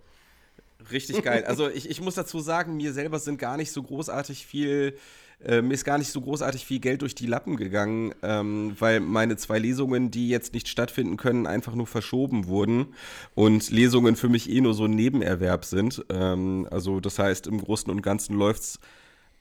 Richtig 0.91 1.22
geil. 1.22 1.45
Also 1.45 1.68
ich, 1.68 1.89
ich 1.89 2.01
muss 2.01 2.14
dazu 2.14 2.41
sagen, 2.41 2.77
mir 2.77 2.93
selber 2.93 3.18
sind 3.18 3.39
gar 3.39 3.57
nicht 3.57 3.72
so 3.72 3.83
großartig 3.83 4.47
viel, 4.47 4.97
äh, 5.45 5.62
mir 5.62 5.75
ist 5.75 5.85
gar 5.85 5.99
nicht 5.99 6.11
so 6.11 6.20
großartig 6.20 6.64
viel 6.64 6.81
Geld 6.81 7.03
durch 7.03 7.14
die 7.14 7.27
Lappen 7.27 7.57
gegangen, 7.57 8.14
ähm, 8.22 8.77
weil 8.79 9.01
meine 9.01 9.37
zwei 9.37 9.59
Lesungen, 9.59 10.11
die 10.11 10.29
jetzt 10.29 10.53
nicht 10.53 10.68
stattfinden 10.68 11.16
können, 11.16 11.47
einfach 11.47 11.75
nur 11.75 11.87
verschoben 11.87 12.47
wurden 12.47 12.95
und 13.35 13.70
Lesungen 13.70 14.16
für 14.16 14.29
mich 14.29 14.51
eh 14.51 14.61
nur 14.61 14.75
so 14.75 14.85
ein 14.85 14.95
Nebenerwerb 14.95 15.64
sind. 15.64 16.05
Ähm, 16.11 16.68
also 16.70 17.01
das 17.01 17.18
heißt, 17.18 17.47
im 17.47 17.61
Großen 17.61 17.91
und 17.91 18.03
Ganzen 18.03 18.37
läuft's 18.37 18.79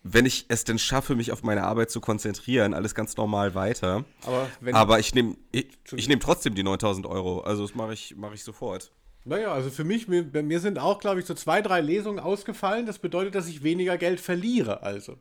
wenn 0.03 0.25
ich 0.25 0.45
es 0.49 0.65
denn 0.65 0.77
schaffe, 0.77 1.15
mich 1.15 1.31
auf 1.31 1.43
meine 1.43 1.63
Arbeit 1.63 1.89
zu 1.89 2.01
konzentrieren, 2.01 2.73
alles 2.73 2.93
ganz 2.93 3.15
normal 3.15 3.55
weiter. 3.55 4.03
Aber, 4.25 4.49
Aber 4.73 4.99
ich 4.99 5.15
nehme 5.15 5.37
ich, 5.51 5.67
ich 5.95 6.09
nehm 6.09 6.19
trotzdem 6.19 6.55
die 6.55 6.63
9000 6.63 7.07
Euro. 7.07 7.39
Also 7.39 7.65
das 7.65 7.73
mache 7.73 7.93
ich, 7.93 8.13
mach 8.17 8.33
ich 8.33 8.43
sofort. 8.43 8.91
Naja, 9.25 9.53
also 9.53 9.69
für 9.69 9.85
mich, 9.85 10.07
mir, 10.07 10.23
mir 10.23 10.59
sind 10.59 10.77
auch, 10.77 10.99
glaube 10.99 11.21
ich, 11.21 11.25
so 11.25 11.33
zwei, 11.33 11.61
drei 11.61 11.79
Lesungen 11.79 12.19
ausgefallen. 12.19 12.85
Das 12.85 12.99
bedeutet, 12.99 13.35
dass 13.35 13.47
ich 13.47 13.63
weniger 13.63 13.97
Geld 13.97 14.19
verliere. 14.19 14.83
Also 14.83 15.17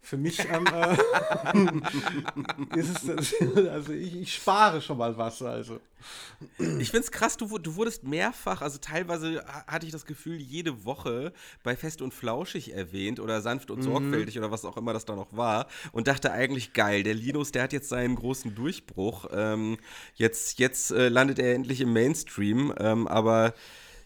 für 0.00 0.16
mich 0.16 0.38
ähm, 0.38 0.66
äh, 0.72 0.96
ist 2.78 3.08
es, 3.08 3.34
also 3.68 3.92
ich, 3.92 4.14
ich, 4.14 4.34
spare 4.34 4.80
schon 4.80 4.98
mal 4.98 5.16
was. 5.16 5.42
Also. 5.42 5.80
Ich 6.58 6.90
finde 6.90 6.98
es 6.98 7.10
krass, 7.10 7.36
du, 7.36 7.58
du 7.58 7.74
wurdest 7.74 8.04
mehrfach, 8.04 8.62
also 8.62 8.78
teilweise 8.78 9.44
hatte 9.66 9.86
ich 9.86 9.92
das 9.92 10.06
Gefühl, 10.06 10.36
jede 10.36 10.84
Woche 10.84 11.32
bei 11.64 11.74
Fest 11.74 12.02
und 12.02 12.14
Flauschig 12.14 12.72
erwähnt 12.72 13.18
oder 13.18 13.40
sanft 13.40 13.70
und 13.72 13.80
mhm. 13.80 13.84
sorgfältig 13.84 14.38
oder 14.38 14.52
was 14.52 14.64
auch 14.64 14.76
immer 14.76 14.92
das 14.92 15.06
da 15.06 15.16
noch 15.16 15.36
war 15.36 15.66
und 15.90 16.06
dachte 16.06 16.30
eigentlich, 16.30 16.72
geil, 16.72 17.02
der 17.02 17.14
Linus, 17.14 17.50
der 17.50 17.64
hat 17.64 17.72
jetzt 17.72 17.88
seinen 17.88 18.14
großen 18.14 18.54
Durchbruch. 18.54 19.26
Ähm, 19.32 19.78
jetzt 20.14 20.60
jetzt 20.60 20.92
äh, 20.92 21.08
landet 21.08 21.40
er 21.40 21.54
endlich 21.54 21.80
im 21.80 21.92
Mainstream, 21.92 22.72
ähm, 22.78 23.08
aber 23.08 23.54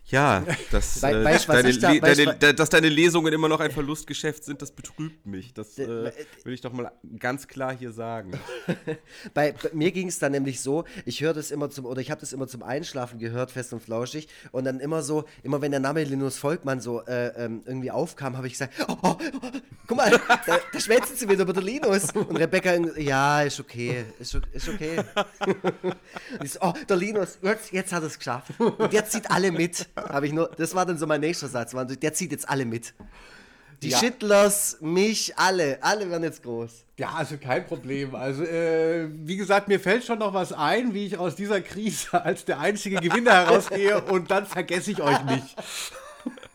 ja, 0.07 0.45
dass, 0.71 1.01
Be 1.01 1.09
äh, 1.09 1.39
deine, 1.47 1.79
da, 1.79 1.95
deine, 1.95 2.55
dass 2.55 2.71
deine 2.71 2.89
Lesungen 2.89 3.33
immer 3.33 3.49
noch 3.49 3.61
ein 3.61 3.71
Verlustgeschäft 3.71 4.45
sind, 4.45 4.61
das 4.61 4.73
betrübt 4.73 5.27
mich. 5.27 5.55
Das 5.55 5.79
äh, 5.79 6.13
will 6.45 6.55
ich 6.55 6.61
doch 6.61 6.73
mal 6.73 6.91
ganz 7.19 7.47
klar 7.47 7.77
hier 7.77 7.93
sagen. 7.93 8.33
bei, 9.35 9.53
bei, 9.53 9.71
mir 9.73 9.93
ging 9.93 10.09
es 10.09 10.19
dann 10.19 10.33
nämlich 10.33 10.61
so, 10.61 10.85
ich 11.05 11.21
höre 11.21 11.35
das 11.35 11.51
immer 11.51 11.71
zum, 11.71 11.87
oder 11.87 12.01
ich 12.01 12.11
habe 12.11 12.21
das 12.21 12.33
immer 12.33 12.49
zum 12.49 12.63
Einschlafen 12.63 13.19
gehört, 13.19 13.51
fest 13.51 13.73
und 13.73 13.83
flauschig. 13.83 14.29
Und 14.53 14.65
dann 14.65 14.81
immer 14.81 15.03
so, 15.03 15.25
immer 15.43 15.61
wenn 15.61 15.71
der 15.71 15.81
Name 15.81 16.03
Linus 16.03 16.39
Volkmann 16.39 16.81
so 16.81 17.03
äh, 17.03 17.29
ähm, 17.45 17.63
irgendwie 17.65 17.91
aufkam, 17.91 18.37
habe 18.37 18.47
ich 18.47 18.55
gesagt, 18.55 18.75
oh, 18.89 18.97
oh, 19.03 19.17
oh, 19.43 19.51
guck 19.91 19.97
mal, 19.97 20.11
da, 20.47 20.61
da 20.73 20.81
schwätzen 20.81 21.17
sie 21.17 21.29
wieder 21.29 21.43
über 21.43 21.53
den 21.53 21.65
Linus. 21.65 22.13
Und 22.13 22.37
Rebecca, 22.37 22.75
ja, 22.97 23.43
ist 23.43 23.59
okay, 23.59 24.05
ist, 24.21 24.39
ist 24.53 24.69
okay. 24.69 25.03
so, 26.45 26.61
oh, 26.61 26.73
der 26.89 26.97
Linus, 26.97 27.39
jetzt, 27.43 27.73
jetzt 27.73 27.93
hat 27.93 28.03
er 28.03 28.07
es 28.07 28.17
geschafft. 28.17 28.53
Und 28.59 28.93
der 28.93 29.05
zieht 29.07 29.29
alle 29.31 29.51
mit. 29.51 29.89
Ich 30.23 30.33
nur, 30.33 30.49
das 30.57 30.75
war 30.75 30.87
dann 30.87 30.97
so 30.97 31.07
mein 31.07 31.21
nächster 31.21 31.49
Satz. 31.49 31.75
Der 31.75 32.15
zieht 32.15 32.31
jetzt 32.31 32.49
alle 32.49 32.65
mit. 32.65 32.95
Die 33.83 33.89
ja. 33.89 33.99
Schittlers, 33.99 34.77
mich, 34.81 35.37
alle. 35.37 35.79
Alle 35.83 36.09
werden 36.09 36.23
jetzt 36.23 36.43
groß. 36.43 36.85
Ja, 36.99 37.15
also 37.17 37.39
kein 37.39 37.67
Problem. 37.67 38.15
Also, 38.15 38.45
äh, 38.45 39.09
wie 39.11 39.37
gesagt, 39.37 39.69
mir 39.69 39.81
fällt 39.81 40.05
schon 40.05 40.19
noch 40.19 40.35
was 40.35 40.53
ein, 40.53 40.93
wie 40.95 41.07
ich 41.07 41.19
aus 41.19 41.35
dieser 41.35 41.63
Krise 41.63 42.23
als 42.23 42.45
der 42.45 42.61
einzige 42.61 42.97
Gewinner 42.97 43.33
herausgehe 43.47 44.03
und 44.03 44.31
dann 44.31 44.47
vergesse 44.47 44.93
ich 44.93 45.01
euch 45.01 45.25
nicht. 45.25 45.57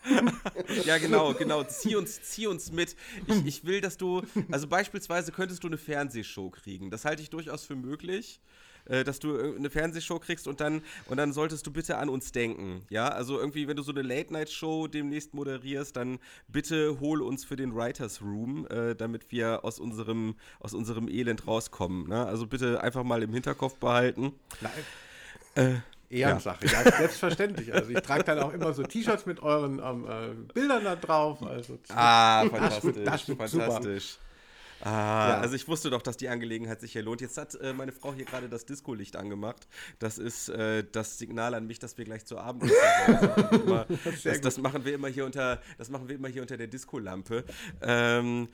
ja, 0.86 0.97
genau, 0.97 1.34
genau. 1.34 1.64
Zieh 1.64 1.95
uns, 1.95 2.22
zieh 2.22 2.47
uns 2.47 2.72
mit. 2.72 2.95
Ich, 3.28 3.45
ich 3.45 3.66
will, 3.66 3.82
dass 3.82 3.97
du, 3.97 4.22
also 4.51 4.68
beispielsweise 4.68 5.32
könntest 5.32 5.64
du 5.64 5.68
eine 5.68 5.78
Fernsehshow 5.78 6.49
kriegen. 6.49 6.91
Das 6.91 7.06
halte 7.06 7.22
ich 7.22 7.30
durchaus 7.30 7.66
für 7.66 7.76
möglich 7.76 8.39
äh, 8.86 9.03
dass 9.03 9.20
du 9.20 9.38
eine 9.38 9.70
Fernsehshow 9.70 10.20
kriegst 10.20 10.47
und 10.47 10.62
dann, 10.62 10.82
und 11.08 11.18
dann 11.18 11.34
solltest 11.34 11.66
du 11.66 11.72
bitte 11.72 11.97
an 11.97 12.10
uns 12.10 12.32
denken. 12.32 12.86
Ja, 12.89 13.08
also 13.08 13.39
irgendwie, 13.39 13.68
wenn 13.68 13.76
du 13.76 13.84
so 13.84 13.91
eine 13.91 14.01
Late-Night-Show 14.01 14.88
demnächst 14.88 15.34
moderierst, 15.34 15.95
dann 15.95 16.20
bitte 16.47 16.99
hol 16.99 17.22
uns 17.22 17.45
für 17.45 17.56
den 17.56 17.76
Writers 17.76 18.22
Room, 18.22 18.68
äh, 18.68 18.95
damit 18.95 19.32
wir 19.32 19.66
aus 19.66 19.80
unserem, 19.80 20.36
aus 20.60 20.74
unserem 20.74 21.08
Elend 21.08 21.47
rauskommen. 21.47 22.08
Ne? 22.08 22.26
Also 22.26 22.47
bitte 22.47 22.82
einfach 22.82 23.03
mal 23.03 23.24
im 23.24 23.34
Hinterkopf 23.34 23.76
behalten. 23.78 24.34
Äh, 25.56 25.76
Ehrensache, 26.22 26.66
ja. 26.66 26.84
ja. 26.84 26.91
selbstverständlich. 26.91 27.74
Also 27.74 27.91
ich 27.91 27.99
trage 28.01 28.24
dann 28.24 28.39
auch 28.39 28.53
immer 28.53 28.74
so 28.74 28.84
T-Shirts 28.84 29.26
mit 29.26 29.41
euren 29.41 29.80
ähm, 29.80 30.05
äh, 30.07 30.53
Bildern 30.53 30.84
da 30.84 30.95
drauf. 30.95 31.41
Also 31.43 31.78
ah, 31.89 32.45
fantastisch. 32.49 32.95
Fantastisch. 33.05 34.11
Super. 34.11 34.24
Ah, 34.86 35.29
ja. 35.29 35.39
also 35.39 35.55
ich 35.55 35.67
wusste 35.67 35.89
doch, 35.89 36.03
dass 36.03 36.15
die 36.15 36.29
Angelegenheit 36.29 36.79
sich 36.79 36.91
hier 36.91 37.01
lohnt. 37.01 37.19
Jetzt 37.19 37.39
hat 37.39 37.55
äh, 37.55 37.73
meine 37.73 37.91
Frau 37.91 38.13
hier 38.13 38.25
gerade 38.25 38.47
das 38.47 38.67
Disco-Licht 38.67 39.15
angemacht. 39.15 39.67
Das 39.97 40.19
ist 40.19 40.49
äh, 40.49 40.83
das 40.91 41.17
Signal 41.17 41.55
an 41.55 41.65
mich, 41.65 41.79
dass 41.79 41.97
wir 41.97 42.05
gleich 42.05 42.23
zur 42.25 42.39
Abend 42.39 42.71
das, 44.03 44.21
das, 44.21 44.41
das, 44.41 44.57
machen 44.59 44.86
wir 44.86 44.93
immer 44.93 45.07
hier 45.07 45.25
unter, 45.25 45.59
das 45.79 45.89
machen 45.89 46.07
wir 46.07 46.15
immer 46.15 46.27
hier 46.27 46.43
unter 46.43 46.55
der 46.55 46.67
Disco-Lampe. 46.67 47.45
Ähm, 47.81 48.47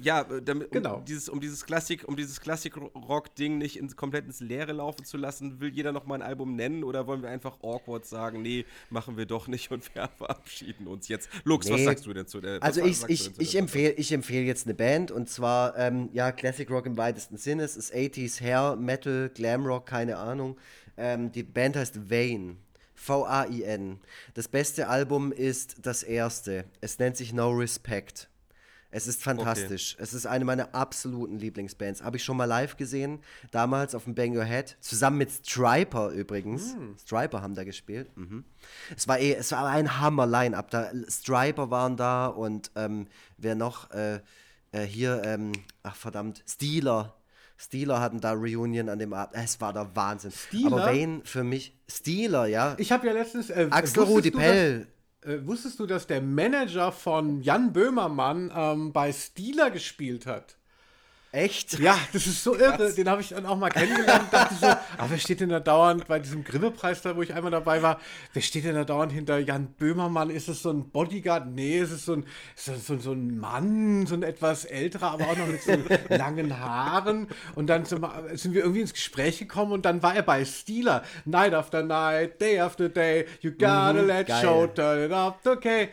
ja, 0.00 0.24
damit, 0.24 0.72
genau. 0.72 0.96
um 0.96 1.04
dieses, 1.04 1.28
um 1.28 1.38
dieses 1.38 1.66
Klassik, 1.66 2.08
um 2.08 2.16
dieses 2.16 2.40
Klassik-Rock-Ding 2.40 3.58
nicht 3.58 3.78
in, 3.78 3.94
komplett 3.94 4.24
ins 4.24 4.40
Leere 4.40 4.72
laufen 4.72 5.04
zu 5.04 5.18
lassen, 5.18 5.60
will 5.60 5.68
jeder 5.68 5.92
noch 5.92 6.06
mal 6.06 6.14
ein 6.14 6.22
Album 6.22 6.56
nennen 6.56 6.82
oder 6.82 7.06
wollen 7.06 7.20
wir 7.20 7.28
einfach 7.28 7.58
awkward 7.62 8.06
sagen, 8.06 8.40
nee, 8.40 8.64
machen 8.88 9.18
wir 9.18 9.26
doch 9.26 9.48
nicht 9.48 9.70
und 9.70 9.84
wir 9.94 10.08
verabschieden 10.16 10.86
uns 10.86 11.08
jetzt. 11.08 11.28
Lux, 11.44 11.66
nee. 11.66 11.74
was 11.74 11.84
sagst 11.84 12.06
du 12.06 12.14
denn 12.14 12.26
zu 12.26 12.40
der? 12.40 12.62
Also 12.62 12.82
ich, 12.82 13.04
ich, 13.08 13.38
ich 13.38 13.54
empfehle 13.54 13.92
ich 13.92 14.12
empfehl 14.12 14.44
jetzt 14.44 14.66
eine 14.66 14.74
Band 14.74 15.10
und 15.10 15.28
zwar 15.28 15.57
ähm, 15.76 16.08
ja, 16.12 16.32
Classic 16.32 16.68
Rock 16.70 16.86
im 16.86 16.96
weitesten 16.96 17.36
Sinne. 17.36 17.64
Es 17.64 17.76
ist 17.76 17.94
80s 17.94 18.40
Hair, 18.40 18.76
Metal, 18.76 19.30
Glam 19.34 19.66
Rock, 19.66 19.86
keine 19.86 20.16
Ahnung. 20.16 20.56
Ähm, 20.96 21.32
die 21.32 21.42
Band 21.42 21.76
heißt 21.76 22.10
Vane. 22.10 22.56
V-A-I-N. 22.94 24.00
Das 24.34 24.48
beste 24.48 24.88
Album 24.88 25.32
ist 25.32 25.76
das 25.82 26.02
erste. 26.02 26.64
Es 26.80 26.98
nennt 26.98 27.16
sich 27.16 27.32
No 27.32 27.50
Respect. 27.50 28.28
Es 28.90 29.06
ist 29.06 29.22
fantastisch. 29.22 29.94
Okay. 29.94 30.02
Es 30.02 30.14
ist 30.14 30.26
eine 30.26 30.44
meiner 30.46 30.74
absoluten 30.74 31.38
Lieblingsbands. 31.38 32.02
Habe 32.02 32.16
ich 32.16 32.24
schon 32.24 32.38
mal 32.38 32.46
live 32.46 32.76
gesehen, 32.76 33.20
damals 33.50 33.94
auf 33.94 34.04
dem 34.04 34.14
Bang 34.14 34.34
Your 34.34 34.44
Head, 34.44 34.78
zusammen 34.80 35.18
mit 35.18 35.30
Striper 35.30 36.08
übrigens. 36.10 36.74
Mm. 36.74 36.96
Striper 36.98 37.42
haben 37.42 37.54
da 37.54 37.64
gespielt. 37.64 38.08
Mhm. 38.16 38.44
Es, 38.96 39.06
war 39.06 39.18
eh, 39.18 39.34
es 39.34 39.52
war 39.52 39.66
ein 39.66 40.00
Hammer-Line-Up. 40.00 40.70
Striper 41.08 41.70
waren 41.70 41.98
da 41.98 42.28
und 42.28 42.70
ähm, 42.76 43.08
wer 43.36 43.54
noch? 43.54 43.90
Äh, 43.90 44.20
äh, 44.72 44.82
hier, 44.82 45.22
ähm, 45.24 45.52
ach 45.82 45.96
verdammt, 45.96 46.42
Steeler. 46.46 47.14
Steeler 47.56 48.00
hatten 48.00 48.20
da 48.20 48.32
Reunion 48.32 48.88
an 48.88 48.98
dem 48.98 49.12
Abend. 49.12 49.34
Es 49.36 49.60
war 49.60 49.72
der 49.72 49.94
Wahnsinn. 49.96 50.30
Steeler? 50.30 50.66
Aber 50.72 50.86
Wayne 50.86 51.22
für 51.24 51.42
mich, 51.42 51.76
Steeler, 51.88 52.46
ja. 52.46 52.76
Ich 52.78 52.92
habe 52.92 53.06
ja 53.06 53.12
letztens. 53.12 53.50
Äh, 53.50 53.68
Axel 53.70 54.04
Rudi 54.04 54.30
Pell. 54.30 54.86
Äh, 55.22 55.38
wusstest 55.44 55.80
du, 55.80 55.86
dass 55.86 56.06
der 56.06 56.22
Manager 56.22 56.92
von 56.92 57.40
Jan 57.40 57.72
Böhmermann 57.72 58.52
ähm, 58.54 58.92
bei 58.92 59.12
Steeler 59.12 59.70
gespielt 59.70 60.26
hat? 60.26 60.57
Echt? 61.30 61.78
Ja, 61.78 61.98
das 62.14 62.26
ist 62.26 62.42
so 62.42 62.56
irre. 62.56 62.90
Den 62.94 63.08
habe 63.08 63.20
ich 63.20 63.28
dann 63.28 63.44
auch 63.44 63.56
mal 63.56 63.68
kennengelernt 63.68 64.24
und 64.24 64.32
dachte 64.32 64.54
so, 64.54 64.66
aber 64.66 64.80
ah, 64.96 65.06
wer 65.08 65.18
steht 65.18 65.40
denn 65.40 65.50
da 65.50 65.60
dauernd 65.60 66.08
bei 66.08 66.18
diesem 66.18 66.42
Grimme-Preis 66.42 67.02
da, 67.02 67.16
wo 67.16 67.22
ich 67.22 67.34
einmal 67.34 67.50
dabei 67.50 67.82
war, 67.82 68.00
wer 68.32 68.40
steht 68.40 68.64
denn 68.64 68.74
da 68.74 68.84
dauernd 68.84 69.12
hinter 69.12 69.38
Jan 69.38 69.66
Böhmermann? 69.66 70.30
Ist 70.30 70.48
es 70.48 70.62
so 70.62 70.70
ein 70.70 70.88
Bodyguard? 70.88 71.46
Nee, 71.48 71.80
ist 71.80 71.90
es 71.90 72.06
so 72.06 72.14
ein, 72.14 72.24
so, 72.56 72.74
so, 72.76 72.96
so 72.96 73.12
ein 73.12 73.38
Mann, 73.38 74.06
so 74.06 74.14
ein 74.14 74.22
etwas 74.22 74.64
älterer, 74.64 75.10
aber 75.12 75.24
auch 75.24 75.36
noch 75.36 75.48
mit 75.48 75.62
so 75.62 75.72
langen 76.08 76.58
Haaren. 76.58 77.28
Und 77.54 77.66
dann 77.66 77.84
sind 77.84 78.00
wir 78.00 78.62
irgendwie 78.62 78.80
ins 78.80 78.94
Gespräch 78.94 79.38
gekommen 79.38 79.72
und 79.72 79.84
dann 79.84 80.02
war 80.02 80.14
er 80.14 80.22
bei 80.22 80.46
Steeler. 80.46 81.02
Night 81.26 81.52
after 81.52 81.82
night, 81.82 82.40
day 82.40 82.58
after 82.58 82.88
day, 82.88 83.26
you 83.42 83.50
gotta 83.50 83.92
mhm, 83.92 84.06
let 84.06 84.28
geil. 84.28 84.42
show, 84.42 84.66
turn 84.66 85.04
it 85.04 85.12
up, 85.12 85.40
okay. 85.46 85.90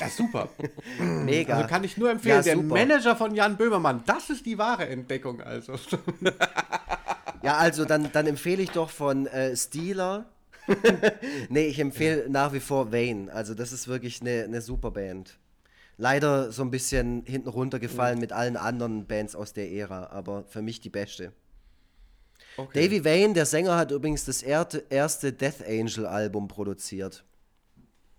Das 0.00 0.08
ist 0.08 0.16
super. 0.16 0.48
Mega. 0.98 1.56
Also 1.56 1.68
kann 1.68 1.84
ich 1.84 1.98
nur 1.98 2.10
empfehlen. 2.10 2.36
Ja, 2.36 2.42
der 2.42 2.56
Manager 2.56 3.16
von 3.16 3.34
Jan 3.34 3.58
Böhmermann, 3.58 4.02
das 4.06 4.30
ist 4.30 4.46
die 4.46 4.61
wahre 4.62 4.88
Entdeckung 4.88 5.40
also. 5.40 5.74
ja, 7.42 7.56
also 7.56 7.84
dann, 7.84 8.10
dann 8.12 8.26
empfehle 8.26 8.62
ich 8.62 8.70
doch 8.70 8.90
von 8.90 9.26
äh, 9.26 9.56
Steeler. 9.56 10.26
nee, 11.48 11.66
ich 11.66 11.80
empfehle 11.80 12.30
nach 12.30 12.52
wie 12.52 12.60
vor 12.60 12.92
Wayne. 12.92 13.32
Also 13.32 13.54
das 13.54 13.72
ist 13.72 13.88
wirklich 13.88 14.20
eine, 14.20 14.44
eine 14.44 14.60
super 14.60 14.92
Band. 14.92 15.38
Leider 15.98 16.52
so 16.52 16.62
ein 16.62 16.70
bisschen 16.70 17.24
hinten 17.26 17.48
runtergefallen 17.48 18.16
mhm. 18.16 18.20
mit 18.20 18.32
allen 18.32 18.56
anderen 18.56 19.06
Bands 19.06 19.34
aus 19.34 19.52
der 19.52 19.70
Ära, 19.70 20.06
aber 20.06 20.44
für 20.44 20.62
mich 20.62 20.80
die 20.80 20.90
beste. 20.90 21.32
Okay. 22.56 22.84
Davy 22.84 23.04
Wayne, 23.04 23.34
der 23.34 23.46
Sänger, 23.46 23.76
hat 23.76 23.90
übrigens 23.90 24.24
das 24.24 24.42
erste 24.42 25.32
Death 25.32 25.66
Angel 25.66 26.06
Album 26.06 26.48
produziert. 26.48 27.24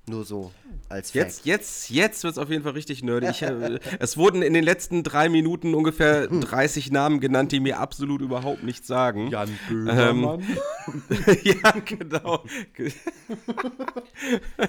Nur 0.06 0.26
so 0.26 0.52
als 0.90 1.12
Fact. 1.12 1.26
Jetzt, 1.26 1.46
jetzt, 1.46 1.90
jetzt 1.90 2.24
wird 2.24 2.34
es 2.34 2.38
auf 2.38 2.50
jeden 2.50 2.64
Fall 2.64 2.74
richtig 2.74 3.04
nerdig. 3.04 3.42
Äh, 3.54 3.80
es 4.00 4.18
wurden 4.18 4.42
in 4.42 4.54
den 4.54 4.64
letzten 4.64 5.04
drei 5.04 5.28
Minuten 5.28 5.74
ungefähr 5.74 6.28
30 6.28 6.92
Namen 6.92 7.20
genannt, 7.20 7.52
die 7.52 7.60
mir 7.60 7.80
absolut 7.80 8.22
überhaupt 8.22 8.64
nichts 8.64 8.88
sagen. 8.88 9.28
Jan 9.28 9.50
Böhmermann. 9.70 10.42
Ähm, 10.42 11.36
ja, 11.44 11.72
genau. 11.86 12.44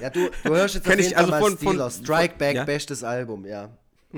ja, 0.01 0.11
du, 0.11 0.31
du 0.45 0.51
hörst 0.51 0.75
jetzt 0.75 0.85
Kenn 0.85 0.95
auf 0.95 0.99
jeden 0.99 1.13
ich, 1.13 1.17
also 1.17 1.33
von, 1.33 1.59
von, 1.59 1.91
Strike 1.91 2.35
Back, 2.37 2.57
ja? 2.57 2.65
bestes 2.65 3.05
Album, 3.05 3.47
ja. 3.47 3.71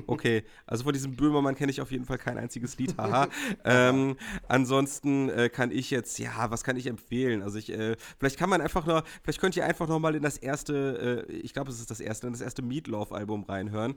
Okay, 0.06 0.44
also 0.66 0.84
von 0.84 0.92
diesem 0.92 1.16
Böhmermann 1.16 1.54
kenne 1.54 1.70
ich 1.70 1.80
auf 1.80 1.90
jeden 1.90 2.04
Fall 2.04 2.18
kein 2.18 2.38
einziges 2.38 2.78
Lied, 2.78 2.96
haha. 2.98 3.28
ähm, 3.64 4.16
ansonsten 4.48 5.28
äh, 5.28 5.48
kann 5.48 5.70
ich 5.70 5.90
jetzt, 5.90 6.18
ja, 6.18 6.50
was 6.50 6.64
kann 6.64 6.76
ich 6.76 6.86
empfehlen? 6.86 7.42
Also 7.42 7.58
ich, 7.58 7.72
äh, 7.72 7.96
vielleicht 8.18 8.38
kann 8.38 8.50
man 8.50 8.60
einfach 8.60 8.86
noch, 8.86 9.02
vielleicht 9.22 9.40
könnt 9.40 9.56
ihr 9.56 9.64
einfach 9.64 9.88
noch 9.88 9.98
mal 9.98 10.14
in 10.14 10.22
das 10.22 10.38
erste, 10.38 11.26
äh, 11.28 11.32
ich 11.32 11.52
glaube, 11.52 11.70
es 11.70 11.80
ist 11.80 11.90
das 11.90 12.00
erste, 12.00 12.26
in 12.26 12.32
das 12.32 12.42
erste 12.42 12.62
Meatloaf-Album 12.62 13.44
reinhören. 13.44 13.94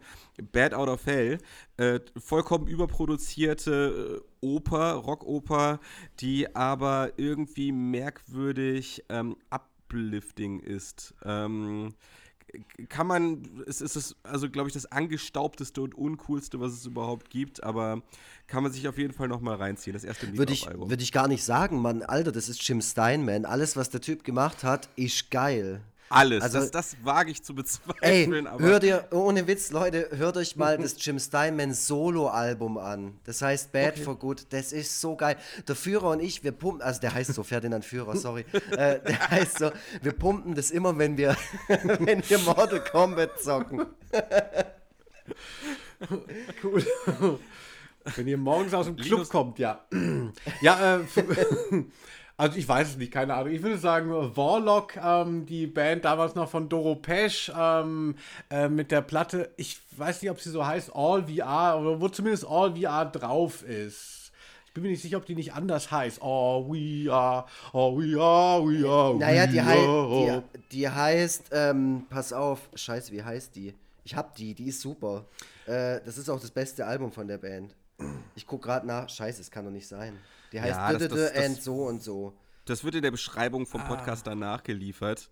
Bad 0.52 0.74
Out 0.74 0.90
of 0.90 1.06
Hell. 1.06 1.40
Äh, 1.78 2.00
vollkommen 2.18 2.68
überproduzierte 2.68 4.22
äh, 4.42 4.46
Oper, 4.46 4.94
Rockoper, 4.94 5.80
die 6.20 6.56
aber 6.56 7.14
irgendwie 7.18 7.72
merkwürdig 7.72 9.04
ähm, 9.10 9.36
uplifting 9.50 10.60
ist. 10.60 11.14
Ähm, 11.24 11.94
kann 12.88 13.08
man, 13.08 13.64
es 13.68 13.82
ist 13.82 14.16
also 14.24 14.50
glaube 14.50 14.70
ich 14.70 14.74
das 14.74 14.92
angestaubteste 14.92 15.82
und 15.82 15.96
uncoolste, 15.96 16.60
was 16.60 16.74
es 16.74 16.86
überhaupt 16.86 17.30
gibt, 17.30 17.64
aber 17.64 18.02
kann 18.48 18.64
man 18.64 18.72
sich 18.72 18.88
auf 18.88 18.98
jeden 18.98 19.14
Fall 19.14 19.28
nochmal 19.28 19.56
reinziehen, 19.56 19.94
das 19.94 20.04
erste 20.04 20.38
Würde 20.38 20.54
ich, 20.54 20.66
würde 20.68 21.04
ich 21.04 21.12
gar 21.12 21.28
nicht 21.28 21.44
sagen, 21.44 21.82
Mann, 21.82 22.02
Alter, 22.04 22.32
das 22.32 22.50
ist 22.50 22.68
Jim 22.68 22.82
Steinman. 22.82 23.46
Alles, 23.46 23.76
was 23.76 23.90
der 23.90 24.02
Typ 24.02 24.24
gemacht 24.24 24.64
hat, 24.64 24.90
ist 24.96 25.30
geil. 25.32 25.82
Alles. 26.10 26.44
Also, 26.44 26.60
das, 26.60 26.72
das 26.72 26.98
wage 27.04 27.32
ich 27.32 27.44
zu 27.44 27.54
bezweifeln. 27.54 28.48
Ey, 28.48 28.60
hört 28.60 28.84
ihr, 28.84 29.08
ohne 29.12 29.48
Witz, 29.48 29.72
Leute, 29.72 30.10
hört 30.12 30.38
euch 30.38 30.56
mal 30.56 30.78
das 30.78 30.96
Jim 30.98 31.20
Steinman 31.20 31.74
Solo-Album 31.74 32.78
an. 32.78 33.20
Das 33.26 33.42
heißt 33.42 33.72
Bad 33.72 33.94
okay. 33.94 34.02
for 34.04 34.18
Good. 34.18 34.48
Das 34.50 34.72
ist 34.72 35.00
so 35.00 35.16
geil. 35.16 35.38
Der 35.68 35.76
Führer 35.76 36.10
und 36.10 36.20
ich, 36.20 36.44
wir 36.44 36.52
pumpen, 36.52 36.82
also 36.82 37.00
der 37.00 37.14
heißt 37.14 37.34
so 37.34 37.44
Ferdinand 37.44 37.86
Führer, 37.86 38.16
sorry. 38.16 38.46
äh, 38.72 39.00
der 39.00 39.30
heißt 39.32 39.60
so, 39.60 39.72
wir 40.02 40.12
pumpen 40.14 40.56
das 40.56 40.72
immer, 40.72 40.98
wenn 40.98 41.18
wir, 41.18 41.36
wenn 41.68 42.28
wir 42.28 42.40
Mortal 42.40 42.84
Kombat 42.84 43.40
zocken. 43.42 43.86
cool. 46.64 46.84
Wenn 48.16 48.28
ihr 48.28 48.38
morgens 48.38 48.74
aus 48.74 48.86
dem 48.86 48.96
Club 48.96 49.10
Linus 49.10 49.30
kommt, 49.30 49.60
ja. 49.60 49.86
ja, 50.62 50.98
äh, 50.98 51.00
also 52.38 52.58
ich 52.58 52.68
weiß 52.68 52.92
es 52.92 52.98
nicht, 52.98 53.12
keine 53.12 53.34
Ahnung. 53.34 53.54
Ich 53.54 53.62
würde 53.62 53.78
sagen, 53.78 54.10
Warlock, 54.10 54.96
ähm, 54.98 55.46
die 55.46 55.68
Band 55.68 56.06
damals 56.06 56.36
noch 56.36 56.50
von 56.50 56.70
Doro 56.70 56.96
Pesch 56.96 57.52
ähm, 57.56 58.16
äh, 58.50 58.70
mit 58.70 58.92
der 58.92 59.02
Platte, 59.02 59.52
ich 59.58 59.80
weiß 59.98 60.22
nicht, 60.22 60.32
ob 60.32 60.40
sie 60.40 60.50
so 60.50 60.66
heißt, 60.66 60.96
All 60.96 61.28
VR, 61.28 61.80
oder 61.80 62.02
wo 62.02 62.08
zumindest 62.08 62.48
All 62.48 62.76
VR 62.76 63.06
drauf 63.06 63.64
ist. 63.64 64.32
Ich 64.68 64.74
bin 64.74 64.84
mir 64.84 64.90
nicht 64.90 65.02
sicher, 65.02 65.18
ob 65.18 65.26
die 65.26 65.36
nicht 65.36 65.54
anders 65.54 65.90
heißt. 65.90 66.22
All 66.22 66.64
we 66.68 67.12
are, 67.12 67.46
all 67.74 67.98
we 67.98 68.22
are, 68.22 68.64
we 68.64 68.88
are. 68.88 69.16
Naja, 69.16 69.48
die, 69.48 69.62
hei 69.62 70.42
die, 70.62 70.62
die 70.72 70.90
heißt, 70.90 71.50
ähm, 71.52 72.06
pass 72.08 72.32
auf, 72.32 72.70
scheiße, 72.76 73.12
wie 73.12 73.24
heißt 73.24 73.56
die? 73.56 73.74
Ich 74.04 74.16
hab 74.16 74.36
die, 74.36 74.54
die 74.54 74.68
ist 74.70 74.82
super. 74.82 75.26
Äh, 75.66 76.00
das 76.06 76.18
ist 76.18 76.30
auch 76.30 76.40
das 76.40 76.52
beste 76.52 76.86
Album 76.86 77.12
von 77.12 77.28
der 77.28 77.40
Band. 77.40 77.76
Ich 78.36 78.46
guck 78.48 78.62
gerade 78.64 78.86
nach. 78.88 79.10
Scheiße, 79.10 79.42
es 79.42 79.52
kann 79.52 79.66
doch 79.66 79.72
nicht 79.72 79.88
sein. 79.88 80.18
Die 80.52 80.60
heißt 80.62 80.72
Ja, 80.78 80.94
das- 80.94 81.08
das- 81.10 81.34
das- 81.34 81.46
and 81.46 81.62
so 81.62 81.84
und 81.86 82.02
so. 82.02 82.34
Das 82.66 82.84
wird 82.84 82.96
in 82.96 83.02
der 83.02 83.12
Beschreibung 83.12 83.66
vom 83.66 83.84
Podcast 83.84 84.28
danach 84.28 84.62
geliefert. 84.64 85.30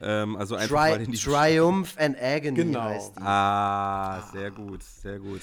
Ähm, 0.00 0.34
also 0.36 0.56
einfach 0.56 0.68
Tri 0.84 0.90
mal 0.90 1.00
in 1.02 1.12
die 1.12 1.18
Triumph 1.18 1.94
and 1.98 2.20
Agony 2.20 2.54
Genau. 2.56 2.80
heißt 2.80 3.16
die. 3.16 3.22
Ah, 3.22 4.28
sehr 4.32 4.50
gut, 4.50 4.82
sehr 4.82 5.18
gut. 5.20 5.42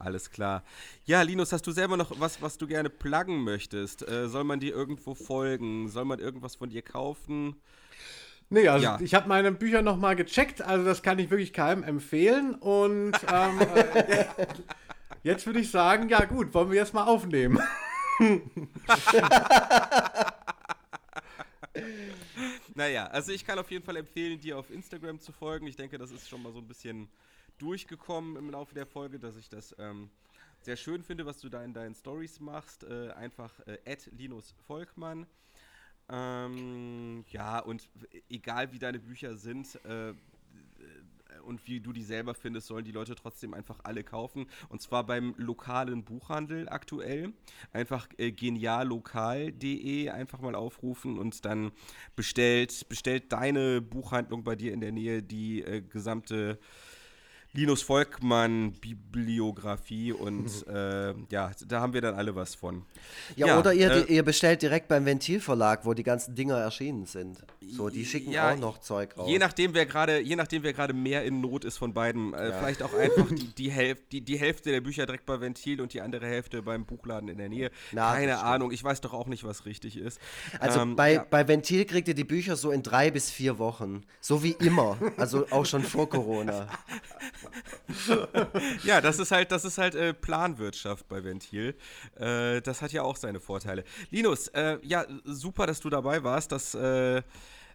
Alles 0.00 0.30
klar. 0.30 0.64
Ja, 1.04 1.22
Linus, 1.22 1.52
hast 1.52 1.66
du 1.66 1.72
selber 1.72 1.96
noch 1.96 2.18
was, 2.20 2.40
was 2.42 2.56
du 2.58 2.66
gerne 2.66 2.90
pluggen 2.90 3.42
möchtest? 3.44 4.06
Äh, 4.08 4.28
soll 4.28 4.44
man 4.44 4.58
dir 4.60 4.72
irgendwo 4.74 5.14
folgen? 5.14 5.88
Soll 5.88 6.04
man 6.04 6.18
irgendwas 6.18 6.56
von 6.56 6.68
dir 6.70 6.82
kaufen? 6.82 7.56
Nee, 8.50 8.66
also 8.66 8.82
Ja. 8.84 8.98
ich 9.00 9.14
habe 9.14 9.28
meine 9.28 9.52
Bücher 9.52 9.82
nochmal 9.82 10.16
gecheckt, 10.16 10.62
also 10.62 10.84
das 10.84 11.02
kann 11.02 11.18
ich 11.18 11.30
wirklich 11.30 11.52
keinem 11.52 11.82
empfehlen. 11.82 12.54
Und 12.54 13.12
ähm, 13.30 13.60
äh, 13.94 14.24
jetzt 15.28 15.44
würde 15.46 15.60
ich 15.60 15.70
sagen, 15.70 16.08
ja 16.08 16.24
gut, 16.24 16.54
wollen 16.54 16.70
wir 16.70 16.78
jetzt 16.78 16.94
mal 16.94 17.04
aufnehmen. 17.04 17.60
Naja, 22.74 23.06
also 23.08 23.32
ich 23.32 23.44
kann 23.44 23.58
auf 23.58 23.70
jeden 23.72 23.84
Fall 23.84 23.96
empfehlen, 23.96 24.38
dir 24.38 24.56
auf 24.56 24.70
Instagram 24.70 25.18
zu 25.18 25.32
folgen. 25.32 25.66
Ich 25.66 25.74
denke, 25.74 25.98
das 25.98 26.12
ist 26.12 26.28
schon 26.28 26.40
mal 26.42 26.52
so 26.52 26.60
ein 26.60 26.68
bisschen 26.68 27.08
durchgekommen 27.58 28.36
im 28.36 28.50
Laufe 28.50 28.72
der 28.72 28.86
Folge, 28.86 29.18
dass 29.18 29.36
ich 29.36 29.48
das 29.48 29.74
ähm, 29.80 30.10
sehr 30.60 30.76
schön 30.76 31.02
finde, 31.02 31.26
was 31.26 31.40
du 31.40 31.48
da 31.48 31.64
in 31.64 31.74
deinen 31.74 31.96
Stories 31.96 32.38
machst. 32.38 32.84
Äh, 32.84 33.10
einfach 33.16 33.52
äh, 33.66 33.96
Linus 34.12 34.54
Volkmann. 34.68 35.26
Ähm, 36.08 37.24
ja, 37.30 37.58
und 37.58 37.88
egal 38.30 38.72
wie 38.72 38.78
deine 38.78 39.00
Bücher 39.00 39.36
sind, 39.36 39.74
äh, 39.84 40.14
und 41.44 41.66
wie 41.66 41.80
du 41.80 41.92
die 41.92 42.02
selber 42.02 42.34
findest, 42.34 42.66
sollen 42.66 42.84
die 42.84 42.92
Leute 42.92 43.14
trotzdem 43.14 43.54
einfach 43.54 43.80
alle 43.82 44.04
kaufen. 44.04 44.46
Und 44.68 44.82
zwar 44.82 45.04
beim 45.04 45.34
lokalen 45.36 46.04
Buchhandel 46.04 46.68
aktuell. 46.68 47.32
Einfach 47.72 48.08
äh, 48.18 48.32
geniallokal.de 48.32 50.10
einfach 50.10 50.40
mal 50.40 50.54
aufrufen 50.54 51.18
und 51.18 51.44
dann 51.44 51.72
bestellt, 52.16 52.88
bestellt 52.88 53.32
deine 53.32 53.80
Buchhandlung 53.80 54.44
bei 54.44 54.56
dir 54.56 54.72
in 54.72 54.80
der 54.80 54.92
Nähe 54.92 55.22
die 55.22 55.62
äh, 55.62 55.82
gesamte 55.82 56.58
Linus 57.58 57.82
Volkmann 57.82 58.70
Bibliografie 58.72 60.12
und 60.12 60.64
äh, 60.68 61.12
ja, 61.28 61.50
da 61.66 61.80
haben 61.80 61.92
wir 61.92 62.00
dann 62.00 62.14
alle 62.14 62.36
was 62.36 62.54
von. 62.54 62.82
Ja, 63.34 63.48
Ja, 63.48 63.58
oder 63.58 63.72
ihr, 63.72 63.90
äh, 63.90 64.14
ihr 64.14 64.22
bestellt 64.22 64.62
direkt 64.62 64.86
beim 64.86 65.04
Ventilverlag, 65.04 65.84
wo 65.84 65.92
die 65.92 66.04
ganzen 66.04 66.36
Dinger 66.36 66.56
erschienen 66.56 67.06
sind. 67.06 67.44
So, 67.60 67.88
die 67.88 68.04
schicken 68.04 68.30
Ja, 68.30 68.52
auch 68.52 68.58
noch 68.58 68.78
Zeug 68.78 69.18
raus. 69.18 69.28
Je 69.28 69.40
nachdem, 69.40 69.74
wer 69.74 69.86
gerade, 69.86 70.20
je 70.20 70.36
nachdem, 70.36 70.62
wer 70.62 70.72
gerade 70.72 70.92
mehr 70.92 71.24
in 71.24 71.40
Not 71.40 71.64
ist 71.64 71.78
von 71.78 71.92
beiden, 71.92 72.32
äh, 72.32 72.52
vielleicht 72.56 72.80
auch 72.80 72.94
einfach 72.94 73.28
die, 73.28 73.48
die, 73.58 73.70
Hälf 73.72 74.08
die, 74.12 74.20
die 74.20 74.38
Hälfte 74.38 74.70
der 74.70 74.80
Bücher 74.80 75.06
direkt 75.06 75.26
bei 75.26 75.40
Ventil 75.40 75.80
und 75.80 75.92
die 75.92 76.00
andere 76.00 76.26
Hälfte 76.26 76.62
beim 76.62 76.86
Buchladen 76.86 77.28
in 77.28 77.38
der 77.38 77.48
Nähe. 77.48 77.72
Na, 77.90 78.14
Keine. 78.14 78.38
Ahnung, 78.38 78.70
ich 78.70 78.84
weiß 78.84 79.00
doch 79.00 79.12
auch 79.12 79.26
nicht, 79.26 79.42
was 79.42 79.66
richtig 79.66 79.96
ist. 79.96 80.20
Also 80.60 80.80
Ähm, 80.80 80.94
bei, 80.94 81.14
ja. 81.14 81.26
bei 81.28 81.48
Ventil 81.48 81.84
kriegt 81.86 82.06
ihr 82.06 82.14
die 82.14 82.22
Bücher 82.22 82.54
so 82.54 82.70
in 82.70 82.84
drei 82.84 83.10
bis 83.10 83.32
vier 83.32 83.58
Wochen. 83.58 84.04
So 84.20 84.44
wie 84.44 84.52
immer. 84.60 84.96
Also 85.16 85.46
auch 85.50 85.66
schon 85.66 85.82
vor 85.82 86.08
Corona. 86.08 86.68
Ja, 88.84 89.00
das 89.00 89.18
ist 89.18 89.30
halt, 89.30 89.52
das 89.52 89.64
ist 89.64 89.78
halt 89.78 89.94
äh, 89.94 90.14
Planwirtschaft 90.14 91.08
bei 91.08 91.22
Ventil. 91.24 91.74
Äh, 92.16 92.60
das 92.62 92.82
hat 92.82 92.92
ja 92.92 93.02
auch 93.02 93.16
seine 93.16 93.40
Vorteile. 93.40 93.84
Linus, 94.10 94.48
äh, 94.48 94.78
ja, 94.82 95.04
super, 95.24 95.66
dass 95.66 95.80
du 95.80 95.90
dabei 95.90 96.22
warst. 96.22 96.52
Das 96.52 96.74
äh, 96.74 97.22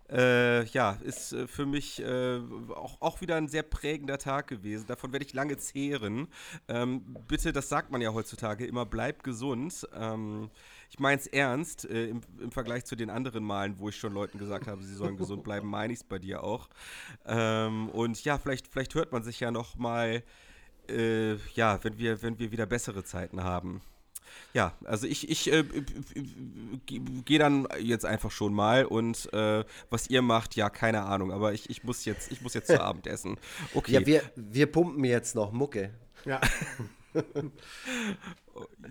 äh, 0.09 0.65
ja, 0.65 0.97
ist 1.03 1.33
äh, 1.33 1.47
für 1.47 1.65
mich 1.65 2.03
auch, 2.05 3.01
auch 3.01 3.21
wieder 3.21 3.35
ein 3.35 3.47
sehr 3.47 3.63
prägender 3.63 4.17
Tag 4.17 4.47
gewesen. 4.47 4.85
Davon 4.87 5.11
werde 5.11 5.25
ich 5.25 5.33
lange 5.33 5.57
zehren. 5.57 6.27
Ähm, 6.67 7.15
bitte, 7.27 7.53
das 7.53 7.69
sagt 7.69 7.91
man 7.91 8.01
ja 8.01 8.13
heutzutage 8.13 8.65
immer, 8.65 8.85
bleib 8.85 9.23
gesund. 9.23 9.87
Ähm, 9.95 10.49
ich 10.93 10.99
meine 10.99 11.19
es 11.19 11.25
ernst, 11.25 11.89
äh, 11.89 12.05
im, 12.09 12.21
im 12.39 12.51
Vergleich 12.51 12.85
zu 12.85 12.95
den 12.95 13.09
anderen 13.09 13.43
Malen, 13.43 13.79
wo 13.79 13.89
ich 13.89 13.95
schon 13.95 14.13
Leuten 14.13 14.37
gesagt 14.37 14.67
habe, 14.67 14.83
sie 14.83 14.93
sollen 14.93 15.17
gesund 15.17 15.43
bleiben, 15.43 15.67
meine 15.67 15.91
ich 15.91 15.99
es 15.99 16.03
bei 16.03 16.19
dir 16.19 16.43
auch. 16.43 16.69
Ähm, 17.25 17.89
und 17.89 18.23
ja, 18.23 18.37
vielleicht, 18.37 18.67
vielleicht 18.67 18.93
hört 18.93 19.11
man 19.11 19.23
sich 19.23 19.39
ja 19.39 19.49
noch 19.49 19.75
mal 19.75 20.21
äh, 20.87 21.33
ja, 21.55 21.83
wenn 21.83 21.97
wir, 21.97 22.21
wenn 22.21 22.37
wir 22.37 22.51
wieder 22.51 22.67
bessere 22.67 23.03
Zeiten 23.03 23.43
haben. 23.43 23.81
Ja, 24.53 24.73
also 24.83 25.07
ich, 25.07 25.29
ich 25.29 25.51
äh, 25.51 25.63
gehe 26.85 27.39
dann 27.39 27.67
jetzt 27.79 28.05
einfach 28.05 28.29
schon 28.29 28.53
mal 28.53 28.85
und 28.85 29.33
äh, 29.33 29.63
was 29.89 30.11
ihr 30.11 30.21
macht, 30.21 30.55
ja, 30.55 30.69
keine 30.69 31.03
Ahnung, 31.05 31.31
aber 31.31 31.53
ich, 31.53 31.71
ich 31.71 31.83
muss 31.83 32.05
jetzt, 32.05 32.31
ich 32.31 32.41
muss 32.41 32.53
jetzt 32.53 32.67
zu 32.67 32.79
Abend 32.83 33.07
essen. 33.07 33.37
Okay. 33.73 33.93
Ja, 33.93 34.05
wir, 34.05 34.21
wir 34.35 34.67
pumpen 34.67 35.03
jetzt 35.05 35.33
noch 35.33 35.51
Mucke. 35.51 35.89
Ja. 36.23 36.39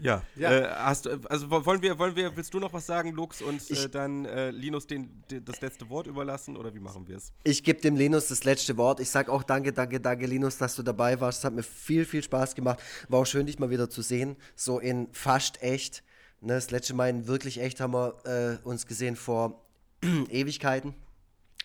ja. 0.01 0.23
Ja. 0.37 0.51
Äh, 0.53 0.69
hast, 0.71 1.07
du- 1.07 1.21
also 1.29 1.51
wo- 1.51 1.65
wollen 1.65 1.83
wir, 1.83 1.99
wollen 1.99 2.17
wir, 2.17 2.37
willst 2.37 2.53
du 2.55 2.59
noch 2.61 2.73
was 2.73 2.87
sagen, 2.87 3.13
Lux, 3.13 3.43
und 3.43 3.61
äh, 3.71 3.75
Ich- 3.75 3.91
dann 3.91 4.25
äh, 4.25 4.51
Linus 4.51 4.87
den, 4.87 5.23
den, 5.31 5.45
das 5.45 5.61
letzte 5.61 5.89
Wort 5.89 6.07
überlassen 6.07 6.57
oder 6.57 6.75
wie 6.75 6.81
machen 6.81 7.07
wir 7.09 7.17
es? 7.17 7.33
Ich 7.45 7.63
gebe 7.63 7.81
dem 7.81 7.97
Linus 7.97 8.29
das 8.29 8.45
letzte 8.45 8.77
Wort. 8.77 9.01
Ich 9.01 9.11
sage 9.11 9.31
auch 9.31 9.43
danke, 9.43 9.73
danke, 9.73 10.01
danke, 10.01 10.27
Linus, 10.27 10.59
dass 10.59 10.75
du 10.77 10.83
dabei 10.83 11.21
warst. 11.21 11.41
Es 11.41 11.45
hat 11.45 11.55
mir 11.55 11.63
viel, 11.63 12.05
viel 12.05 12.23
Spaß 12.23 12.55
gemacht. 12.55 12.81
War 13.09 13.21
auch 13.21 13.27
schön, 13.27 13.47
dich 13.47 13.59
mal 13.59 13.71
wieder 13.71 13.89
zu 13.91 14.03
sehen. 14.03 14.37
So 14.57 14.79
in 14.79 15.09
fast 15.13 15.63
echt. 15.63 16.03
Ne, 16.41 16.55
das 16.55 16.71
letzte 16.73 16.95
Mal 16.95 17.09
in 17.09 17.29
wirklich 17.29 17.61
echt 17.61 17.81
haben 17.81 17.93
wir 17.93 18.59
äh, 18.65 18.67
uns 18.67 18.87
gesehen 18.87 19.15
vor 19.15 19.65
Ewigkeiten. 20.29 20.95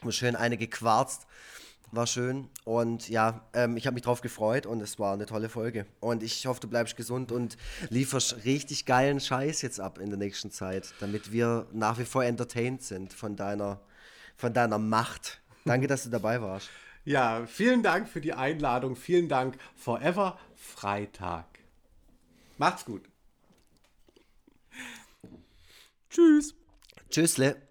Haben 0.01 0.11
schön 0.11 0.35
eine 0.35 0.57
gequarzt. 0.57 1.25
War 1.91 2.05
schön. 2.05 2.49
Und 2.65 3.07
ja, 3.07 3.47
ähm, 3.53 3.77
ich 3.77 3.87
habe 3.87 3.93
mich 3.93 4.03
drauf 4.03 4.21
gefreut 4.21 4.65
und 4.65 4.81
es 4.81 4.99
war 4.99 5.13
eine 5.13 5.25
tolle 5.25 5.47
Folge. 5.47 5.85
Und 5.99 6.21
ich 6.21 6.45
hoffe, 6.45 6.59
du 6.59 6.67
bleibst 6.67 6.97
gesund 6.97 7.31
und 7.31 7.57
lieferst 7.89 8.43
richtig 8.43 8.85
geilen 8.85 9.19
Scheiß 9.19 9.61
jetzt 9.61 9.79
ab 9.79 9.97
in 9.97 10.09
der 10.09 10.19
nächsten 10.19 10.51
Zeit, 10.51 10.93
damit 10.99 11.31
wir 11.31 11.67
nach 11.71 11.97
wie 11.97 12.05
vor 12.05 12.25
entertained 12.25 12.83
sind 12.83 13.13
von 13.13 13.37
deiner, 13.37 13.79
von 14.35 14.53
deiner 14.53 14.77
Macht. 14.77 15.41
Danke, 15.63 15.87
dass 15.87 16.03
du 16.03 16.09
dabei 16.09 16.41
warst. 16.41 16.69
ja, 17.05 17.45
vielen 17.45 17.83
Dank 17.83 18.09
für 18.09 18.21
die 18.21 18.33
Einladung. 18.33 18.97
Vielen 18.97 19.29
Dank. 19.29 19.57
Forever 19.75 20.37
Freitag. 20.55 21.45
Macht's 22.57 22.83
gut. 22.83 23.03
Tschüss. 26.09 26.53
Tschüssle. 27.09 27.66